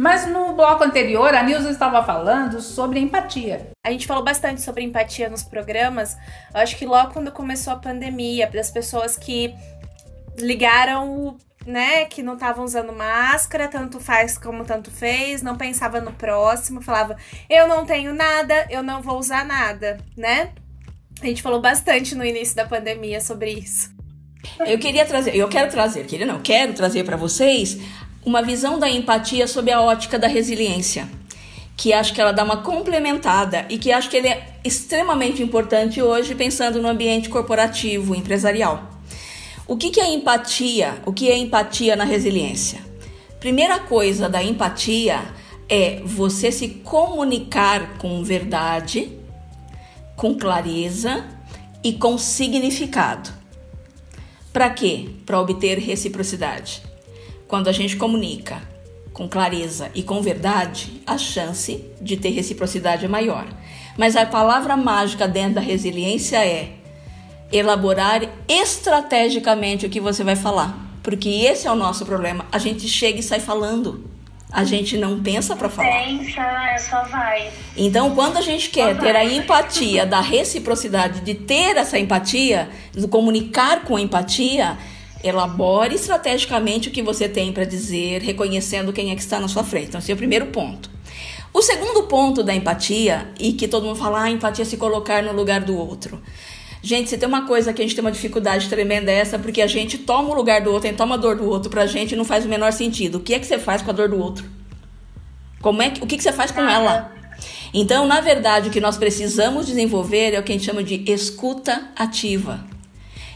Mas 0.00 0.26
no 0.26 0.54
bloco 0.54 0.82
anterior, 0.82 1.34
a 1.34 1.42
Nilza 1.42 1.68
estava 1.68 2.02
falando 2.02 2.62
sobre 2.62 2.98
empatia. 2.98 3.70
A 3.84 3.90
gente 3.90 4.06
falou 4.06 4.24
bastante 4.24 4.62
sobre 4.62 4.82
empatia 4.82 5.28
nos 5.28 5.42
programas. 5.42 6.16
Eu 6.54 6.60
acho 6.62 6.74
que 6.78 6.86
logo 6.86 7.12
quando 7.12 7.30
começou 7.30 7.74
a 7.74 7.76
pandemia, 7.76 8.46
das 8.46 8.70
pessoas 8.70 9.18
que 9.18 9.54
ligaram 10.38 11.36
né, 11.66 12.06
que 12.06 12.22
não 12.22 12.32
estavam 12.32 12.64
usando 12.64 12.94
máscara, 12.94 13.68
tanto 13.68 14.00
faz 14.00 14.38
como 14.38 14.64
tanto 14.64 14.90
fez, 14.90 15.42
não 15.42 15.58
pensava 15.58 16.00
no 16.00 16.14
próximo, 16.14 16.80
falava, 16.80 17.18
eu 17.50 17.68
não 17.68 17.84
tenho 17.84 18.14
nada, 18.14 18.66
eu 18.70 18.82
não 18.82 19.02
vou 19.02 19.18
usar 19.18 19.44
nada, 19.44 19.98
né? 20.16 20.54
A 21.20 21.26
gente 21.26 21.42
falou 21.42 21.60
bastante 21.60 22.14
no 22.14 22.24
início 22.24 22.56
da 22.56 22.64
pandemia 22.64 23.20
sobre 23.20 23.50
isso. 23.50 23.94
Eu 24.60 24.78
queria 24.78 25.04
trazer, 25.04 25.36
eu 25.36 25.46
quero 25.46 25.70
trazer, 25.70 26.06
queria 26.06 26.24
não, 26.24 26.40
quero 26.40 26.72
trazer 26.72 27.04
para 27.04 27.18
vocês 27.18 27.78
uma 28.30 28.42
visão 28.42 28.78
da 28.78 28.88
empatia 28.88 29.48
sob 29.48 29.72
a 29.72 29.80
ótica 29.80 30.16
da 30.16 30.28
resiliência, 30.28 31.08
que 31.76 31.92
acho 31.92 32.14
que 32.14 32.20
ela 32.20 32.30
dá 32.30 32.44
uma 32.44 32.58
complementada 32.58 33.66
e 33.68 33.76
que 33.76 33.90
acho 33.90 34.08
que 34.08 34.16
ele 34.16 34.28
é 34.28 34.54
extremamente 34.62 35.42
importante 35.42 36.00
hoje 36.00 36.36
pensando 36.36 36.80
no 36.80 36.86
ambiente 36.86 37.28
corporativo, 37.28 38.14
empresarial. 38.14 38.88
O 39.66 39.76
que, 39.76 39.90
que 39.90 40.00
é 40.00 40.08
empatia? 40.14 41.02
O 41.04 41.12
que 41.12 41.28
é 41.28 41.36
empatia 41.36 41.96
na 41.96 42.04
resiliência? 42.04 42.78
Primeira 43.40 43.80
coisa 43.80 44.28
da 44.28 44.40
empatia 44.40 45.20
é 45.68 46.00
você 46.04 46.52
se 46.52 46.68
comunicar 46.68 47.98
com 47.98 48.22
verdade, 48.22 49.10
com 50.14 50.36
clareza 50.36 51.24
e 51.82 51.94
com 51.94 52.16
significado. 52.16 53.28
Para 54.52 54.70
quê? 54.70 55.08
Para 55.26 55.40
obter 55.40 55.78
reciprocidade. 55.78 56.89
Quando 57.50 57.66
a 57.66 57.72
gente 57.72 57.96
comunica 57.96 58.62
com 59.12 59.28
clareza 59.28 59.90
e 59.92 60.04
com 60.04 60.22
verdade, 60.22 61.02
a 61.04 61.18
chance 61.18 61.84
de 62.00 62.16
ter 62.16 62.30
reciprocidade 62.30 63.04
é 63.04 63.08
maior. 63.08 63.44
Mas 63.98 64.14
a 64.14 64.24
palavra 64.24 64.76
mágica 64.76 65.26
dentro 65.26 65.54
da 65.54 65.60
resiliência 65.60 66.46
é 66.46 66.74
elaborar 67.50 68.22
estrategicamente 68.48 69.84
o 69.84 69.90
que 69.90 69.98
você 69.98 70.22
vai 70.22 70.36
falar. 70.36 70.78
Porque 71.02 71.28
esse 71.28 71.66
é 71.66 71.72
o 71.72 71.74
nosso 71.74 72.06
problema. 72.06 72.46
A 72.52 72.58
gente 72.58 72.86
chega 72.86 73.18
e 73.18 73.22
sai 73.22 73.40
falando. 73.40 74.08
A 74.52 74.62
gente 74.62 74.96
não 74.96 75.20
pensa 75.20 75.56
para 75.56 75.68
falar. 75.68 76.04
Pensa, 76.04 76.40
é 76.40 76.78
só 76.78 77.02
vai. 77.02 77.50
Então, 77.76 78.14
quando 78.14 78.36
a 78.36 78.42
gente 78.42 78.70
quer 78.70 78.96
ter 78.96 79.16
a 79.16 79.24
empatia, 79.24 80.06
da 80.06 80.20
reciprocidade, 80.20 81.20
de 81.22 81.34
ter 81.34 81.76
essa 81.76 81.98
empatia, 81.98 82.68
de 82.92 83.08
comunicar 83.08 83.82
com 83.82 83.98
empatia, 83.98 84.78
elabore 85.22 85.94
estrategicamente 85.94 86.88
o 86.88 86.92
que 86.92 87.02
você 87.02 87.28
tem 87.28 87.52
para 87.52 87.64
dizer, 87.64 88.22
reconhecendo 88.22 88.92
quem 88.92 89.10
é 89.10 89.14
que 89.14 89.20
está 89.20 89.38
na 89.38 89.48
sua 89.48 89.62
frente. 89.62 89.88
Então, 89.88 89.98
esse 89.98 90.10
é 90.10 90.14
o 90.14 90.18
primeiro 90.18 90.46
ponto. 90.46 90.90
O 91.52 91.62
segundo 91.62 92.04
ponto 92.04 92.42
da 92.42 92.54
empatia, 92.54 93.28
e 93.38 93.52
que 93.52 93.66
todo 93.66 93.84
mundo 93.84 93.98
fala, 93.98 94.22
ah, 94.22 94.30
empatia 94.30 94.62
é 94.62 94.66
se 94.66 94.76
colocar 94.76 95.22
no 95.22 95.32
lugar 95.32 95.60
do 95.60 95.76
outro. 95.76 96.22
Gente, 96.82 97.10
se 97.10 97.18
tem 97.18 97.28
uma 97.28 97.46
coisa 97.46 97.72
que 97.72 97.82
a 97.82 97.84
gente 97.84 97.94
tem 97.94 98.02
uma 98.02 98.12
dificuldade 98.12 98.68
tremenda 98.68 99.10
é 99.10 99.16
essa, 99.16 99.38
porque 99.38 99.60
a 99.60 99.66
gente 99.66 99.98
toma 99.98 100.30
o 100.30 100.34
lugar 100.34 100.62
do 100.62 100.70
outro, 100.70 100.86
a 100.86 100.90
gente 100.90 100.98
toma 100.98 101.16
a 101.16 101.18
dor 101.18 101.36
do 101.36 101.44
outro 101.44 101.68
pra 101.68 101.86
gente 101.86 102.12
e 102.12 102.16
não 102.16 102.24
faz 102.24 102.46
o 102.46 102.48
menor 102.48 102.72
sentido. 102.72 103.16
O 103.16 103.20
que 103.20 103.34
é 103.34 103.38
que 103.38 103.46
você 103.46 103.58
faz 103.58 103.82
com 103.82 103.90
a 103.90 103.92
dor 103.92 104.08
do 104.08 104.18
outro? 104.18 104.44
Como 105.60 105.82
é 105.82 105.90
que, 105.90 106.02
o 106.02 106.06
que, 106.06 106.16
que 106.16 106.22
você 106.22 106.32
faz 106.32 106.50
com 106.50 106.62
ela? 106.62 107.12
Então, 107.74 108.06
na 108.06 108.20
verdade, 108.20 108.68
o 108.68 108.72
que 108.72 108.80
nós 108.80 108.96
precisamos 108.96 109.66
desenvolver 109.66 110.32
é 110.32 110.40
o 110.40 110.42
que 110.42 110.52
a 110.52 110.54
gente 110.54 110.64
chama 110.64 110.82
de 110.82 111.04
escuta 111.10 111.90
ativa. 111.96 112.64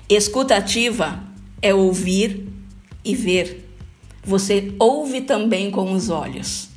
Escuta 0.09 0.57
ativa 0.57 1.34
é 1.65 1.73
ouvir 1.73 2.47
e 3.03 3.15
ver. 3.15 3.67
Você 4.23 4.75
ouve 4.79 5.23
também 5.23 5.71
com 5.71 5.93
os 5.93 6.11
olhos. 6.11 6.69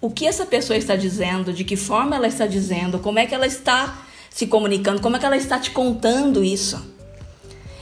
O 0.00 0.10
que 0.10 0.26
essa 0.26 0.44
pessoa 0.44 0.76
está 0.76 0.96
dizendo, 0.96 1.52
de 1.52 1.62
que 1.62 1.76
forma 1.76 2.16
ela 2.16 2.26
está 2.26 2.48
dizendo, 2.48 2.98
como 2.98 3.20
é 3.20 3.26
que 3.26 3.34
ela 3.34 3.46
está 3.46 4.02
se 4.28 4.48
comunicando, 4.48 5.00
como 5.00 5.14
é 5.14 5.20
que 5.20 5.26
ela 5.26 5.36
está 5.36 5.56
te 5.56 5.70
contando 5.70 6.42
isso? 6.42 6.84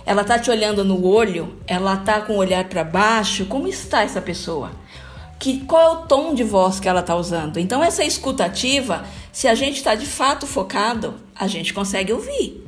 Ela 0.04 0.22
está 0.22 0.38
te 0.38 0.50
olhando 0.50 0.84
no 0.84 1.06
olho? 1.06 1.56
Ela 1.66 1.94
está 1.94 2.20
com 2.20 2.34
o 2.34 2.38
olhar 2.38 2.68
para 2.68 2.84
baixo? 2.84 3.46
Como 3.46 3.66
está 3.66 4.02
essa 4.02 4.20
pessoa? 4.20 4.72
Que, 5.38 5.60
qual 5.60 5.82
é 5.82 5.88
o 5.90 6.06
tom 6.06 6.34
de 6.34 6.44
voz 6.44 6.78
que 6.78 6.88
ela 6.88 7.00
está 7.00 7.16
usando? 7.16 7.58
Então, 7.58 7.82
essa 7.82 8.04
escutativa, 8.04 9.06
se 9.32 9.48
a 9.48 9.54
gente 9.54 9.76
está 9.76 9.94
de 9.94 10.06
fato 10.06 10.46
focado, 10.46 11.14
a 11.34 11.46
gente 11.46 11.72
consegue 11.72 12.12
ouvir. 12.12 12.67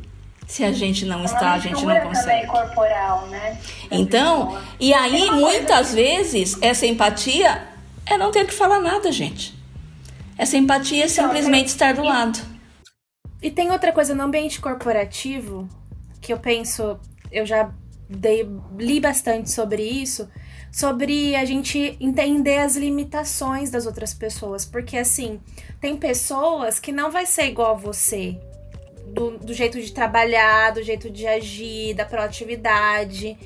Se 0.51 0.65
a 0.65 0.73
gente 0.73 1.05
não 1.07 1.25
está, 1.25 1.53
a 1.53 1.59
gente 1.61 1.87
não 1.87 2.01
consegue. 2.01 2.49
corporal, 2.49 3.29
né? 3.29 3.57
Então, 3.89 4.59
e 4.81 4.93
aí 4.93 5.31
muitas 5.31 5.95
vezes 5.95 6.59
essa 6.61 6.85
empatia 6.87 7.69
é 8.05 8.19
não 8.19 8.33
ter 8.33 8.45
que 8.45 8.53
falar 8.53 8.81
nada, 8.81 9.13
gente. 9.13 9.55
Essa 10.37 10.57
empatia 10.57 11.05
é 11.05 11.09
simplesmente 11.09 11.69
estar 11.69 11.95
do 11.95 12.03
lado. 12.03 12.41
E 13.41 13.49
tem 13.49 13.71
outra 13.71 13.93
coisa 13.93 14.13
no 14.13 14.25
ambiente 14.25 14.61
corporativo 14.61 15.69
que 16.21 16.33
eu 16.33 16.39
penso, 16.41 16.99
eu 17.31 17.47
já 17.47 17.71
dei, 18.09 18.45
li 18.77 18.99
bastante 18.99 19.53
sobre 19.53 19.85
isso, 19.85 20.29
sobre 20.73 21.37
a 21.37 21.45
gente 21.45 21.97
entender 22.01 22.59
as 22.59 22.75
limitações 22.75 23.71
das 23.71 23.87
outras 23.87 24.13
pessoas. 24.13 24.65
Porque 24.65 24.97
assim, 24.97 25.41
tem 25.81 25.97
pessoas 25.97 26.81
que 26.81 26.91
não 26.91 27.09
vai 27.09 27.25
ser 27.25 27.45
igual 27.45 27.71
a 27.71 27.79
você. 27.79 28.37
Do, 29.13 29.39
do 29.39 29.55
jeito 29.55 29.81
de 29.81 29.93
trabalhar, 29.93 30.73
do 30.73 30.83
jeito 30.83 31.11
de 31.11 31.27
agir, 31.27 31.95
da 31.95 32.05
proatividade. 32.05 33.37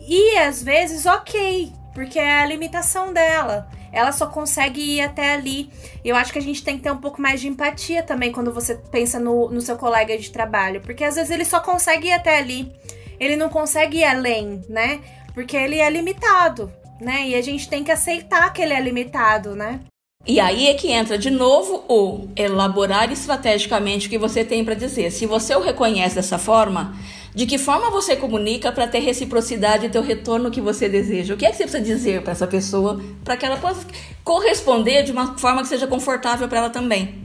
E 0.00 0.38
às 0.38 0.62
vezes, 0.62 1.06
ok, 1.06 1.72
porque 1.94 2.18
é 2.18 2.40
a 2.40 2.46
limitação 2.46 3.12
dela 3.12 3.68
ela 3.92 4.12
só 4.12 4.26
consegue 4.26 4.80
ir 4.80 5.00
até 5.00 5.32
ali. 5.32 5.70
Eu 6.04 6.16
acho 6.16 6.32
que 6.32 6.38
a 6.38 6.42
gente 6.42 6.62
tem 6.62 6.76
que 6.76 6.82
ter 6.82 6.90
um 6.90 6.98
pouco 6.98 7.20
mais 7.20 7.40
de 7.40 7.48
empatia 7.48 8.02
também 8.02 8.32
quando 8.32 8.52
você 8.52 8.74
pensa 8.74 9.18
no, 9.18 9.50
no 9.50 9.60
seu 9.60 9.76
colega 9.76 10.16
de 10.16 10.30
trabalho, 10.30 10.80
porque 10.80 11.04
às 11.04 11.16
vezes 11.16 11.30
ele 11.30 11.44
só 11.44 11.60
consegue 11.60 12.08
ir 12.08 12.12
até 12.12 12.38
ali, 12.38 12.72
ele 13.18 13.36
não 13.36 13.48
consegue 13.48 13.98
ir 13.98 14.04
além, 14.04 14.62
né? 14.68 15.00
Porque 15.34 15.56
ele 15.56 15.78
é 15.78 15.90
limitado, 15.90 16.72
né? 17.00 17.28
E 17.28 17.34
a 17.34 17.42
gente 17.42 17.68
tem 17.68 17.84
que 17.84 17.90
aceitar 17.90 18.52
que 18.52 18.62
ele 18.62 18.74
é 18.74 18.80
limitado, 18.80 19.54
né? 19.54 19.80
E 20.26 20.38
aí 20.38 20.68
é 20.68 20.74
que 20.74 20.90
entra 20.90 21.16
de 21.16 21.30
novo 21.30 21.82
o 21.88 22.28
elaborar 22.36 23.10
estrategicamente 23.10 24.06
o 24.06 24.10
que 24.10 24.18
você 24.18 24.44
tem 24.44 24.62
para 24.62 24.74
dizer. 24.74 25.10
Se 25.10 25.24
você 25.24 25.54
o 25.54 25.60
reconhece 25.60 26.14
dessa 26.14 26.36
forma, 26.36 26.94
de 27.34 27.46
que 27.46 27.56
forma 27.56 27.90
você 27.90 28.14
comunica 28.14 28.70
para 28.70 28.86
ter 28.86 28.98
reciprocidade 28.98 29.86
e 29.86 29.88
ter 29.88 29.98
o 29.98 30.02
retorno 30.02 30.50
que 30.50 30.60
você 30.60 30.90
deseja? 30.90 31.32
O 31.32 31.38
que 31.38 31.46
é 31.46 31.50
que 31.50 31.56
você 31.56 31.62
precisa 31.62 31.82
dizer 31.82 32.22
para 32.22 32.32
essa 32.32 32.46
pessoa 32.46 33.00
para 33.24 33.34
que 33.34 33.46
ela 33.46 33.56
possa 33.56 33.86
corresponder 34.22 35.04
de 35.04 35.10
uma 35.10 35.38
forma 35.38 35.62
que 35.62 35.68
seja 35.68 35.86
confortável 35.86 36.46
para 36.48 36.58
ela 36.58 36.70
também? 36.70 37.24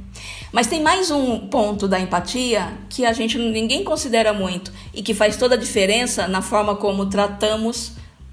Mas 0.54 0.68
tem 0.68 0.82
mais 0.82 1.12
um 1.12 1.48
ponto 1.50 1.90
da 1.90 2.00
empatia 2.00 2.78
que 2.90 3.06
a 3.06 3.12
gente 3.12 3.38
ninguém 3.38 3.84
considera 3.84 4.32
muito 4.32 4.72
e 4.94 5.04
que 5.04 5.14
faz 5.14 5.36
toda 5.36 5.56
a 5.56 5.60
diferença 5.60 6.30
na 6.30 6.42
forma 6.42 6.78
como 6.78 7.08
tratamos 7.08 7.92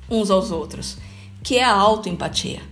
uns 0.09 0.31
aos 0.31 0.53
outros, 0.53 0.99
que 1.43 1.59
é 1.59 1.65
a 1.65 1.73
autoempatia. 1.73 2.72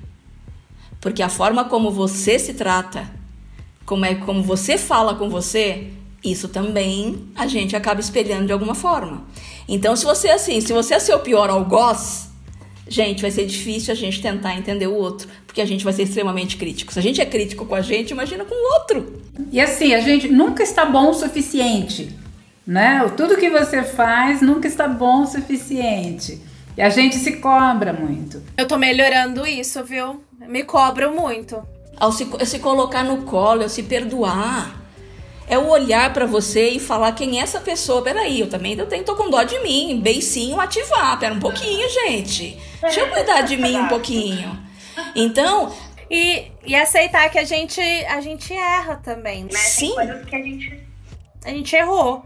Porque 1.00 1.22
a 1.22 1.28
forma 1.28 1.64
como 1.64 1.90
você 1.90 2.38
se 2.38 2.54
trata, 2.54 3.10
como 3.86 4.04
é 4.04 4.14
como 4.14 4.42
você 4.42 4.76
fala 4.76 5.14
com 5.14 5.30
você, 5.30 5.88
isso 6.22 6.48
também 6.48 7.26
a 7.34 7.46
gente 7.46 7.74
acaba 7.74 8.00
espelhando 8.00 8.46
de 8.46 8.52
alguma 8.52 8.74
forma. 8.74 9.24
Então, 9.66 9.96
se 9.96 10.04
você 10.04 10.28
é 10.28 10.34
assim, 10.34 10.60
se 10.60 10.72
você 10.72 10.94
é 10.94 10.98
seu 10.98 11.18
pior 11.20 11.48
algoz, 11.48 12.28
gente, 12.86 13.22
vai 13.22 13.30
ser 13.30 13.46
difícil 13.46 13.92
a 13.92 13.96
gente 13.96 14.20
tentar 14.20 14.54
entender 14.54 14.86
o 14.86 14.94
outro, 14.94 15.28
porque 15.46 15.60
a 15.60 15.66
gente 15.66 15.82
vai 15.82 15.92
ser 15.92 16.02
extremamente 16.02 16.56
crítico. 16.56 16.92
Se 16.92 16.98
a 16.98 17.02
gente 17.02 17.20
é 17.20 17.24
crítico 17.24 17.64
com 17.64 17.74
a 17.74 17.80
gente, 17.80 18.10
imagina 18.10 18.44
com 18.44 18.54
o 18.54 18.72
outro. 18.74 19.22
E 19.50 19.60
assim, 19.60 19.94
a 19.94 20.00
gente 20.00 20.28
nunca 20.28 20.62
está 20.62 20.84
bom 20.84 21.10
o 21.10 21.14
suficiente, 21.14 22.14
né? 22.66 23.08
Tudo 23.16 23.36
que 23.36 23.48
você 23.48 23.82
faz 23.82 24.42
nunca 24.42 24.68
está 24.68 24.86
bom 24.86 25.22
o 25.22 25.26
suficiente. 25.26 26.42
E 26.76 26.82
a 26.82 26.90
gente 26.90 27.16
se 27.16 27.36
cobra 27.36 27.92
muito. 27.92 28.42
Eu 28.56 28.66
tô 28.66 28.76
melhorando 28.76 29.46
isso, 29.46 29.82
viu? 29.84 30.22
Me 30.48 30.64
cobro 30.64 31.12
muito. 31.12 31.62
Ao 31.96 32.10
se, 32.12 32.26
se 32.46 32.58
colocar 32.58 33.04
no 33.04 33.22
colo, 33.22 33.62
ao 33.62 33.68
se 33.68 33.82
perdoar 33.82 34.80
é 35.50 35.58
o 35.58 35.68
olhar 35.68 36.12
para 36.12 36.26
você 36.26 36.68
e 36.68 36.78
falar 36.78 37.10
quem 37.10 37.40
é 37.40 37.42
essa 37.42 37.60
pessoa. 37.60 38.02
Peraí, 38.02 38.38
eu 38.38 38.48
também 38.48 38.78
eu 38.78 38.86
tenho, 38.86 39.02
tô 39.02 39.16
com 39.16 39.28
dó 39.28 39.42
de 39.42 39.58
mim. 39.58 40.00
Beicinho 40.00 40.60
ativar. 40.60 41.18
Pera 41.18 41.34
um 41.34 41.40
pouquinho, 41.40 41.88
gente. 41.90 42.56
Deixa 42.80 43.00
eu 43.00 43.10
cuidar 43.10 43.40
de 43.40 43.56
mim 43.56 43.76
um 43.76 43.88
pouquinho. 43.88 44.56
Então. 45.14 45.74
E, 46.08 46.52
e 46.64 46.74
aceitar 46.74 47.28
que 47.30 47.38
a 47.38 47.44
gente, 47.44 47.80
a 47.80 48.20
gente 48.20 48.52
erra 48.54 49.00
também. 49.02 49.44
Né? 49.44 49.50
Sim. 49.50 49.92
coisas 49.92 50.24
que 50.24 50.36
a 50.36 50.38
gente. 50.38 50.86
A 51.44 51.48
gente 51.50 51.74
errou. 51.74 52.24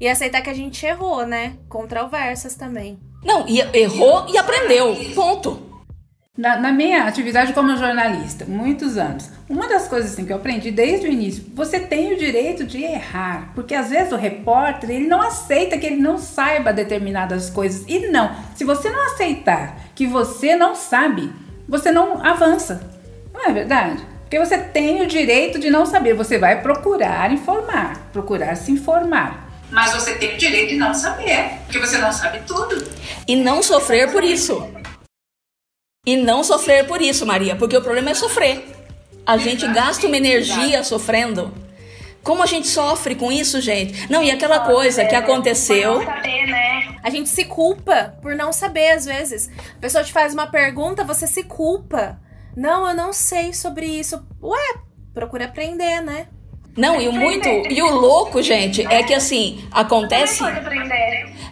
E 0.00 0.08
aceitar 0.08 0.40
que 0.40 0.50
a 0.50 0.54
gente 0.54 0.84
errou, 0.86 1.26
né? 1.26 1.56
Controversas 1.68 2.54
também. 2.54 2.98
Não, 3.22 3.46
e 3.46 3.60
errou 3.76 4.26
e 4.32 4.38
aprendeu. 4.38 4.96
Ponto. 5.14 5.71
Na, 6.34 6.56
na, 6.56 6.72
minha 6.72 7.04
atividade 7.04 7.52
como 7.52 7.76
jornalista, 7.76 8.46
muitos 8.48 8.96
anos, 8.96 9.28
uma 9.50 9.68
das 9.68 9.86
coisas 9.86 10.12
assim, 10.12 10.24
que 10.24 10.32
eu 10.32 10.38
aprendi 10.38 10.70
desde 10.70 11.06
o 11.06 11.12
início, 11.12 11.44
você 11.54 11.78
tem 11.78 12.14
o 12.14 12.16
direito 12.16 12.64
de 12.64 12.82
errar, 12.82 13.52
porque 13.54 13.74
às 13.74 13.90
vezes 13.90 14.14
o 14.14 14.16
repórter 14.16 14.88
ele 14.88 15.06
não 15.06 15.20
aceita 15.20 15.76
que 15.76 15.84
ele 15.84 16.00
não 16.00 16.16
saiba 16.16 16.72
determinadas 16.72 17.50
coisas. 17.50 17.84
E 17.86 18.08
não, 18.08 18.34
se 18.56 18.64
você 18.64 18.88
não 18.88 19.04
aceitar 19.08 19.76
que 19.94 20.06
você 20.06 20.56
não 20.56 20.74
sabe, 20.74 21.30
você 21.68 21.92
não 21.92 22.24
avança. 22.24 22.90
Não 23.34 23.50
é 23.50 23.52
verdade? 23.52 24.02
Porque 24.22 24.38
você 24.38 24.56
tem 24.56 25.02
o 25.02 25.06
direito 25.06 25.58
de 25.58 25.68
não 25.68 25.84
saber, 25.84 26.14
você 26.14 26.38
vai 26.38 26.62
procurar 26.62 27.30
informar, 27.30 28.08
procurar 28.10 28.56
se 28.56 28.72
informar. 28.72 29.50
Mas 29.70 29.92
você 29.92 30.14
tem 30.14 30.34
o 30.34 30.38
direito 30.38 30.70
de 30.70 30.76
não 30.76 30.94
saber, 30.94 31.58
porque 31.64 31.78
você 31.78 31.98
não 31.98 32.10
sabe 32.10 32.40
tudo. 32.46 32.82
E 33.28 33.36
não 33.36 33.62
sofrer 33.62 34.10
por 34.10 34.24
isso. 34.24 34.66
E 36.04 36.16
não 36.16 36.42
sofrer 36.42 36.84
por 36.88 37.00
isso, 37.00 37.24
Maria, 37.24 37.54
porque 37.54 37.76
o 37.76 37.80
problema 37.80 38.10
é 38.10 38.14
sofrer. 38.14 38.66
A 39.24 39.36
gente 39.36 39.64
gasta 39.68 40.04
uma 40.04 40.16
energia 40.16 40.82
sofrendo. 40.82 41.54
Como 42.24 42.42
a 42.42 42.46
gente 42.46 42.66
sofre 42.66 43.14
com 43.14 43.30
isso, 43.30 43.60
gente? 43.60 44.10
Não, 44.10 44.20
e 44.20 44.28
aquela 44.28 44.58
coisa 44.58 45.04
que 45.04 45.14
aconteceu. 45.14 46.00
Né? 46.00 46.98
A 47.04 47.08
gente 47.08 47.28
se 47.28 47.44
culpa 47.44 48.16
por 48.20 48.34
não 48.34 48.52
saber, 48.52 48.90
às 48.90 49.04
vezes. 49.04 49.48
A 49.76 49.80
pessoa 49.80 50.02
te 50.02 50.12
faz 50.12 50.34
uma 50.34 50.48
pergunta, 50.48 51.04
você 51.04 51.24
se 51.28 51.44
culpa. 51.44 52.18
Não, 52.56 52.88
eu 52.88 52.96
não 52.96 53.12
sei 53.12 53.54
sobre 53.54 53.86
isso. 53.86 54.26
Ué, 54.42 54.74
procura 55.14 55.44
aprender, 55.44 56.00
né? 56.00 56.26
Não, 56.76 57.00
e 57.00 57.06
o 57.06 57.12
muito. 57.12 57.46
E 57.48 57.80
o 57.80 57.94
louco, 57.94 58.42
gente, 58.42 58.84
é 58.86 59.04
que 59.04 59.14
assim, 59.14 59.64
acontece. 59.70 60.42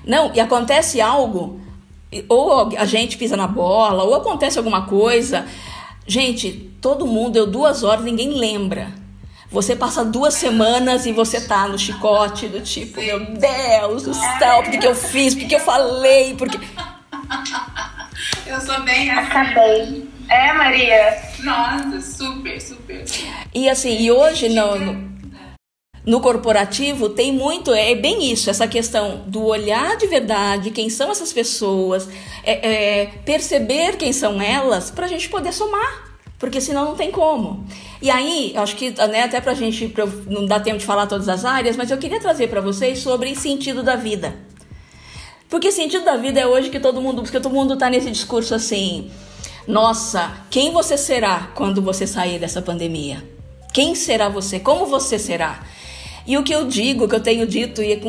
Não, 0.04 0.34
e 0.34 0.40
acontece 0.40 1.00
algo, 1.00 1.60
ou 2.28 2.70
a 2.76 2.84
gente 2.84 3.16
pisa 3.16 3.36
na 3.36 3.46
bola, 3.46 4.02
ou 4.02 4.14
acontece 4.14 4.58
alguma 4.58 4.86
coisa. 4.86 5.46
Gente, 6.06 6.52
todo 6.80 7.06
mundo 7.06 7.32
deu 7.32 7.46
duas 7.46 7.84
horas, 7.84 8.04
ninguém 8.04 8.34
lembra. 8.34 8.92
Você 9.50 9.74
passa 9.74 10.04
duas 10.04 10.34
semanas 10.34 11.06
e 11.06 11.12
você 11.12 11.40
tá 11.40 11.66
no 11.66 11.78
chicote 11.78 12.46
do 12.46 12.60
tipo, 12.60 13.00
meu 13.00 13.18
Deus 13.34 14.04
do 14.04 14.14
céu, 14.14 14.62
por 14.62 14.70
que, 14.70 14.86
eu 14.86 14.94
fiz? 14.94 15.34
Por 15.34 15.48
que 15.48 15.54
eu 15.56 15.60
falei? 15.60 16.34
Porque. 16.36 16.58
Eu 18.46 18.60
sou 18.60 18.80
bem 18.82 19.10
assim. 19.10 19.20
Acabei. 19.20 20.08
É, 20.28 20.52
Maria? 20.52 21.20
Nossa, 21.40 22.00
super, 22.00 22.60
super. 22.60 23.04
E 23.52 23.68
assim, 23.68 24.00
e 24.00 24.12
hoje 24.12 24.48
no, 24.48 25.09
no, 26.04 26.20
corporativo 26.20 27.08
tem 27.08 27.32
muito, 27.32 27.72
é 27.72 27.94
bem 27.94 28.30
isso, 28.30 28.50
essa 28.50 28.66
questão 28.66 29.22
do 29.26 29.44
olhar 29.44 29.96
de 29.96 30.06
verdade, 30.06 30.70
quem 30.70 30.88
são 30.88 31.10
essas 31.10 31.32
pessoas, 31.32 32.08
é, 32.44 33.00
é, 33.02 33.06
perceber 33.24 33.96
quem 33.96 34.12
são 34.12 34.40
elas, 34.40 34.90
para 34.90 35.06
a 35.06 35.08
gente 35.08 35.28
poder 35.28 35.52
somar. 35.52 36.10
Porque 36.38 36.58
senão 36.58 36.86
não 36.86 36.96
tem 36.96 37.10
como. 37.10 37.66
E 38.00 38.10
aí, 38.10 38.54
acho 38.56 38.74
que 38.74 38.90
né, 38.90 39.24
até 39.24 39.42
pra 39.42 39.52
gente, 39.52 39.88
pra 39.88 40.06
não 40.26 40.46
dá 40.46 40.58
tempo 40.58 40.78
de 40.78 40.86
falar 40.86 41.06
todas 41.06 41.28
as 41.28 41.44
áreas, 41.44 41.76
mas 41.76 41.90
eu 41.90 41.98
queria 41.98 42.18
trazer 42.18 42.48
para 42.48 42.62
vocês 42.62 43.00
sobre 43.00 43.36
sentido 43.36 43.82
da 43.82 43.94
vida. 43.94 44.34
Porque 45.50 45.70
sentido 45.70 46.04
da 46.04 46.16
vida 46.16 46.40
é 46.40 46.46
hoje 46.46 46.70
que 46.70 46.80
todo 46.80 47.00
mundo, 47.00 47.22
porque 47.22 47.38
todo 47.38 47.52
mundo 47.52 47.76
tá 47.76 47.90
nesse 47.90 48.10
discurso 48.10 48.54
assim, 48.54 49.10
nossa, 49.66 50.32
quem 50.48 50.72
você 50.72 50.96
será 50.96 51.50
quando 51.54 51.82
você 51.82 52.06
sair 52.06 52.38
dessa 52.38 52.62
pandemia? 52.62 53.22
Quem 53.72 53.94
será 53.94 54.28
você? 54.28 54.58
Como 54.58 54.86
você 54.86 55.18
será? 55.18 55.62
E 56.30 56.38
o 56.38 56.44
que 56.44 56.54
eu 56.54 56.68
digo, 56.68 57.08
que 57.08 57.14
eu 57.16 57.20
tenho 57.20 57.44
dito, 57.44 57.82
e 57.82 57.90
é 57.90 57.96
com, 57.96 58.08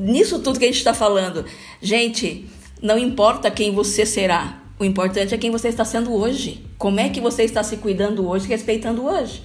nisso 0.00 0.40
tudo 0.40 0.58
que 0.58 0.64
a 0.64 0.66
gente 0.66 0.78
está 0.78 0.92
falando, 0.92 1.44
gente, 1.80 2.44
não 2.82 2.98
importa 2.98 3.52
quem 3.52 3.70
você 3.70 4.04
será, 4.04 4.60
o 4.80 4.84
importante 4.84 5.32
é 5.32 5.38
quem 5.38 5.48
você 5.48 5.68
está 5.68 5.84
sendo 5.84 6.12
hoje. 6.12 6.66
Como 6.76 6.98
é 6.98 7.08
que 7.08 7.20
você 7.20 7.44
está 7.44 7.62
se 7.62 7.76
cuidando 7.76 8.28
hoje, 8.28 8.48
respeitando 8.48 9.04
hoje? 9.04 9.44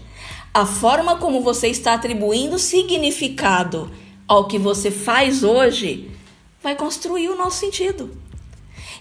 A 0.51 0.65
forma 0.65 1.17
como 1.17 1.41
você 1.41 1.67
está 1.67 1.93
atribuindo 1.93 2.57
significado 2.57 3.91
ao 4.27 4.47
que 4.47 4.57
você 4.57 4.89
faz 4.89 5.43
hoje 5.43 6.09
vai 6.63 6.75
construir 6.75 7.29
o 7.29 7.37
nosso 7.37 7.59
sentido. 7.59 8.09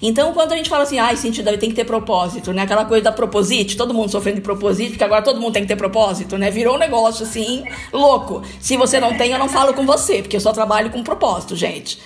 Então, 0.01 0.33
quando 0.33 0.53
a 0.53 0.57
gente 0.57 0.69
fala 0.69 0.83
assim, 0.83 0.99
ah, 0.99 1.15
sentido 1.17 1.57
tem 1.59 1.71
que 1.71 1.77
ter 1.77 1.85
propósito, 1.85 2.53
né? 2.53 2.63
Aquela 2.63 2.85
coisa 2.85 3.05
da 3.05 3.13
proposite, 3.13 3.77
todo 3.77 3.95
mundo 3.95 4.11
sofrendo 4.11 4.37
de 4.37 4.43
proposite, 4.43 4.91
porque 4.91 5.05
agora 5.05 5.23
todo 5.23 5.41
mundo 5.41 5.55
tem 5.55 5.63
que 5.63 5.69
ter 5.69 5.77
propósito, 5.77 6.37
né? 6.37 6.51
Virou 6.51 6.75
um 6.75 6.79
negócio 6.79 7.25
assim, 7.25 7.65
louco. 7.93 8.43
Se 8.61 8.77
você 8.77 9.01
não 9.01 9.17
tem, 9.17 9.33
eu 9.33 9.39
não 9.39 9.49
falo 9.49 9.73
com 9.75 9.87
você, 9.87 10.23
porque 10.23 10.37
eu 10.37 10.41
só 10.41 10.53
trabalho 10.53 10.91
com 10.91 11.03
propósito, 11.03 11.57
gente. 11.57 11.99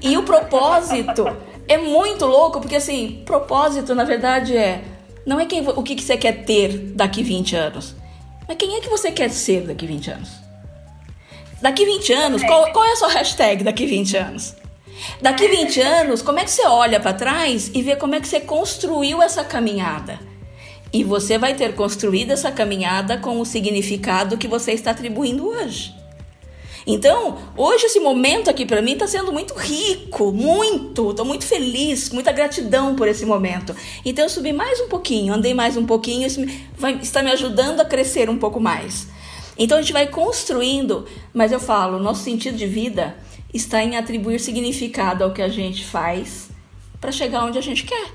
E 0.00 0.16
o 0.16 0.22
propósito 0.22 1.26
é 1.66 1.78
muito 1.78 2.24
louco, 2.26 2.60
porque 2.60 2.76
assim, 2.76 3.22
propósito, 3.24 3.94
na 3.94 4.04
verdade, 4.04 4.56
é. 4.56 4.84
Não 5.26 5.40
é 5.40 5.46
quem, 5.46 5.66
o 5.66 5.82
que, 5.82 5.94
que 5.94 6.02
você 6.02 6.18
quer 6.18 6.44
ter 6.44 6.92
daqui 6.94 7.22
20 7.22 7.56
anos, 7.56 7.96
mas 8.46 8.58
quem 8.58 8.76
é 8.76 8.80
que 8.80 8.90
você 8.90 9.10
quer 9.10 9.30
ser 9.30 9.62
daqui 9.62 9.86
20 9.86 10.10
anos? 10.10 10.30
Daqui 11.62 11.86
20 11.86 12.12
anos, 12.12 12.42
qual, 12.44 12.70
qual 12.72 12.84
é 12.84 12.92
a 12.92 12.96
sua 12.96 13.08
hashtag 13.08 13.64
daqui 13.64 13.86
20 13.86 14.16
anos? 14.18 14.54
Daqui 15.20 15.48
20 15.48 15.80
anos, 15.80 16.22
como 16.22 16.38
é 16.38 16.44
que 16.44 16.50
você 16.50 16.66
olha 16.66 17.00
para 17.00 17.12
trás 17.12 17.70
e 17.74 17.82
vê 17.82 17.96
como 17.96 18.14
é 18.14 18.20
que 18.20 18.28
você 18.28 18.40
construiu 18.40 19.22
essa 19.22 19.44
caminhada? 19.44 20.18
E 20.92 21.02
você 21.02 21.36
vai 21.36 21.54
ter 21.54 21.74
construído 21.74 22.30
essa 22.30 22.52
caminhada 22.52 23.18
com 23.18 23.40
o 23.40 23.44
significado 23.44 24.38
que 24.38 24.46
você 24.46 24.72
está 24.72 24.92
atribuindo 24.92 25.48
hoje. 25.48 25.94
Então, 26.86 27.38
hoje 27.56 27.86
esse 27.86 27.98
momento 27.98 28.50
aqui 28.50 28.66
para 28.66 28.82
mim 28.82 28.92
está 28.92 29.06
sendo 29.06 29.32
muito 29.32 29.54
rico, 29.54 30.30
muito. 30.30 31.10
Estou 31.10 31.24
muito 31.24 31.46
feliz, 31.46 32.10
muita 32.10 32.30
gratidão 32.30 32.94
por 32.94 33.08
esse 33.08 33.24
momento. 33.24 33.74
Então, 34.04 34.26
eu 34.26 34.28
subi 34.28 34.52
mais 34.52 34.80
um 34.80 34.88
pouquinho, 34.88 35.32
andei 35.32 35.54
mais 35.54 35.76
um 35.76 35.86
pouquinho, 35.86 36.26
isso 36.26 36.44
vai, 36.76 36.94
está 37.02 37.22
me 37.22 37.30
ajudando 37.30 37.80
a 37.80 37.84
crescer 37.84 38.28
um 38.28 38.38
pouco 38.38 38.60
mais. 38.60 39.08
Então, 39.56 39.78
a 39.78 39.80
gente 39.80 39.92
vai 39.92 40.06
construindo, 40.08 41.06
mas 41.32 41.52
eu 41.52 41.60
falo, 41.60 41.98
nosso 41.98 42.22
sentido 42.22 42.56
de 42.56 42.66
vida 42.66 43.16
está 43.54 43.82
em 43.82 43.96
atribuir 43.96 44.40
significado 44.40 45.24
ao 45.24 45.32
que 45.32 45.40
a 45.40 45.48
gente 45.48 45.84
faz 45.84 46.50
para 47.00 47.12
chegar 47.12 47.44
onde 47.44 47.56
a 47.56 47.62
gente 47.62 47.84
quer. 47.84 48.08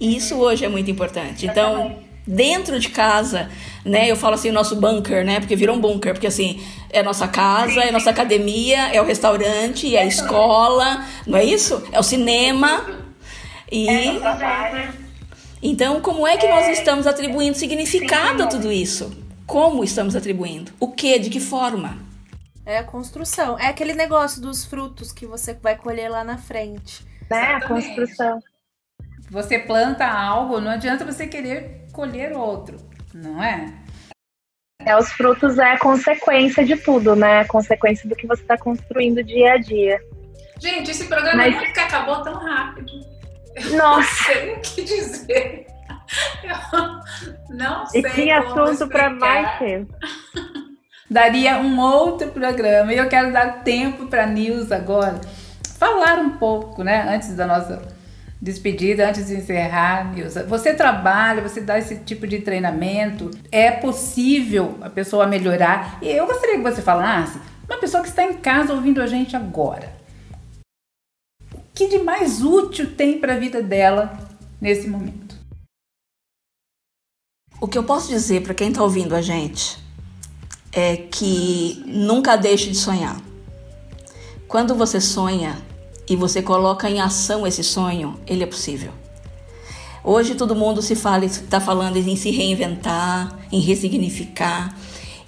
E 0.00 0.16
isso 0.16 0.36
hoje 0.36 0.64
é 0.64 0.68
muito 0.68 0.90
importante. 0.90 1.46
Então, 1.46 1.98
dentro 2.26 2.78
de 2.78 2.88
casa, 2.88 3.50
né? 3.84 4.10
Eu 4.10 4.16
falo 4.16 4.34
assim, 4.34 4.50
o 4.50 4.52
nosso 4.52 4.76
bunker, 4.76 5.24
né? 5.24 5.40
Porque 5.40 5.56
virou 5.56 5.76
um 5.76 5.80
bunker, 5.80 6.12
porque 6.12 6.26
assim, 6.26 6.62
é 6.90 7.02
nossa 7.02 7.26
casa, 7.26 7.80
é 7.80 7.90
nossa 7.90 8.10
academia, 8.10 8.88
é 8.92 9.00
o 9.00 9.04
restaurante, 9.04 9.96
é 9.96 10.02
a 10.02 10.06
escola, 10.06 11.04
não 11.26 11.38
é 11.38 11.44
isso? 11.44 11.82
É 11.92 11.98
o 11.98 12.02
cinema. 12.02 12.84
E 13.70 13.86
então, 15.60 16.00
como 16.00 16.26
é 16.26 16.36
que 16.36 16.46
nós 16.46 16.68
estamos 16.68 17.06
atribuindo 17.06 17.56
significado 17.56 18.44
a 18.44 18.46
tudo 18.46 18.70
isso? 18.70 19.10
Como 19.44 19.82
estamos 19.82 20.14
atribuindo? 20.14 20.70
O 20.78 20.88
que? 20.88 21.18
De 21.18 21.30
que 21.30 21.40
forma? 21.40 22.07
É 22.68 22.76
a 22.76 22.84
construção. 22.84 23.58
É 23.58 23.68
aquele 23.68 23.94
negócio 23.94 24.42
dos 24.42 24.62
frutos 24.62 25.10
que 25.10 25.24
você 25.24 25.54
vai 25.54 25.74
colher 25.74 26.10
lá 26.10 26.22
na 26.22 26.36
frente. 26.36 27.02
Né? 27.30 27.54
A 27.54 27.66
construção. 27.66 28.42
Você 29.30 29.58
planta 29.58 30.06
algo, 30.06 30.60
não 30.60 30.72
adianta 30.72 31.02
você 31.02 31.26
querer 31.26 31.86
colher 31.94 32.36
outro, 32.36 32.76
não 33.14 33.42
é? 33.42 33.72
É, 34.84 34.94
os 34.94 35.10
frutos 35.12 35.58
é 35.58 35.72
a 35.72 35.78
consequência 35.78 36.62
de 36.62 36.76
tudo, 36.76 37.16
né? 37.16 37.40
A 37.40 37.48
consequência 37.48 38.06
do 38.06 38.14
que 38.14 38.26
você 38.26 38.42
está 38.42 38.58
construindo 38.58 39.24
dia 39.24 39.54
a 39.54 39.56
dia. 39.56 39.98
Gente, 40.60 40.90
esse 40.90 41.06
programa 41.06 41.38
Mas... 41.38 41.54
nunca 41.54 41.84
acabou 41.84 42.22
tão 42.22 42.34
rápido. 42.34 42.92
Nossa. 43.78 43.80
não 43.80 44.02
sei 44.02 44.52
o 44.52 44.60
que 44.60 44.84
dizer. 44.84 45.66
Eu 46.42 47.56
não 47.56 47.86
sei. 47.86 48.02
E 48.02 48.10
tinha 48.10 48.40
assunto 48.40 48.88
para 48.88 49.08
mais 49.08 49.58
tempo. 49.58 49.94
Daria 51.10 51.58
um 51.58 51.80
outro 51.80 52.28
programa. 52.28 52.92
E 52.92 52.98
eu 52.98 53.08
quero 53.08 53.32
dar 53.32 53.62
tempo 53.62 54.06
para 54.06 54.26
Nilza 54.26 54.76
agora 54.76 55.20
falar 55.78 56.18
um 56.18 56.30
pouco, 56.30 56.82
né, 56.82 57.06
antes 57.08 57.34
da 57.36 57.46
nossa 57.46 57.80
despedida, 58.42 59.08
antes 59.08 59.26
de 59.26 59.34
encerrar, 59.34 60.12
Nilza. 60.12 60.44
Você 60.44 60.74
trabalha, 60.74 61.40
você 61.40 61.60
dá 61.60 61.78
esse 61.78 61.98
tipo 62.00 62.26
de 62.26 62.40
treinamento, 62.40 63.30
é 63.50 63.70
possível 63.70 64.76
a 64.80 64.90
pessoa 64.90 65.26
melhorar. 65.26 65.98
E 66.02 66.08
eu 66.08 66.26
gostaria 66.26 66.56
que 66.56 66.62
você 66.62 66.82
falasse, 66.82 67.38
uma 67.68 67.78
pessoa 67.78 68.02
que 68.02 68.08
está 68.08 68.24
em 68.24 68.34
casa 68.34 68.74
ouvindo 68.74 69.00
a 69.00 69.06
gente 69.06 69.36
agora. 69.36 69.92
O 71.54 71.58
que 71.72 71.88
de 71.88 71.98
mais 71.98 72.42
útil 72.42 72.94
tem 72.96 73.20
para 73.20 73.34
a 73.34 73.38
vida 73.38 73.62
dela 73.62 74.18
nesse 74.60 74.88
momento? 74.88 75.36
O 77.60 77.68
que 77.68 77.78
eu 77.78 77.84
posso 77.84 78.08
dizer 78.08 78.42
para 78.42 78.54
quem 78.54 78.68
está 78.68 78.82
ouvindo 78.82 79.14
a 79.14 79.22
gente 79.22 79.87
é 80.72 80.96
que 80.96 81.82
nunca 81.86 82.36
deixe 82.36 82.70
de 82.70 82.76
sonhar. 82.76 83.20
Quando 84.46 84.74
você 84.74 85.00
sonha 85.00 85.62
e 86.08 86.16
você 86.16 86.40
coloca 86.40 86.88
em 86.88 87.00
ação 87.00 87.46
esse 87.46 87.62
sonho, 87.62 88.18
ele 88.26 88.42
é 88.42 88.46
possível. 88.46 88.92
Hoje 90.02 90.34
todo 90.34 90.54
mundo 90.54 90.80
se 90.80 90.94
fala, 90.94 91.24
está 91.24 91.60
falando 91.60 91.96
em 91.96 92.16
se 92.16 92.30
reinventar, 92.30 93.38
em 93.52 93.60
ressignificar, 93.60 94.74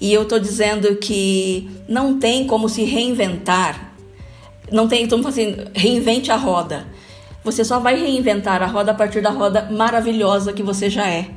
e 0.00 0.12
eu 0.12 0.22
estou 0.22 0.38
dizendo 0.38 0.96
que 0.96 1.70
não 1.86 2.18
tem 2.18 2.46
como 2.46 2.68
se 2.68 2.84
reinventar. 2.84 3.92
Não 4.72 4.88
tem, 4.88 5.02
estamos 5.02 5.26
assim, 5.26 5.54
reinvente 5.74 6.32
a 6.32 6.36
roda. 6.36 6.86
Você 7.44 7.64
só 7.64 7.78
vai 7.78 8.00
reinventar 8.00 8.62
a 8.62 8.66
roda 8.66 8.92
a 8.92 8.94
partir 8.94 9.20
da 9.20 9.30
roda 9.30 9.68
maravilhosa 9.70 10.52
que 10.52 10.62
você 10.62 10.88
já 10.88 11.06
é. 11.06 11.28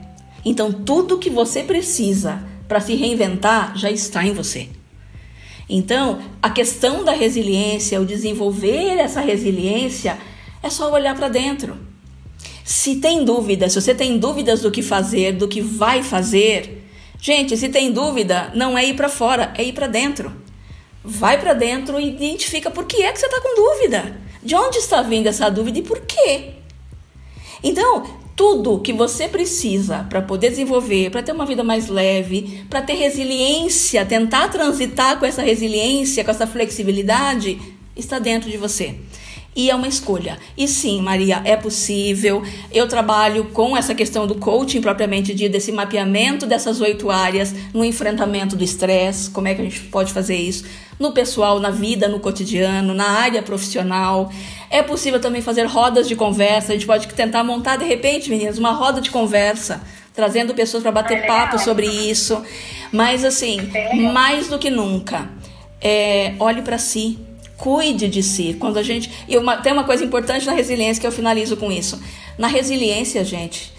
Então 0.46 0.72
tudo 0.72 1.20
que 1.20 1.30
você 1.30 1.64
precisa 1.64 2.44
para 2.74 2.82
se 2.82 2.96
reinventar 2.96 3.78
já 3.78 3.92
está 3.92 4.26
em 4.26 4.34
você. 4.34 4.68
Então, 5.70 6.20
a 6.42 6.50
questão 6.50 7.04
da 7.04 7.12
resiliência, 7.12 8.02
o 8.02 8.06
desenvolver 8.06 8.98
essa 8.98 9.22
resiliência, 9.22 10.18
é 10.64 10.72
só 10.72 10.92
olhar 10.92 11.16
para 11.16 11.28
dentro. 11.28 11.78
Se 12.66 12.96
tem 12.96 13.24
dúvidas, 13.24 13.74
se 13.74 13.80
você 13.80 13.94
tem 13.94 14.18
dúvidas 14.18 14.62
do 14.62 14.72
que 14.72 14.82
fazer, 14.82 15.34
do 15.34 15.48
que 15.48 15.62
vai 15.62 16.02
fazer, 16.02 16.84
gente, 17.22 17.56
se 17.56 17.70
tem 17.70 17.92
dúvida, 17.92 18.52
não 18.56 18.76
é 18.76 18.84
ir 18.88 18.96
para 18.96 19.08
fora, 19.08 19.54
é 19.56 19.64
ir 19.64 19.74
para 19.74 19.86
dentro. 19.86 20.34
Vai 21.04 21.40
para 21.40 21.54
dentro 21.54 22.00
e 22.00 22.10
identifica 22.10 22.72
por 22.72 22.86
que 22.86 23.04
é 23.04 23.12
que 23.12 23.20
você 23.20 23.28
está 23.28 23.40
com 23.40 23.56
dúvida. 23.56 24.20
De 24.42 24.56
onde 24.56 24.80
está 24.80 25.04
vindo 25.04 25.28
essa 25.28 25.48
dúvida 25.48 25.78
e 25.78 25.84
por 25.84 26.02
quê? 26.02 26.54
Então, 27.62 28.23
tudo 28.36 28.80
que 28.80 28.92
você 28.92 29.28
precisa 29.28 30.06
para 30.10 30.22
poder 30.22 30.50
desenvolver, 30.50 31.10
para 31.12 31.22
ter 31.22 31.32
uma 31.32 31.46
vida 31.46 31.64
mais 31.64 31.88
leve, 31.88 32.66
para 32.70 32.82
ter 32.82 32.94
resiliência, 32.94 34.06
tentar 34.06 34.48
transitar 34.50 35.20
com 35.20 35.26
essa 35.26 35.42
resiliência, 35.42 36.24
com 36.24 36.32
essa 36.32 36.48
flexibilidade, 36.48 37.60
está 37.96 38.18
dentro 38.20 38.50
de 38.50 38.58
você. 38.58 38.96
E 39.56 39.70
é 39.70 39.76
uma 39.76 39.88
escolha. 39.88 40.40
E 40.58 40.68
sim, 40.68 41.00
Maria, 41.02 41.42
é 41.46 41.56
possível. 41.56 42.42
Eu 42.72 42.88
trabalho 42.88 43.46
com 43.54 43.78
essa 43.78 43.94
questão 43.94 44.26
do 44.26 44.36
coaching 44.36 44.82
propriamente 44.82 45.34
dito, 45.34 45.52
desse 45.52 45.72
mapeamento 45.72 46.48
dessas 46.48 46.82
oito 46.82 47.12
áreas 47.12 47.54
no 47.72 47.86
enfrentamento 47.86 48.56
do 48.56 48.64
estresse. 48.64 49.30
Como 49.30 49.48
é 49.48 49.54
que 49.54 49.62
a 49.62 49.64
gente 49.64 49.80
pode 49.82 50.12
fazer 50.12 50.36
isso? 50.36 50.66
No 51.00 51.12
pessoal, 51.12 51.60
na 51.60 51.70
vida, 51.70 52.08
no 52.08 52.20
cotidiano, 52.20 52.94
na 52.94 53.10
área 53.10 53.42
profissional. 53.42 54.32
É 54.70 54.82
possível 54.82 55.20
também 55.20 55.42
fazer 55.42 55.66
rodas 55.66 56.08
de 56.08 56.16
conversa. 56.16 56.72
A 56.72 56.76
gente 56.76 56.86
pode 56.86 57.08
tentar 57.08 57.44
montar, 57.44 57.78
de 57.78 57.86
repente, 57.86 58.30
meninas, 58.30 58.58
uma 58.58 58.72
roda 58.72 59.02
de 59.02 59.10
conversa 59.12 59.82
trazendo 60.14 60.54
pessoas 60.54 60.84
para 60.84 60.92
bater 60.92 61.26
papo 61.26 61.58
sobre 61.60 61.88
isso. 61.88 62.42
Mas, 62.92 63.26
assim, 63.26 63.58
mais 64.14 64.48
do 64.48 64.60
que 64.60 64.70
nunca, 64.70 65.30
é, 65.82 66.34
olhe 66.40 66.62
para 66.62 66.78
si, 66.78 67.20
cuide 67.58 68.08
de 68.08 68.22
si. 68.22 68.56
Quando 68.60 68.78
a 68.78 68.84
gente. 68.84 69.10
E 69.28 69.38
uma, 69.38 69.58
tem 69.58 69.74
uma 69.74 69.84
coisa 69.84 70.04
importante 70.04 70.46
na 70.46 70.54
resiliência 70.54 71.02
que 71.02 71.08
eu 71.08 71.12
finalizo 71.12 71.58
com 71.58 71.72
isso. 71.72 72.00
Na 72.38 72.48
resiliência, 72.48 73.24
gente, 73.24 73.74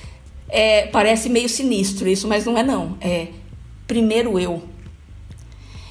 é, 0.49 0.87
parece 0.87 1.29
meio 1.29 1.49
sinistro 1.49 2.09
isso, 2.09 2.27
mas 2.27 2.45
não 2.45 2.59
é 2.59 2.63
não. 2.63 2.97
É 3.01 3.29
primeiro 3.87 4.39
eu. 4.39 4.63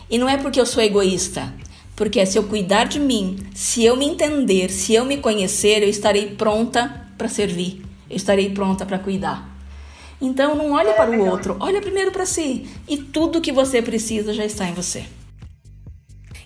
E 0.09 0.17
não 0.17 0.29
é 0.29 0.37
porque 0.37 0.59
eu 0.59 0.65
sou 0.65 0.83
egoísta. 0.83 1.53
Porque 1.95 2.19
é 2.19 2.25
se 2.25 2.37
eu 2.37 2.43
cuidar 2.43 2.85
de 2.85 2.99
mim, 2.99 3.37
se 3.53 3.83
eu 3.83 3.95
me 3.95 4.05
entender, 4.05 4.69
se 4.69 4.93
eu 4.93 5.05
me 5.05 5.17
conhecer, 5.17 5.83
eu 5.83 5.89
estarei 5.89 6.35
pronta 6.35 7.07
para 7.17 7.29
servir. 7.29 7.83
Eu 8.09 8.15
estarei 8.15 8.49
pronta 8.49 8.85
para 8.85 8.99
cuidar. 8.99 9.53
Então 10.19 10.55
não 10.55 10.71
olhe 10.71 10.93
para 10.93 11.11
o 11.11 11.27
outro, 11.27 11.57
olha 11.59 11.81
primeiro 11.81 12.11
para 12.11 12.25
si. 12.25 12.67
E 12.87 12.97
tudo 12.97 13.41
que 13.41 13.51
você 13.51 13.81
precisa 13.81 14.33
já 14.33 14.45
está 14.45 14.65
em 14.65 14.73
você. 14.73 15.05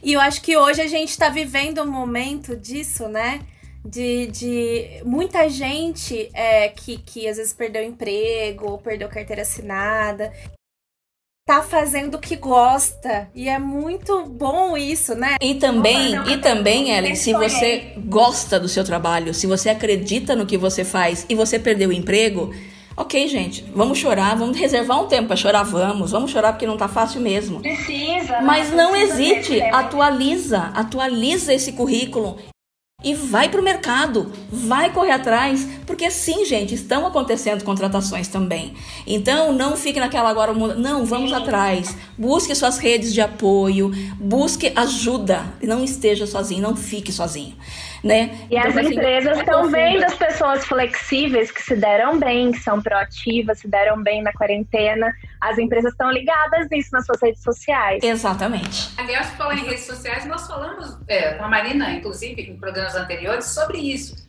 E 0.01 0.14
eu 0.14 0.20
acho 0.20 0.41
que 0.41 0.58
hoje 0.58 0.82
a 0.82 0.88
gente 0.88 1.10
está 1.10 1.30
vivendo 1.30 1.82
um 1.82 1.91
momento 1.91 2.55
disso, 2.55 3.08
né? 3.08 3.41
De, 3.86 4.28
de 4.28 5.01
muita 5.05 5.47
gente 5.47 6.30
é, 6.34 6.70
que, 6.70 6.97
que 6.97 7.28
às 7.28 7.38
vezes 7.38 7.53
perdeu 7.53 7.84
emprego 7.84 8.72
ou 8.72 8.78
perdeu 8.78 9.08
carteira 9.08 9.43
assinada. 9.43 10.34
Tá 11.48 11.64
fazendo 11.64 12.16
o 12.16 12.20
que 12.20 12.36
gosta. 12.36 13.30
E 13.34 13.48
é 13.48 13.58
muito 13.58 14.26
bom 14.26 14.76
isso, 14.76 15.16
né? 15.16 15.38
E 15.41 15.56
também, 15.56 16.14
e 16.30 16.38
também, 16.39 16.91
Ellen, 16.91 17.16
se 17.16 17.32
você 17.32 17.93
gosta 18.00 18.60
do 18.60 18.68
seu 18.68 18.84
trabalho, 18.84 19.34
se 19.34 19.48
você 19.48 19.70
acredita 19.70 20.36
no 20.36 20.45
que 20.45 20.58
você 20.58 20.84
faz 20.84 21.26
e 21.30 21.36
você 21.36 21.58
perdeu 21.58 21.89
o 21.89 21.93
emprego, 21.93 22.54
Ok, 23.00 23.28
gente, 23.28 23.64
vamos 23.76 24.00
chorar, 24.00 24.36
vamos 24.36 24.58
reservar 24.58 25.00
um 25.00 25.06
tempo 25.06 25.28
para 25.28 25.36
chorar, 25.36 25.62
vamos, 25.62 26.10
vamos 26.10 26.32
chorar 26.32 26.54
porque 26.54 26.66
não 26.66 26.78
tá 26.78 26.88
fácil 26.88 27.22
mesmo. 27.22 27.60
Precisa. 27.60 28.41
Mas 28.41 28.74
não 28.74 28.95
hesite, 28.95 29.62
atualiza, 29.62 30.72
atualiza 30.74 31.54
esse 31.54 31.74
currículo 31.74 32.38
e 33.08 33.16
vai 33.16 33.47
para 33.47 33.62
o 33.62 33.64
mercado, 33.64 34.30
vai 34.51 34.91
correr 34.91 35.12
atrás, 35.12 35.66
porque 35.86 36.12
sim, 36.12 36.43
gente, 36.43 36.76
estão 36.76 37.08
acontecendo 37.08 37.64
contratações 37.64 38.28
também. 38.28 38.74
Então, 39.05 39.53
não 39.53 39.78
fique 39.78 39.97
naquela 39.97 40.30
agora, 40.30 40.53
não, 40.53 41.05
vamos 41.05 41.32
atrás. 41.32 41.95
Busque 42.18 42.53
suas 42.53 42.78
redes 42.78 43.14
de 43.14 43.22
apoio, 43.22 43.91
busque 44.20 44.74
ajuda, 44.76 45.45
não 45.64 45.86
esteja 45.86 46.28
sozinho, 46.28 46.62
não 46.62 46.76
fique 46.76 47.14
sozinho 47.14 47.55
né? 48.04 48.38
E 48.50 48.56
então, 48.56 48.70
as 48.70 48.78
assim, 48.78 48.93
empresas 48.93 49.38
estão 49.39 49.68
é 49.68 49.72
vendo 49.72 50.04
as 50.04 50.16
pessoas 50.16 50.66
flexíveis 50.66 51.52
que 51.52 51.62
se 51.62 51.76
deram 51.76 52.20
bem, 52.20 52.52
que 52.52 52.60
são 52.60 52.82
proativas, 52.82 53.60
se 53.60 53.68
deram 53.68 54.02
bem 54.02 54.22
na 54.22 54.32
quarentena. 54.34 55.12
As 55.41 55.58
empresas 55.58 55.91
estão 55.91 56.12
ligadas 56.12 56.68
nisso 56.70 56.89
nas 56.93 57.06
suas 57.06 57.22
redes 57.22 57.41
sociais. 57.41 58.04
Exatamente. 58.04 58.91
Aliás, 58.98 59.30
falar 59.32 59.56
em 59.56 59.66
redes 59.66 59.86
sociais, 59.86 60.26
nós 60.26 60.48
falamos 60.48 60.98
é, 61.08 61.34
com 61.34 61.43
a 61.43 61.48
Marina, 61.48 61.91
inclusive, 61.91 62.41
em 62.41 62.58
programas 62.58 62.95
anteriores, 62.95 63.45
sobre 63.45 63.78
isso. 63.78 64.28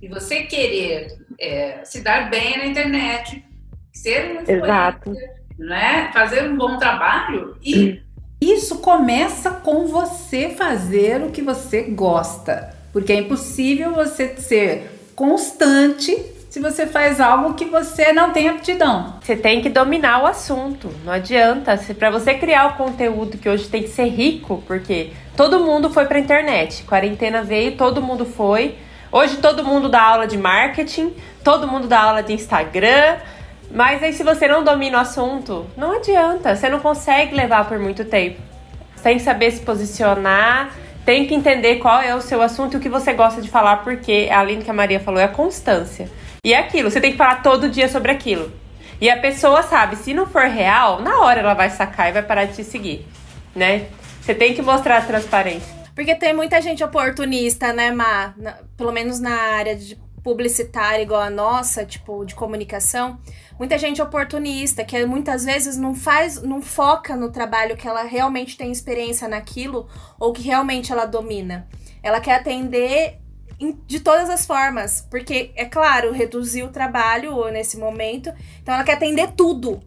E 0.00 0.08
você 0.08 0.42
querer 0.42 1.08
é, 1.40 1.84
se 1.84 2.02
dar 2.02 2.28
bem 2.28 2.58
na 2.58 2.66
internet, 2.66 3.44
ser 3.92 4.36
um 4.36 4.50
Exato. 4.50 5.14
né? 5.58 6.10
fazer 6.12 6.48
um 6.50 6.56
bom 6.56 6.76
trabalho 6.78 7.56
e 7.62 8.02
isso 8.40 8.78
começa 8.80 9.50
com 9.50 9.86
você 9.86 10.50
fazer 10.50 11.22
o 11.22 11.30
que 11.30 11.40
você 11.40 11.82
gosta. 11.84 12.73
Porque 12.94 13.12
é 13.12 13.16
impossível 13.16 13.92
você 13.92 14.36
ser 14.38 15.10
constante 15.16 16.16
se 16.48 16.60
você 16.60 16.86
faz 16.86 17.20
algo 17.20 17.54
que 17.54 17.64
você 17.64 18.12
não 18.12 18.30
tem 18.30 18.48
aptidão. 18.48 19.16
Você 19.20 19.34
tem 19.34 19.60
que 19.60 19.68
dominar 19.68 20.22
o 20.22 20.26
assunto. 20.26 20.88
Não 21.04 21.12
adianta. 21.12 21.76
Para 21.98 22.10
você 22.10 22.34
criar 22.34 22.68
o 22.68 22.76
conteúdo 22.76 23.36
que 23.36 23.48
hoje 23.48 23.66
tem 23.66 23.82
que 23.82 23.88
ser 23.88 24.06
rico, 24.06 24.62
porque 24.64 25.10
todo 25.36 25.58
mundo 25.58 25.90
foi 25.90 26.06
para 26.06 26.18
a 26.18 26.20
internet. 26.20 26.84
Quarentena 26.84 27.42
veio, 27.42 27.76
todo 27.76 28.00
mundo 28.00 28.24
foi. 28.24 28.76
Hoje 29.10 29.38
todo 29.38 29.64
mundo 29.64 29.88
dá 29.88 30.00
aula 30.00 30.28
de 30.28 30.38
marketing, 30.38 31.12
todo 31.42 31.66
mundo 31.66 31.88
dá 31.88 32.00
aula 32.00 32.22
de 32.22 32.32
Instagram. 32.32 33.16
Mas 33.72 34.00
aí 34.04 34.12
se 34.12 34.22
você 34.22 34.46
não 34.46 34.62
domina 34.62 34.98
o 34.98 35.00
assunto, 35.00 35.66
não 35.76 35.96
adianta. 35.96 36.54
Você 36.54 36.68
não 36.68 36.78
consegue 36.78 37.34
levar 37.34 37.66
por 37.66 37.80
muito 37.80 38.04
tempo. 38.04 38.40
Você 38.94 39.02
tem 39.02 39.16
que 39.16 39.24
saber 39.24 39.50
se 39.50 39.62
posicionar 39.62 40.83
tem 41.04 41.26
que 41.26 41.34
entender 41.34 41.76
qual 41.76 42.00
é 42.00 42.14
o 42.14 42.20
seu 42.20 42.40
assunto 42.40 42.74
e 42.74 42.76
o 42.76 42.80
que 42.80 42.88
você 42.88 43.12
gosta 43.12 43.40
de 43.42 43.50
falar, 43.50 43.78
porque 43.78 44.28
além 44.32 44.58
do 44.58 44.64
que 44.64 44.70
a 44.70 44.74
Maria 44.74 45.00
falou, 45.00 45.20
é 45.20 45.24
a 45.24 45.28
constância. 45.28 46.10
E 46.44 46.52
é 46.52 46.58
aquilo, 46.58 46.90
você 46.90 47.00
tem 47.00 47.12
que 47.12 47.18
falar 47.18 47.42
todo 47.42 47.68
dia 47.68 47.88
sobre 47.88 48.10
aquilo. 48.10 48.52
E 49.00 49.10
a 49.10 49.18
pessoa 49.18 49.62
sabe, 49.62 49.96
se 49.96 50.14
não 50.14 50.26
for 50.26 50.44
real, 50.44 51.00
na 51.00 51.20
hora 51.20 51.40
ela 51.40 51.54
vai 51.54 51.68
sacar 51.68 52.08
e 52.08 52.12
vai 52.12 52.22
parar 52.22 52.44
de 52.46 52.54
te 52.54 52.64
seguir, 52.64 53.06
né? 53.54 53.86
Você 54.20 54.34
tem 54.34 54.54
que 54.54 54.62
mostrar 54.62 54.98
a 54.98 55.02
transparência. 55.02 55.74
Porque 55.94 56.14
tem 56.14 56.34
muita 56.34 56.60
gente 56.60 56.82
oportunista, 56.82 57.72
né, 57.72 57.90
Má? 57.90 58.34
Pelo 58.76 58.90
menos 58.90 59.20
na 59.20 59.34
área 59.34 59.76
de 59.76 59.96
publicitária 60.24 61.02
igual 61.02 61.20
a 61.20 61.30
nossa, 61.30 61.84
tipo, 61.84 62.24
de 62.24 62.34
comunicação 62.34 63.20
muita 63.58 63.78
gente 63.78 64.02
oportunista, 64.02 64.84
que 64.84 65.04
muitas 65.06 65.44
vezes 65.44 65.76
não 65.76 65.94
faz, 65.94 66.42
não 66.42 66.60
foca 66.60 67.16
no 67.16 67.30
trabalho 67.30 67.76
que 67.76 67.86
ela 67.86 68.02
realmente 68.02 68.56
tem 68.56 68.70
experiência 68.70 69.28
naquilo 69.28 69.88
ou 70.18 70.32
que 70.32 70.42
realmente 70.42 70.92
ela 70.92 71.06
domina. 71.06 71.68
Ela 72.02 72.20
quer 72.20 72.36
atender 72.36 73.20
de 73.86 74.00
todas 74.00 74.28
as 74.28 74.44
formas, 74.44 75.06
porque 75.10 75.52
é 75.54 75.64
claro, 75.64 76.12
reduzir 76.12 76.64
o 76.64 76.68
trabalho 76.68 77.48
nesse 77.50 77.78
momento, 77.78 78.32
então 78.60 78.74
ela 78.74 78.84
quer 78.84 78.94
atender 78.94 79.32
tudo. 79.32 79.80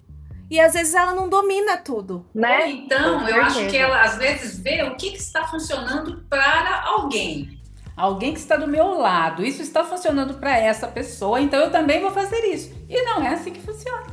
E 0.50 0.62
às 0.62 0.74
vezes 0.74 0.96
ela 0.96 1.14
não 1.14 1.28
domina 1.28 1.76
tudo. 1.76 2.26
Né? 2.34 2.60
Ou 2.60 2.68
então, 2.68 3.28
eu 3.28 3.44
acho 3.44 3.68
que 3.68 3.76
ela 3.76 4.02
às 4.02 4.18
vezes 4.18 4.58
vê 4.58 4.82
o 4.84 4.96
que, 4.96 5.12
que 5.12 5.18
está 5.18 5.46
funcionando 5.46 6.24
para 6.30 6.86
alguém 6.86 7.57
alguém 7.98 8.34
que 8.34 8.40
está 8.40 8.56
do 8.56 8.68
meu 8.68 9.00
lado. 9.00 9.44
Isso 9.44 9.62
está 9.62 9.84
funcionando 9.84 10.36
para 10.36 10.56
essa 10.58 10.88
pessoa, 10.88 11.42
então 11.42 11.60
eu 11.60 11.72
também 11.72 12.00
vou 12.00 12.12
fazer 12.12 12.40
isso. 12.46 12.72
E 12.88 13.02
não 13.02 13.24
é 13.24 13.34
assim 13.34 13.52
que 13.52 13.60
funciona. 13.60 14.06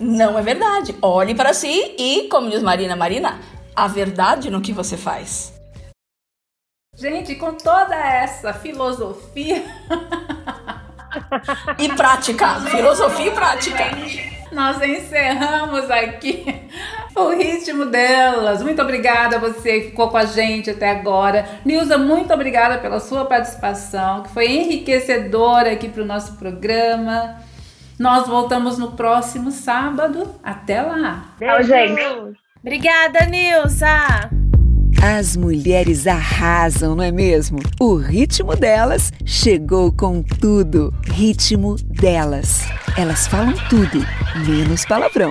Não 0.00 0.36
é 0.36 0.42
verdade. 0.42 0.94
Olhe 1.00 1.34
para 1.34 1.54
si 1.54 1.94
e, 1.96 2.28
como 2.28 2.50
diz 2.50 2.62
Marina 2.62 2.96
Marina, 2.96 3.40
a 3.74 3.86
verdade 3.86 4.50
no 4.50 4.60
que 4.60 4.72
você 4.72 4.96
faz. 4.96 5.54
Gente, 6.96 7.36
com 7.36 7.54
toda 7.54 7.94
essa 7.94 8.52
filosofia 8.52 9.64
e 11.78 11.88
prática, 11.90 12.60
filosofia 12.70 13.26
e 13.26 13.30
prática. 13.30 14.37
Nós 14.52 14.80
encerramos 14.82 15.90
aqui 15.90 16.68
o 17.14 17.30
ritmo 17.30 17.86
delas. 17.86 18.62
Muito 18.62 18.80
obrigada 18.80 19.36
a 19.36 19.38
você 19.38 19.80
que 19.80 19.90
ficou 19.90 20.08
com 20.08 20.16
a 20.16 20.24
gente 20.24 20.70
até 20.70 20.90
agora. 20.90 21.46
Nilza, 21.64 21.98
muito 21.98 22.32
obrigada 22.32 22.78
pela 22.78 23.00
sua 23.00 23.24
participação, 23.24 24.22
que 24.22 24.30
foi 24.30 24.46
enriquecedora 24.46 25.72
aqui 25.72 25.88
para 25.88 26.02
o 26.02 26.06
nosso 26.06 26.36
programa. 26.36 27.36
Nós 27.98 28.26
voltamos 28.28 28.78
no 28.78 28.92
próximo 28.92 29.50
sábado. 29.50 30.34
Até 30.42 30.80
lá. 30.80 31.34
Tchau, 31.38 31.62
gente. 31.62 32.00
Obrigada, 32.62 33.26
Nilza. 33.26 34.37
As 35.02 35.36
mulheres 35.36 36.08
arrasam, 36.08 36.96
não 36.96 37.04
é 37.04 37.12
mesmo? 37.12 37.60
O 37.78 37.94
ritmo 37.94 38.56
delas 38.56 39.12
chegou 39.24 39.92
com 39.92 40.22
tudo. 40.22 40.92
Ritmo 41.06 41.76
delas. 41.76 42.62
Elas 42.96 43.28
falam 43.28 43.54
tudo, 43.68 44.04
menos 44.44 44.84
palavrão. 44.84 45.30